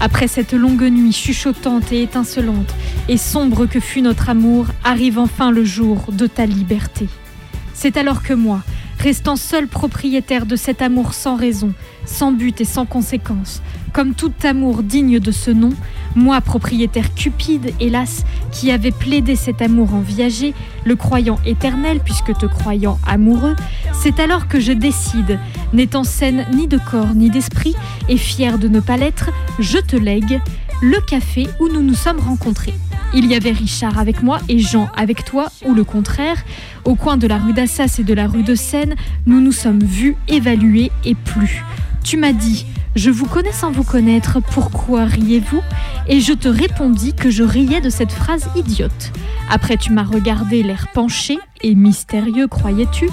Après 0.00 0.26
cette 0.26 0.52
longue 0.52 0.82
nuit 0.82 1.12
chuchotante 1.12 1.92
et 1.92 2.02
étincelante 2.02 2.74
et 3.08 3.18
sombre 3.18 3.66
que 3.66 3.78
fut 3.78 4.02
notre 4.02 4.30
amour, 4.30 4.66
arrive 4.82 5.20
enfin 5.20 5.52
le 5.52 5.64
jour 5.64 6.06
de 6.10 6.26
ta 6.26 6.44
liberté. 6.44 7.06
C'est 7.72 7.96
alors 7.96 8.24
que 8.24 8.32
moi, 8.32 8.62
restant 8.98 9.36
seul 9.36 9.68
propriétaire 9.68 10.44
de 10.44 10.56
cet 10.56 10.82
amour 10.82 11.14
sans 11.14 11.36
raison, 11.36 11.72
sans 12.04 12.32
but 12.32 12.60
et 12.60 12.64
sans 12.64 12.84
conséquence, 12.84 13.62
comme 13.92 14.14
tout 14.14 14.32
amour 14.42 14.82
digne 14.82 15.18
de 15.20 15.30
ce 15.30 15.50
nom, 15.50 15.70
moi 16.14 16.40
propriétaire 16.40 17.14
cupide, 17.14 17.72
hélas, 17.80 18.24
qui 18.52 18.70
avait 18.70 18.90
plaidé 18.90 19.36
cet 19.36 19.62
amour 19.62 19.94
en 19.94 20.00
viager, 20.00 20.54
le 20.84 20.96
croyant 20.96 21.38
éternel 21.44 22.00
puisque 22.04 22.36
te 22.36 22.46
croyant 22.46 22.98
amoureux, 23.06 23.56
c'est 23.92 24.20
alors 24.20 24.48
que 24.48 24.60
je 24.60 24.72
décide, 24.72 25.38
n'étant 25.72 26.04
saine 26.04 26.46
ni 26.52 26.66
de 26.66 26.78
corps 26.78 27.14
ni 27.14 27.30
d'esprit, 27.30 27.74
et 28.08 28.16
fière 28.16 28.58
de 28.58 28.68
ne 28.68 28.80
pas 28.80 28.96
l'être, 28.96 29.30
je 29.58 29.78
te 29.78 29.96
lègue 29.96 30.40
le 30.80 31.00
café 31.00 31.46
où 31.60 31.68
nous 31.68 31.82
nous 31.82 31.94
sommes 31.94 32.20
rencontrés. 32.20 32.74
Il 33.14 33.26
y 33.26 33.34
avait 33.34 33.52
Richard 33.52 33.98
avec 33.98 34.22
moi 34.22 34.38
et 34.48 34.58
Jean 34.58 34.90
avec 34.94 35.24
toi, 35.24 35.48
ou 35.64 35.74
le 35.74 35.82
contraire. 35.82 36.36
Au 36.84 36.94
coin 36.94 37.16
de 37.16 37.26
la 37.26 37.38
rue 37.38 37.54
d'Assas 37.54 37.96
et 37.98 38.04
de 38.04 38.12
la 38.12 38.26
rue 38.26 38.42
de 38.42 38.54
Seine, 38.54 38.94
nous 39.26 39.40
nous 39.40 39.52
sommes 39.52 39.82
vus, 39.82 40.16
évalués 40.28 40.92
et 41.04 41.14
plus. 41.14 41.64
Tu 42.04 42.18
m'as 42.18 42.32
dit 42.32 42.66
Je 42.96 43.10
vous 43.10 43.26
connais 43.26 43.52
sans 43.52 43.70
vous 43.70 43.82
connaître, 43.82 44.40
pourquoi 44.52 45.06
riez-vous? 45.06 45.62
Et 46.06 46.20
je 46.20 46.34
te 46.34 46.48
répondis 46.48 47.14
que 47.14 47.30
je 47.30 47.42
riais 47.42 47.80
de 47.80 47.90
cette 47.90 48.12
phrase 48.12 48.48
idiote. 48.56 49.12
Après, 49.48 49.78
tu 49.78 49.92
m'as 49.92 50.04
regardé 50.04 50.62
l'air 50.62 50.88
penché 50.92 51.38
et 51.62 51.74
mystérieux, 51.74 52.46
croyais-tu? 52.46 53.08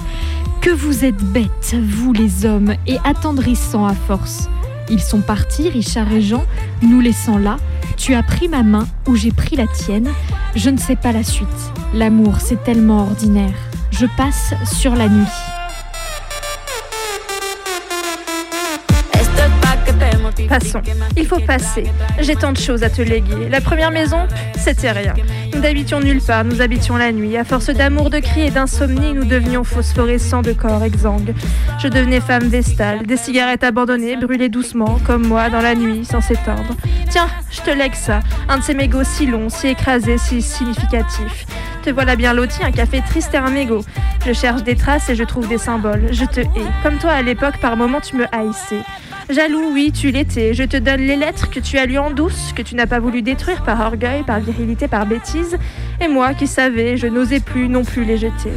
Que 0.60 0.70
vous 0.70 1.06
êtes 1.06 1.22
bêtes, 1.22 1.74
vous 1.80 2.12
les 2.12 2.44
hommes, 2.44 2.74
et 2.86 2.98
attendrissants 3.04 3.86
à 3.86 3.94
force. 3.94 4.50
Ils 4.88 5.00
sont 5.00 5.20
partis, 5.20 5.68
Richard 5.68 6.12
et 6.12 6.20
Jean, 6.20 6.44
nous 6.82 7.00
laissant 7.00 7.38
là. 7.38 7.56
Tu 7.96 8.14
as 8.14 8.22
pris 8.22 8.48
ma 8.48 8.62
main 8.62 8.86
ou 9.06 9.16
j'ai 9.16 9.32
pris 9.32 9.56
la 9.56 9.66
tienne. 9.66 10.10
Je 10.54 10.70
ne 10.70 10.76
sais 10.76 10.96
pas 10.96 11.12
la 11.12 11.22
suite. 11.22 11.48
L'amour, 11.94 12.40
c'est 12.40 12.62
tellement 12.62 13.02
ordinaire. 13.02 13.54
Je 13.90 14.06
passe 14.16 14.54
sur 14.64 14.94
la 14.94 15.08
nuit. 15.08 15.55
Passons. 20.48 20.82
Il 21.16 21.26
faut 21.26 21.40
passer. 21.40 21.84
J'ai 22.20 22.36
tant 22.36 22.52
de 22.52 22.58
choses 22.58 22.82
à 22.82 22.90
te 22.90 23.02
léguer. 23.02 23.48
La 23.50 23.60
première 23.60 23.90
maison, 23.90 24.26
c'était 24.56 24.92
rien. 24.92 25.14
Nous 25.54 25.60
n'habitions 25.60 26.00
nulle 26.00 26.20
part, 26.20 26.44
nous 26.44 26.60
habitions 26.60 26.96
la 26.96 27.12
nuit. 27.12 27.36
À 27.36 27.44
force 27.44 27.70
d'amour, 27.70 28.10
de 28.10 28.18
cris 28.18 28.46
et 28.46 28.50
d'insomnie, 28.50 29.12
nous 29.14 29.24
devenions 29.24 29.64
phosphorescents 29.64 30.42
de 30.42 30.52
corps 30.52 30.82
exsangues. 30.84 31.34
Je 31.78 31.88
devenais 31.88 32.20
femme 32.20 32.48
vestale, 32.48 33.06
des 33.06 33.16
cigarettes 33.16 33.64
abandonnées, 33.64 34.16
brûlées 34.16 34.48
doucement, 34.48 34.98
comme 35.04 35.26
moi, 35.26 35.50
dans 35.50 35.62
la 35.62 35.74
nuit, 35.74 36.04
sans 36.04 36.20
s'éteindre. 36.20 36.76
Tiens, 37.10 37.28
je 37.50 37.60
te 37.60 37.70
lègue 37.70 37.94
ça. 37.94 38.20
Un 38.48 38.58
de 38.58 38.62
ces 38.62 38.74
mégots 38.74 39.04
si 39.04 39.26
longs, 39.26 39.48
si 39.48 39.68
écrasés, 39.68 40.18
si 40.18 40.42
significatifs. 40.42 41.46
Te 41.86 41.92
voilà 41.92 42.16
bien 42.16 42.34
loti, 42.34 42.64
un 42.64 42.72
café 42.72 43.00
triste 43.00 43.32
et 43.34 43.36
un 43.36 43.48
mégot. 43.48 43.84
Je 44.26 44.32
cherche 44.32 44.64
des 44.64 44.74
traces 44.74 45.08
et 45.08 45.14
je 45.14 45.22
trouve 45.22 45.46
des 45.46 45.56
symboles. 45.56 46.08
Je 46.10 46.24
te 46.24 46.40
hais. 46.40 46.66
Comme 46.82 46.98
toi, 46.98 47.12
à 47.12 47.22
l'époque, 47.22 47.58
par 47.60 47.76
moments, 47.76 48.00
tu 48.00 48.16
me 48.16 48.24
haïssais. 48.34 48.80
Jaloux, 49.30 49.70
oui, 49.72 49.92
tu 49.92 50.10
l'étais. 50.10 50.52
Je 50.52 50.64
te 50.64 50.76
donne 50.76 51.02
les 51.02 51.14
lettres 51.14 51.48
que 51.48 51.60
tu 51.60 51.78
as 51.78 51.86
lues 51.86 51.98
en 51.98 52.10
douce, 52.10 52.52
que 52.56 52.62
tu 52.62 52.74
n'as 52.74 52.88
pas 52.88 52.98
voulu 52.98 53.22
détruire 53.22 53.62
par 53.62 53.80
orgueil, 53.82 54.24
par 54.24 54.40
virilité, 54.40 54.88
par 54.88 55.06
bêtise. 55.06 55.58
Et 56.00 56.08
moi 56.08 56.34
qui 56.34 56.48
savais, 56.48 56.96
je 56.96 57.06
n'osais 57.06 57.38
plus 57.38 57.68
non 57.68 57.84
plus 57.84 58.04
les 58.04 58.16
jeter. 58.16 58.50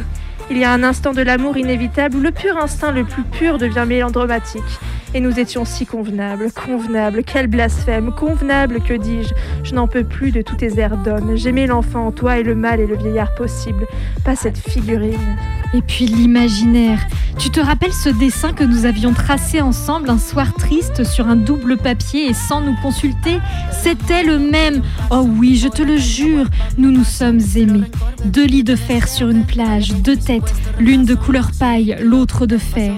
Il 0.50 0.58
y 0.58 0.64
a 0.64 0.72
un 0.72 0.82
instant 0.82 1.12
de 1.12 1.22
l'amour 1.22 1.56
inévitable 1.56 2.16
où 2.16 2.20
le 2.20 2.32
pur 2.32 2.58
instinct 2.58 2.90
le 2.90 3.04
plus 3.04 3.22
pur 3.22 3.58
devient 3.58 3.84
mélodramatique. 3.86 4.64
Et 5.12 5.20
nous 5.20 5.40
étions 5.40 5.64
si 5.64 5.86
convenables, 5.86 6.52
convenables, 6.52 7.24
quel 7.24 7.48
blasphème, 7.48 8.12
convenables, 8.12 8.80
que 8.80 8.94
dis-je 8.94 9.34
Je 9.64 9.74
n'en 9.74 9.88
peux 9.88 10.04
plus 10.04 10.30
de 10.30 10.40
tous 10.40 10.54
tes 10.54 10.78
airs 10.78 10.96
d'homme. 10.98 11.36
J'aimais 11.36 11.66
l'enfant 11.66 12.06
en 12.06 12.12
toi 12.12 12.38
et 12.38 12.44
le 12.44 12.54
mal 12.54 12.78
et 12.78 12.86
le 12.86 12.96
vieillard 12.96 13.34
possible, 13.34 13.86
pas 14.24 14.36
cette 14.36 14.58
figurine. 14.58 15.36
Et 15.74 15.82
puis 15.82 16.06
l'imaginaire. 16.06 17.00
Tu 17.38 17.50
te 17.50 17.58
rappelles 17.58 17.92
ce 17.92 18.08
dessin 18.08 18.52
que 18.52 18.64
nous 18.64 18.86
avions 18.86 19.12
tracé 19.12 19.60
ensemble 19.60 20.10
un 20.10 20.18
soir 20.18 20.52
triste 20.54 21.04
sur 21.04 21.26
un 21.26 21.36
double 21.36 21.76
papier 21.76 22.26
et 22.28 22.34
sans 22.34 22.60
nous 22.60 22.76
consulter? 22.82 23.38
C'était 23.72 24.22
le 24.22 24.38
même. 24.38 24.82
Oh 25.10 25.26
oui, 25.38 25.56
je 25.56 25.68
te 25.68 25.82
le 25.82 25.96
jure, 25.96 26.46
nous 26.78 26.90
nous 26.92 27.04
sommes 27.04 27.40
aimés. 27.56 27.88
Deux 28.24 28.46
lits 28.46 28.64
de 28.64 28.76
fer 28.76 29.08
sur 29.08 29.28
une 29.28 29.44
plage, 29.44 29.94
deux 29.94 30.16
têtes, 30.16 30.54
l'une 30.78 31.04
de 31.04 31.14
couleur 31.14 31.50
paille, 31.58 31.96
l'autre 32.00 32.46
de 32.46 32.58
fer. 32.58 32.94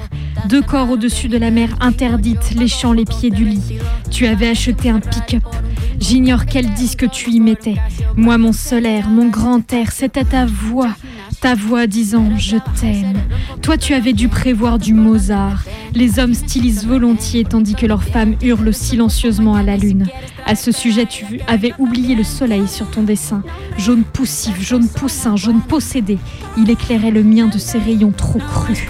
Deux 0.48 0.62
corps 0.62 0.90
au-dessus 0.90 1.28
de 1.28 1.38
la 1.38 1.50
mer 1.50 1.68
léchant 2.56 2.92
les 2.92 3.04
pieds 3.04 3.30
du 3.30 3.44
lit. 3.44 3.78
Tu 4.10 4.26
avais 4.26 4.48
acheté 4.48 4.90
un 4.90 5.00
pick-up. 5.00 5.44
J'ignore 6.00 6.46
quel 6.46 6.72
disque 6.74 7.08
tu 7.10 7.30
y 7.30 7.40
mettais. 7.40 7.76
Moi, 8.16 8.38
mon 8.38 8.52
solaire, 8.52 9.08
mon 9.08 9.28
grand 9.28 9.72
air, 9.72 9.92
c'était 9.92 10.24
ta 10.24 10.44
voix. 10.46 10.94
Ta 11.40 11.54
voix 11.54 11.86
disant 11.86 12.36
je 12.36 12.56
t'aime. 12.80 13.20
Toi, 13.62 13.76
tu 13.76 13.94
avais 13.94 14.12
dû 14.12 14.28
prévoir 14.28 14.78
du 14.78 14.94
Mozart. 14.94 15.64
Les 15.94 16.18
hommes 16.18 16.34
stylisent 16.34 16.86
volontiers 16.86 17.44
tandis 17.44 17.74
que 17.74 17.86
leurs 17.86 18.04
femmes 18.04 18.34
hurlent 18.42 18.74
silencieusement 18.74 19.54
à 19.54 19.62
la 19.62 19.76
lune. 19.76 20.06
À 20.44 20.56
ce 20.56 20.72
sujet, 20.72 21.06
tu 21.06 21.40
avais 21.46 21.72
oublié 21.78 22.14
le 22.14 22.24
soleil 22.24 22.66
sur 22.66 22.90
ton 22.90 23.02
dessin. 23.02 23.42
Jaune 23.78 24.02
poussif, 24.02 24.60
jaune 24.60 24.88
poussin, 24.88 25.36
jaune 25.36 25.60
possédé. 25.60 26.18
Il 26.56 26.68
éclairait 26.70 27.10
le 27.10 27.22
mien 27.22 27.46
de 27.46 27.58
ses 27.58 27.78
rayons 27.78 28.12
trop 28.12 28.40
crus. 28.40 28.86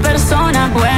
persona. 0.00 0.70
Bueno. 0.72 0.89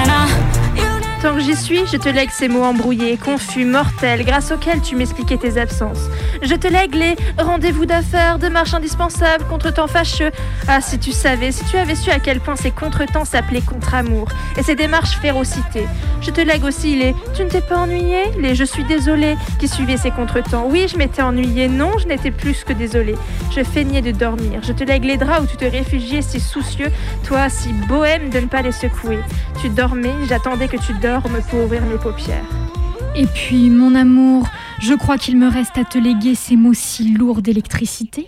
Tant 1.22 1.36
que 1.36 1.40
j'y 1.40 1.54
suis, 1.54 1.86
je 1.86 1.96
te 1.96 2.08
lègue 2.08 2.30
ces 2.32 2.48
mots 2.48 2.64
embrouillés, 2.64 3.16
confus, 3.16 3.64
mortels, 3.64 4.24
grâce 4.24 4.50
auxquels 4.50 4.80
tu 4.80 4.96
m'expliquais 4.96 5.36
tes 5.36 5.56
absences. 5.56 6.08
Je 6.42 6.56
te 6.56 6.66
lègue 6.66 6.96
les 6.96 7.14
rendez-vous 7.38 7.86
d'affaires, 7.86 8.40
de 8.40 8.48
marches 8.48 8.74
indispensables, 8.74 9.44
contretemps 9.44 9.86
fâcheux. 9.86 10.32
Ah, 10.66 10.80
si 10.80 10.98
tu 10.98 11.12
savais, 11.12 11.52
si 11.52 11.64
tu 11.66 11.76
avais 11.76 11.94
su 11.94 12.10
à 12.10 12.18
quel 12.18 12.40
point 12.40 12.56
ces 12.56 12.72
contretemps 12.72 13.24
s'appelaient 13.24 13.60
contre-amour, 13.60 14.26
et 14.58 14.64
ces 14.64 14.74
démarches 14.74 15.16
férocité. 15.18 15.86
Je 16.22 16.32
te 16.32 16.40
lègue 16.40 16.64
aussi 16.64 16.96
les 16.96 17.14
tu 17.36 17.44
ne 17.44 17.48
t'es 17.48 17.60
pas 17.60 17.76
ennuyé, 17.76 18.24
les 18.36 18.56
je 18.56 18.64
suis 18.64 18.82
désolé 18.82 19.36
qui 19.60 19.68
suivaient 19.68 19.96
ces 19.98 20.10
contretemps. 20.10 20.66
Oui, 20.68 20.88
je 20.88 20.96
m'étais 20.96 21.22
ennuyée, 21.22 21.68
non, 21.68 21.98
je 21.98 22.08
n'étais 22.08 22.32
plus 22.32 22.64
que 22.64 22.72
désolée. 22.72 23.14
Je 23.54 23.62
feignais 23.62 24.02
de 24.02 24.10
dormir. 24.10 24.58
Je 24.64 24.72
te 24.72 24.82
lègue 24.82 25.04
les 25.04 25.18
draps 25.18 25.44
où 25.44 25.46
tu 25.46 25.56
te 25.56 25.64
réfugiais 25.64 26.22
si 26.22 26.40
soucieux, 26.40 26.90
toi 27.22 27.48
si 27.48 27.72
bohème 27.72 28.28
de 28.30 28.40
ne 28.40 28.46
pas 28.46 28.62
les 28.62 28.72
secouer. 28.72 29.20
Tu 29.60 29.68
dormais, 29.68 30.14
j'attendais 30.28 30.66
que 30.66 30.76
tu 30.78 30.92
dormes 30.94 31.11
pour 31.20 31.64
ouvrir 31.64 31.82
paupières. 32.02 32.44
Et 33.14 33.26
puis, 33.26 33.68
mon 33.68 33.94
amour, 33.94 34.48
je 34.80 34.94
crois 34.94 35.18
qu'il 35.18 35.36
me 35.36 35.48
reste 35.48 35.76
à 35.76 35.84
te 35.84 35.98
léguer 35.98 36.34
ces 36.34 36.56
mots 36.56 36.74
si 36.74 37.12
lourds 37.12 37.42
d'électricité. 37.42 38.26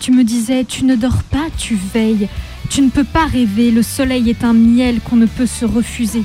Tu 0.00 0.12
me 0.12 0.24
disais, 0.24 0.64
tu 0.64 0.84
ne 0.84 0.96
dors 0.96 1.22
pas, 1.24 1.48
tu 1.58 1.76
veilles. 1.92 2.28
Tu 2.70 2.80
ne 2.80 2.88
peux 2.88 3.04
pas 3.04 3.26
rêver, 3.26 3.70
le 3.70 3.82
soleil 3.82 4.30
est 4.30 4.44
un 4.44 4.54
miel 4.54 5.00
qu'on 5.00 5.16
ne 5.16 5.26
peut 5.26 5.46
se 5.46 5.64
refuser. 5.64 6.22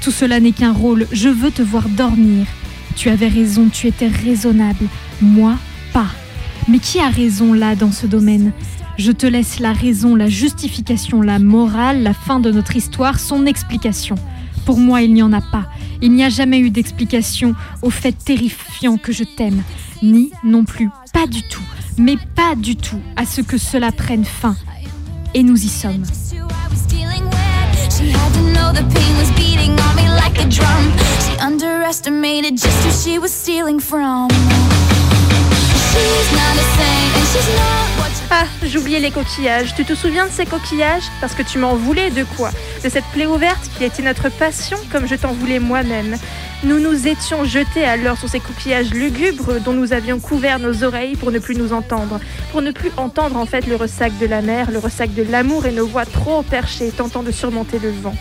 Tout 0.00 0.10
cela 0.10 0.40
n'est 0.40 0.52
qu'un 0.52 0.72
rôle, 0.72 1.06
je 1.12 1.28
veux 1.28 1.50
te 1.50 1.62
voir 1.62 1.88
dormir. 1.90 2.46
Tu 2.96 3.10
avais 3.10 3.28
raison, 3.28 3.68
tu 3.70 3.86
étais 3.86 4.08
raisonnable. 4.08 4.86
Moi, 5.20 5.56
pas. 5.92 6.08
Mais 6.68 6.78
qui 6.78 7.00
a 7.00 7.10
raison 7.10 7.52
là 7.52 7.76
dans 7.76 7.92
ce 7.92 8.06
domaine? 8.06 8.52
Je 8.96 9.12
te 9.12 9.26
laisse 9.26 9.60
la 9.60 9.72
raison, 9.72 10.14
la 10.14 10.28
justification, 10.28 11.20
la 11.20 11.38
morale, 11.38 12.02
la 12.02 12.14
fin 12.14 12.40
de 12.40 12.50
notre 12.50 12.76
histoire, 12.76 13.18
son 13.18 13.44
explication. 13.46 14.16
Pour 14.70 14.78
moi, 14.78 15.02
il 15.02 15.12
n'y 15.12 15.22
en 15.24 15.32
a 15.32 15.40
pas. 15.40 15.64
Il 16.00 16.12
n'y 16.12 16.22
a 16.22 16.28
jamais 16.28 16.60
eu 16.60 16.70
d'explication 16.70 17.56
au 17.82 17.90
fait 17.90 18.12
terrifiant 18.12 18.98
que 18.98 19.10
je 19.10 19.24
t'aime, 19.24 19.64
ni 20.00 20.30
non 20.44 20.64
plus, 20.64 20.88
pas 21.12 21.26
du 21.26 21.42
tout, 21.42 21.64
mais 21.98 22.14
pas 22.36 22.54
du 22.54 22.76
tout, 22.76 23.00
à 23.16 23.26
ce 23.26 23.40
que 23.40 23.58
cela 23.58 23.90
prenne 23.90 24.24
fin. 24.24 24.54
Et 25.34 25.42
nous 25.42 25.60
y 25.60 25.68
sommes. 25.68 26.04
Ah, 38.32 38.44
j'oubliais 38.64 39.00
les 39.00 39.10
coquillages. 39.10 39.74
Tu 39.74 39.84
te 39.84 39.94
souviens 39.94 40.26
de 40.26 40.30
ces 40.30 40.46
coquillages? 40.46 41.02
Parce 41.20 41.34
que 41.34 41.42
tu 41.42 41.58
m'en 41.58 41.74
voulais 41.74 42.10
de 42.10 42.24
quoi? 42.36 42.50
De 42.84 42.88
cette 42.88 43.04
plaie 43.06 43.26
ouverte 43.26 43.68
qui 43.76 43.84
était 43.84 44.02
notre 44.02 44.28
passion 44.28 44.78
comme 44.92 45.06
je 45.06 45.16
t'en 45.16 45.32
voulais 45.32 45.58
moi-même. 45.58 46.16
Nous 46.62 46.78
nous 46.78 47.08
étions 47.08 47.44
jetés 47.44 47.84
alors 47.84 48.18
sur 48.18 48.28
ces 48.28 48.38
coquillages 48.38 48.90
lugubres 48.90 49.60
dont 49.60 49.72
nous 49.72 49.92
avions 49.92 50.20
couvert 50.20 50.58
nos 50.58 50.84
oreilles 50.84 51.16
pour 51.16 51.32
ne 51.32 51.38
plus 51.38 51.56
nous 51.56 51.72
entendre. 51.72 52.20
Pour 52.52 52.62
ne 52.62 52.70
plus 52.70 52.92
entendre 52.96 53.36
en 53.36 53.46
fait 53.46 53.66
le 53.66 53.76
ressac 53.76 54.16
de 54.18 54.26
la 54.26 54.42
mer, 54.42 54.70
le 54.70 54.78
ressac 54.78 55.12
de 55.14 55.22
l'amour 55.22 55.66
et 55.66 55.72
nos 55.72 55.86
voix 55.86 56.04
trop 56.04 56.42
perchées 56.42 56.90
tentant 56.90 57.22
de 57.22 57.32
surmonter 57.32 57.78
le 57.78 57.90
vent. 57.90 58.14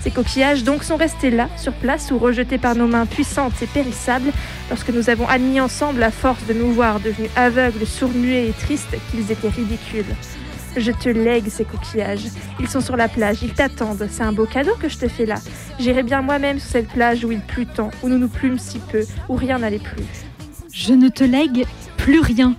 Ces 0.00 0.10
coquillages 0.10 0.64
donc 0.64 0.82
sont 0.82 0.96
restés 0.96 1.30
là, 1.30 1.48
sur 1.56 1.72
place 1.74 2.10
ou 2.10 2.18
rejetés 2.18 2.58
par 2.58 2.74
nos 2.74 2.86
mains 2.86 3.06
puissantes 3.06 3.60
et 3.62 3.66
périssables 3.66 4.32
lorsque 4.70 4.90
nous 4.90 5.10
avons 5.10 5.28
admis 5.28 5.60
ensemble 5.60 6.02
à 6.02 6.10
force 6.10 6.44
de 6.46 6.54
nous 6.54 6.72
voir 6.72 7.00
devenus 7.00 7.30
aveugles, 7.36 7.86
sourds-muets 7.86 8.48
et 8.48 8.52
tristes 8.52 8.96
qu'ils 9.10 9.30
étaient 9.30 9.48
ridicules. 9.48 10.16
Je 10.76 10.92
te 10.92 11.08
lègue 11.08 11.48
ces 11.48 11.64
coquillages. 11.64 12.28
Ils 12.60 12.68
sont 12.68 12.80
sur 12.80 12.96
la 12.96 13.08
plage, 13.08 13.38
ils 13.42 13.52
t'attendent. 13.52 14.08
C'est 14.10 14.22
un 14.22 14.32
beau 14.32 14.46
cadeau 14.46 14.72
que 14.80 14.88
je 14.88 14.98
te 14.98 15.08
fais 15.08 15.26
là. 15.26 15.36
J'irai 15.78 16.02
bien 16.02 16.22
moi-même 16.22 16.60
sur 16.60 16.70
cette 16.70 16.88
plage 16.88 17.24
où 17.24 17.32
il 17.32 17.40
plut 17.40 17.66
tant, 17.66 17.90
où 18.02 18.08
nous 18.08 18.18
nous 18.18 18.28
plûmes 18.28 18.58
si 18.58 18.78
peu, 18.78 19.04
où 19.28 19.34
rien 19.34 19.58
n'allait 19.58 19.80
plus. 19.80 20.04
Je 20.72 20.94
ne 20.94 21.08
te 21.08 21.24
lègue 21.24 21.66
plus 21.96 22.20
rien. 22.20 22.54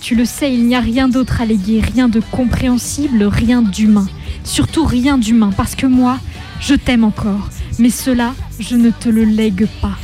Tu 0.00 0.14
le 0.14 0.24
sais, 0.24 0.52
il 0.52 0.66
n'y 0.66 0.74
a 0.74 0.80
rien 0.80 1.08
d'autre 1.08 1.42
à 1.42 1.44
léguer, 1.44 1.82
rien 1.82 2.08
de 2.08 2.20
compréhensible, 2.20 3.24
rien 3.24 3.60
d'humain. 3.60 4.08
Surtout 4.44 4.84
rien 4.84 5.18
d'humain, 5.18 5.50
parce 5.54 5.74
que 5.74 5.86
moi, 5.86 6.18
je 6.60 6.74
t'aime 6.74 7.04
encore. 7.04 7.48
Mais 7.78 7.90
cela, 7.90 8.34
je 8.58 8.76
ne 8.76 8.90
te 8.90 9.08
le 9.08 9.24
lègue 9.24 9.66
pas. 9.80 9.96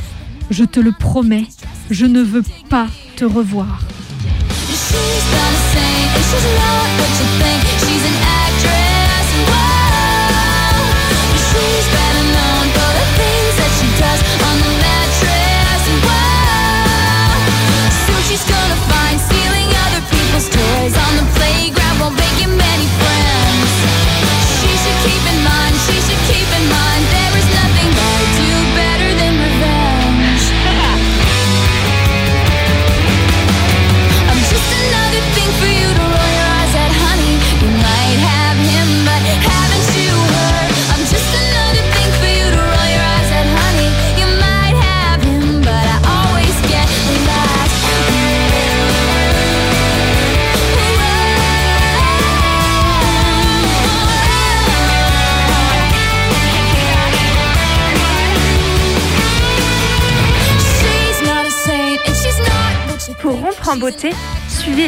Je 0.49 0.63
te 0.63 0.79
le 0.79 0.91
promets, 0.91 1.47
je 1.89 2.05
ne 2.05 2.21
veux 2.21 2.43
pas 2.69 2.87
te 3.15 3.25
revoir. 3.25 3.79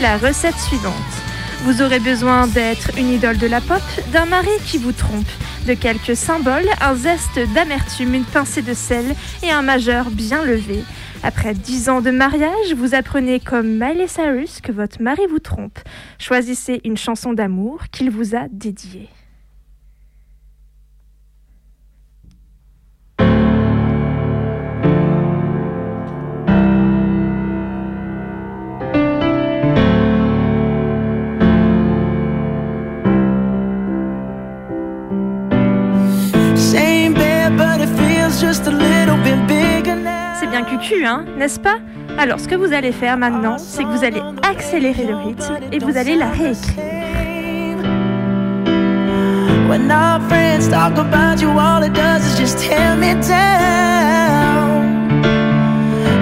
La 0.09 0.17
recette 0.17 0.57
suivante. 0.57 0.95
Vous 1.65 1.83
aurez 1.83 1.99
besoin 1.99 2.47
d'être 2.47 2.97
une 2.97 3.11
idole 3.11 3.37
de 3.37 3.45
la 3.45 3.61
pop, 3.61 3.83
d'un 4.11 4.25
mari 4.25 4.49
qui 4.65 4.79
vous 4.79 4.91
trompe, 4.91 5.29
de 5.67 5.75
quelques 5.75 6.15
symboles, 6.15 6.67
un 6.81 6.95
zeste 6.95 7.39
d'amertume, 7.53 8.15
une 8.15 8.23
pincée 8.23 8.63
de 8.63 8.73
sel 8.73 9.05
et 9.43 9.51
un 9.51 9.61
majeur 9.61 10.09
bien 10.09 10.43
levé. 10.43 10.83
Après 11.21 11.53
dix 11.53 11.89
ans 11.89 12.01
de 12.01 12.09
mariage, 12.09 12.73
vous 12.75 12.95
apprenez 12.95 13.39
comme 13.39 13.67
Miley 13.67 14.07
Cyrus 14.07 14.61
que 14.61 14.71
votre 14.71 14.99
mari 14.99 15.21
vous 15.29 15.37
trompe. 15.37 15.77
Choisissez 16.17 16.81
une 16.85 16.97
chanson 16.97 17.33
d'amour 17.33 17.83
qu'il 17.91 18.09
vous 18.09 18.35
a 18.35 18.47
dédiée. 18.49 19.09
Bien 40.61 40.77
cucu, 40.77 41.05
hein, 41.05 41.25
n'est-ce 41.37 41.59
pas? 41.59 41.77
Alors, 42.17 42.39
ce 42.39 42.47
que 42.47 42.55
vous 42.55 42.73
allez 42.73 42.91
faire 42.91 43.17
maintenant, 43.17 43.57
c'est 43.57 43.83
que 43.83 43.89
vous 43.89 44.03
allez 44.03 44.21
accélérer 44.49 45.05
le 45.05 45.15
rythme 45.15 45.57
et 45.71 45.79
vous 45.79 45.97
allez 45.97 46.15
la 46.15 46.29
réécrire. 46.29 46.83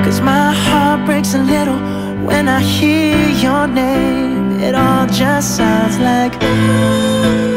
Cause 0.04 0.22
my 0.22 0.54
heart 0.54 1.06
breaks 1.06 1.34
a 1.34 1.38
little 1.38 1.80
when 2.24 2.48
I 2.48 2.62
hear 2.62 3.14
your 3.44 3.68
name. 3.68 4.60
It 4.62 4.74
all 4.74 5.06
just 5.08 5.58
sounds 5.58 6.00
like 6.00 6.34
ooh. 6.42 7.57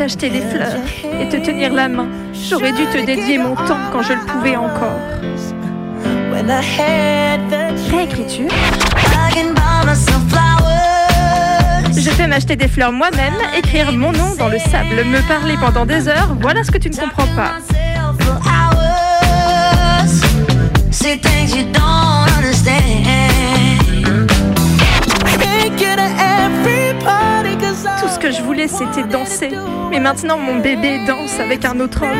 T'acheter 0.00 0.30
des 0.30 0.40
fleurs 0.40 0.80
et 1.20 1.28
te 1.28 1.36
tenir 1.36 1.74
la 1.74 1.86
main. 1.86 2.08
J'aurais 2.32 2.72
dû 2.72 2.86
te 2.86 3.04
dédier 3.04 3.36
mon 3.36 3.54
temps 3.54 3.76
quand 3.92 4.00
je 4.00 4.14
le 4.14 4.20
pouvais 4.20 4.56
encore. 4.56 4.98
Réécriture. 7.90 8.48
Je 11.94 12.10
peux 12.16 12.26
m'acheter 12.26 12.56
des 12.56 12.68
fleurs 12.68 12.92
moi-même, 12.92 13.34
écrire 13.58 13.92
mon 13.92 14.12
nom 14.12 14.34
dans 14.38 14.48
le 14.48 14.58
sable, 14.58 15.04
me 15.04 15.20
parler 15.28 15.56
pendant 15.60 15.84
des 15.84 16.08
heures. 16.08 16.34
Voilà 16.40 16.64
ce 16.64 16.70
que 16.70 16.78
tu 16.78 16.88
ne 16.88 16.96
comprends 16.96 17.28
pas. 17.36 17.58
every 26.22 26.90
je 28.30 28.42
voulais, 28.42 28.68
c'était 28.68 29.04
danser. 29.04 29.50
Mais 29.90 30.00
maintenant, 30.00 30.38
mon 30.38 30.56
bébé 30.60 31.00
danse 31.06 31.38
avec 31.40 31.64
un 31.64 31.80
autre 31.80 32.02
homme. 32.02 32.10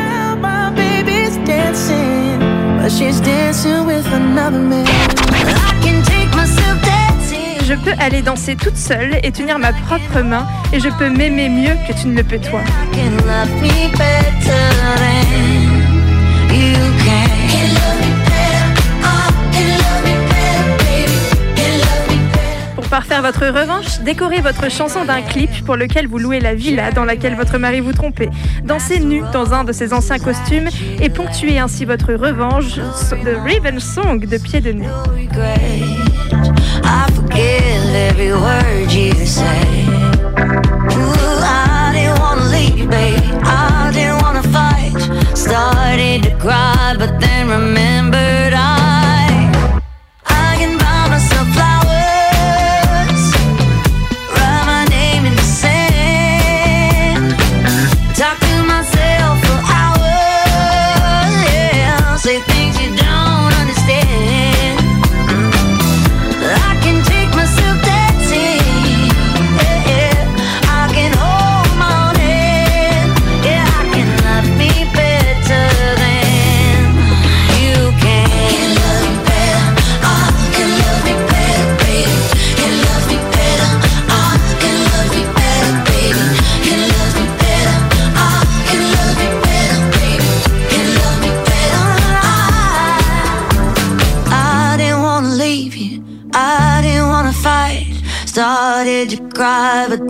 Je 7.63 7.75
peux 7.75 7.93
aller 7.99 8.21
danser 8.21 8.55
toute 8.55 8.75
seule 8.75 9.19
et 9.23 9.31
tenir 9.31 9.57
ma 9.57 9.71
propre 9.71 10.21
main. 10.21 10.45
Et 10.73 10.79
je 10.79 10.89
peux 10.99 11.09
m'aimer 11.09 11.47
mieux 11.47 11.75
que 11.87 11.93
tu 11.93 12.07
ne 12.07 12.17
le 12.17 12.23
peux 12.23 12.39
toi. 12.39 12.61
Pour 22.91 22.99
parfaire 22.99 23.21
votre 23.21 23.45
revanche, 23.45 24.01
décorez 24.01 24.41
votre 24.41 24.69
chanson 24.69 25.05
d'un 25.05 25.21
clip 25.21 25.49
pour 25.65 25.77
lequel 25.77 26.07
vous 26.07 26.17
louez 26.17 26.41
la 26.41 26.53
villa 26.55 26.91
dans 26.91 27.05
laquelle 27.05 27.37
votre 27.37 27.57
mari 27.57 27.79
vous 27.79 27.93
trompait. 27.93 28.27
Dansez 28.65 28.99
nu 28.99 29.21
dans 29.31 29.53
un 29.53 29.63
de 29.63 29.71
ses 29.71 29.93
anciens 29.93 30.19
costumes 30.19 30.67
et 31.01 31.07
ponctuez 31.07 31.57
ainsi 31.57 31.85
votre 31.85 32.13
revanche 32.13 32.75
de 32.75 33.33
Revenge 33.33 33.79
Song 33.79 34.19
de 34.19 34.37
pied 34.37 34.59
de 34.59 34.73
nez. 34.73 34.89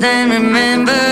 Then 0.02 0.32
remembered 0.32 1.11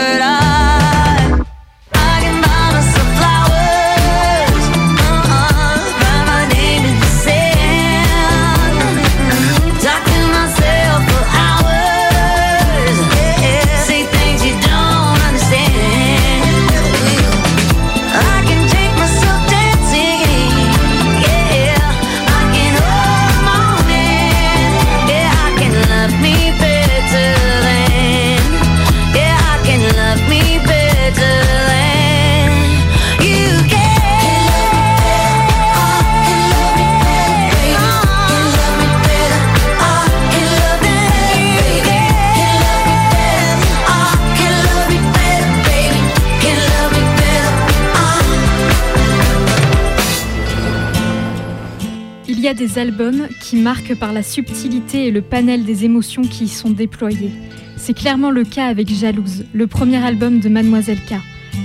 albums 52.79 53.27
qui 53.41 53.57
marquent 53.57 53.95
par 53.95 54.13
la 54.13 54.23
subtilité 54.23 55.07
et 55.07 55.11
le 55.11 55.21
panel 55.21 55.65
des 55.65 55.85
émotions 55.85 56.21
qui 56.21 56.45
y 56.45 56.47
sont 56.47 56.69
déployées. 56.69 57.31
C'est 57.77 57.93
clairement 57.93 58.31
le 58.31 58.43
cas 58.43 58.67
avec 58.67 58.89
Jalouse, 58.89 59.45
le 59.53 59.67
premier 59.67 59.97
album 59.97 60.39
de 60.39 60.49
Mademoiselle 60.49 60.99
K. 60.99 61.15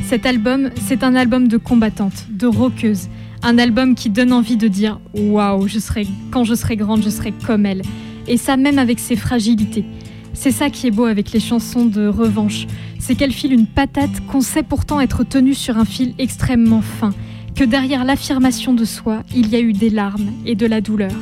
Cet 0.04 0.26
album, 0.26 0.70
c'est 0.86 1.02
un 1.02 1.14
album 1.14 1.48
de 1.48 1.56
combattante, 1.56 2.26
de 2.30 2.46
rockeuse, 2.46 3.08
un 3.42 3.58
album 3.58 3.94
qui 3.94 4.10
donne 4.10 4.32
envie 4.32 4.56
de 4.56 4.68
dire 4.68 5.00
waouh, 5.14 5.68
je 5.68 5.78
serai 5.78 6.06
quand 6.30 6.44
je 6.44 6.54
serai 6.54 6.76
grande, 6.76 7.02
je 7.02 7.10
serai 7.10 7.32
comme 7.46 7.64
elle. 7.64 7.82
Et 8.26 8.36
ça 8.36 8.56
même 8.56 8.78
avec 8.78 8.98
ses 8.98 9.16
fragilités. 9.16 9.84
C'est 10.32 10.50
ça 10.50 10.68
qui 10.68 10.88
est 10.88 10.90
beau 10.90 11.04
avec 11.04 11.32
les 11.32 11.40
chansons 11.40 11.86
de 11.86 12.08
revanche, 12.08 12.66
c'est 12.98 13.14
qu'elles 13.14 13.32
filent 13.32 13.52
une 13.52 13.66
patate 13.66 14.26
qu'on 14.26 14.40
sait 14.40 14.64
pourtant 14.64 15.00
être 15.00 15.22
tenue 15.22 15.54
sur 15.54 15.78
un 15.78 15.84
fil 15.84 16.14
extrêmement 16.18 16.82
fin, 16.82 17.10
que 17.54 17.64
derrière 17.64 18.04
l'affirmation 18.04 18.74
de 18.74 18.84
soi, 18.84 19.22
il 19.34 19.48
y 19.48 19.56
a 19.56 19.60
eu 19.60 19.72
des 19.72 19.90
larmes 19.90 20.32
et 20.44 20.54
de 20.54 20.66
la 20.66 20.80
douleur. 20.80 21.12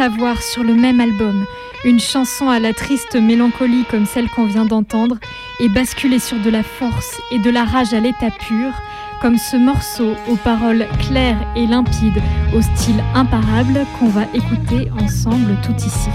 Qu'on 0.00 0.08
puisse 0.08 0.18
avoir 0.18 0.42
sur 0.42 0.62
le 0.62 0.74
même 0.74 1.00
album 1.00 1.44
une 1.84 2.00
chanson 2.00 2.48
à 2.48 2.58
la 2.58 2.72
triste 2.72 3.16
mélancolie 3.16 3.84
comme 3.90 4.06
celle 4.06 4.28
qu'on 4.30 4.46
vient 4.46 4.64
d'entendre 4.64 5.16
et 5.60 5.68
basculer 5.68 6.18
sur 6.18 6.38
de 6.38 6.50
la 6.50 6.62
force 6.62 7.20
et 7.30 7.38
de 7.38 7.50
la 7.50 7.64
rage 7.64 7.92
à 7.92 8.00
l'état 8.00 8.30
pur, 8.30 8.72
comme 9.20 9.38
ce 9.38 9.56
morceau 9.56 10.14
aux 10.28 10.36
paroles 10.36 10.86
claires 11.00 11.40
et 11.56 11.66
limpides, 11.66 12.22
au 12.54 12.62
style 12.62 13.02
imparable 13.14 13.86
qu'on 13.98 14.08
va 14.08 14.24
écouter 14.34 14.90
ensemble 14.98 15.56
tout 15.62 15.76
ici. 15.76 16.10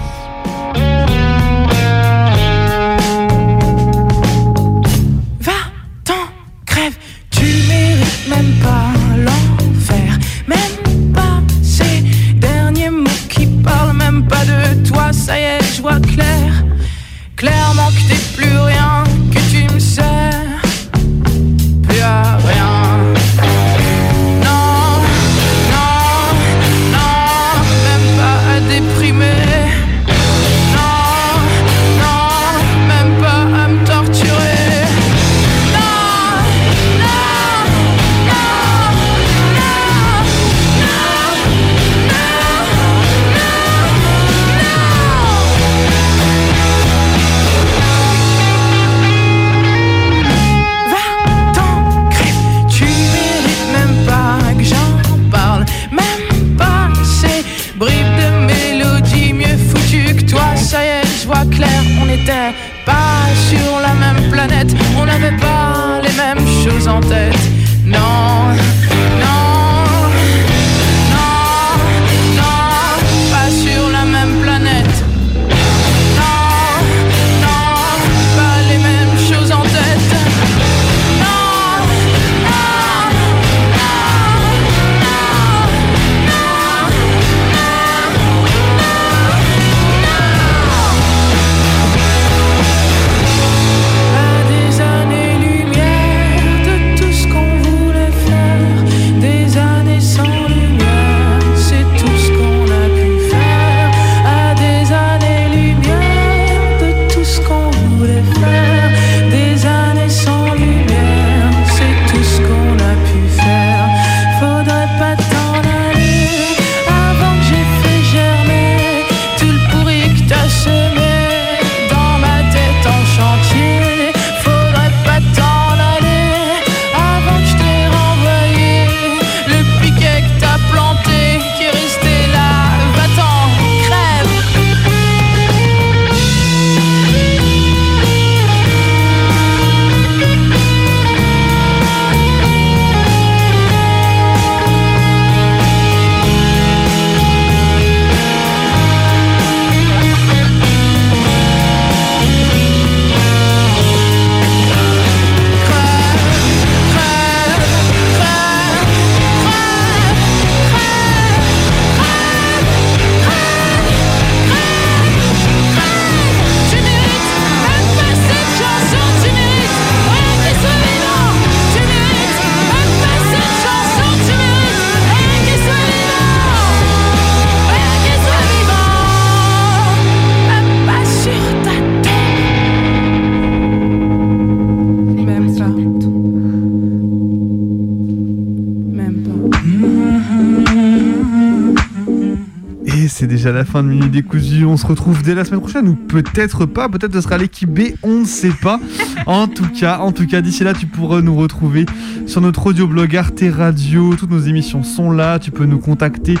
Fin 193.66 193.82
de 193.82 193.88
Minuit 193.88 194.08
Décousu. 194.08 194.64
On 194.64 194.76
se 194.76 194.86
retrouve 194.86 195.22
dès 195.22 195.34
la 195.34 195.44
semaine 195.44 195.58
prochaine, 195.60 195.88
ou 195.88 195.94
peut-être 195.94 196.64
pas. 196.64 196.88
Peut-être 196.88 197.12
ce 197.12 197.20
sera 197.20 197.36
l'équipe 197.38 197.68
B, 197.68 197.94
on 198.02 198.20
ne 198.20 198.24
sait 198.24 198.54
pas. 198.62 198.80
En 199.26 199.48
tout 199.48 199.68
cas, 199.78 199.98
en 199.98 200.12
tout 200.12 200.26
cas, 200.26 200.40
d'ici 200.40 200.64
là, 200.64 200.72
tu 200.72 200.86
pourras 200.86 201.20
nous 201.20 201.36
retrouver 201.36 201.84
sur 202.26 202.40
notre 202.40 202.66
audioblog 202.66 203.14
Arte 203.16 203.44
Radio. 203.50 204.14
Toutes 204.16 204.30
nos 204.30 204.40
émissions 204.40 204.82
sont 204.82 205.10
là. 205.10 205.38
Tu 205.38 205.50
peux 205.50 205.66
nous 205.66 205.78
contacter 205.78 206.36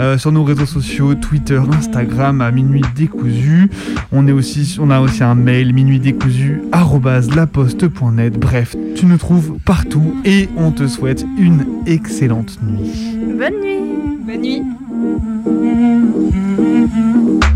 euh, 0.00 0.16
sur 0.18 0.32
nos 0.32 0.44
réseaux 0.44 0.64
sociaux, 0.66 1.14
Twitter, 1.14 1.60
Instagram, 1.72 2.40
à 2.40 2.50
Minuit 2.50 2.82
Décousu. 2.94 3.70
On 4.12 4.26
est 4.26 4.32
aussi, 4.32 4.78
on 4.80 4.90
a 4.90 5.00
aussi 5.00 5.22
un 5.22 5.34
mail 5.34 5.74
minuitdécousu@laposte.net. 5.74 8.38
Bref, 8.38 8.74
tu 8.94 9.04
nous 9.06 9.18
trouves 9.18 9.58
partout 9.64 10.14
et 10.24 10.48
on 10.56 10.70
te 10.70 10.86
souhaite 10.86 11.26
une 11.38 11.64
excellente 11.86 12.58
nuit. 12.62 13.18
Bonne 13.38 13.60
nuit. 13.60 13.80
Bonne 14.26 14.40
nuit. 14.40 14.62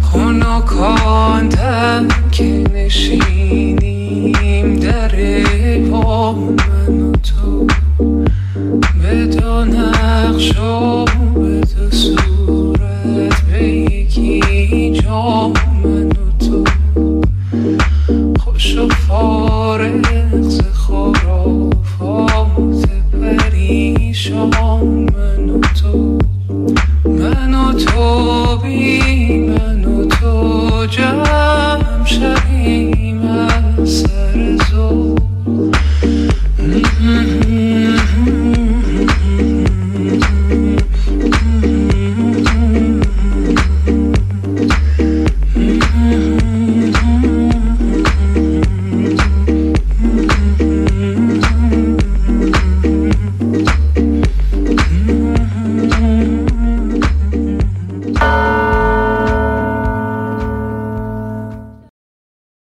خنکاندم 0.03 2.09
که 2.31 2.65
نشینیم 2.75 4.77
در 4.77 5.11
پا 5.91 6.33
من 6.33 7.01
و 7.01 7.13
تو. 7.13 7.67
به 9.03 9.27
دو 9.27 9.65
نقش 9.65 10.59
و 10.59 11.05
به 11.35 11.61
دو 11.61 11.91
صورت 11.91 13.41
به 13.41 13.69
یکی 13.69 15.01
جا. 15.03 15.53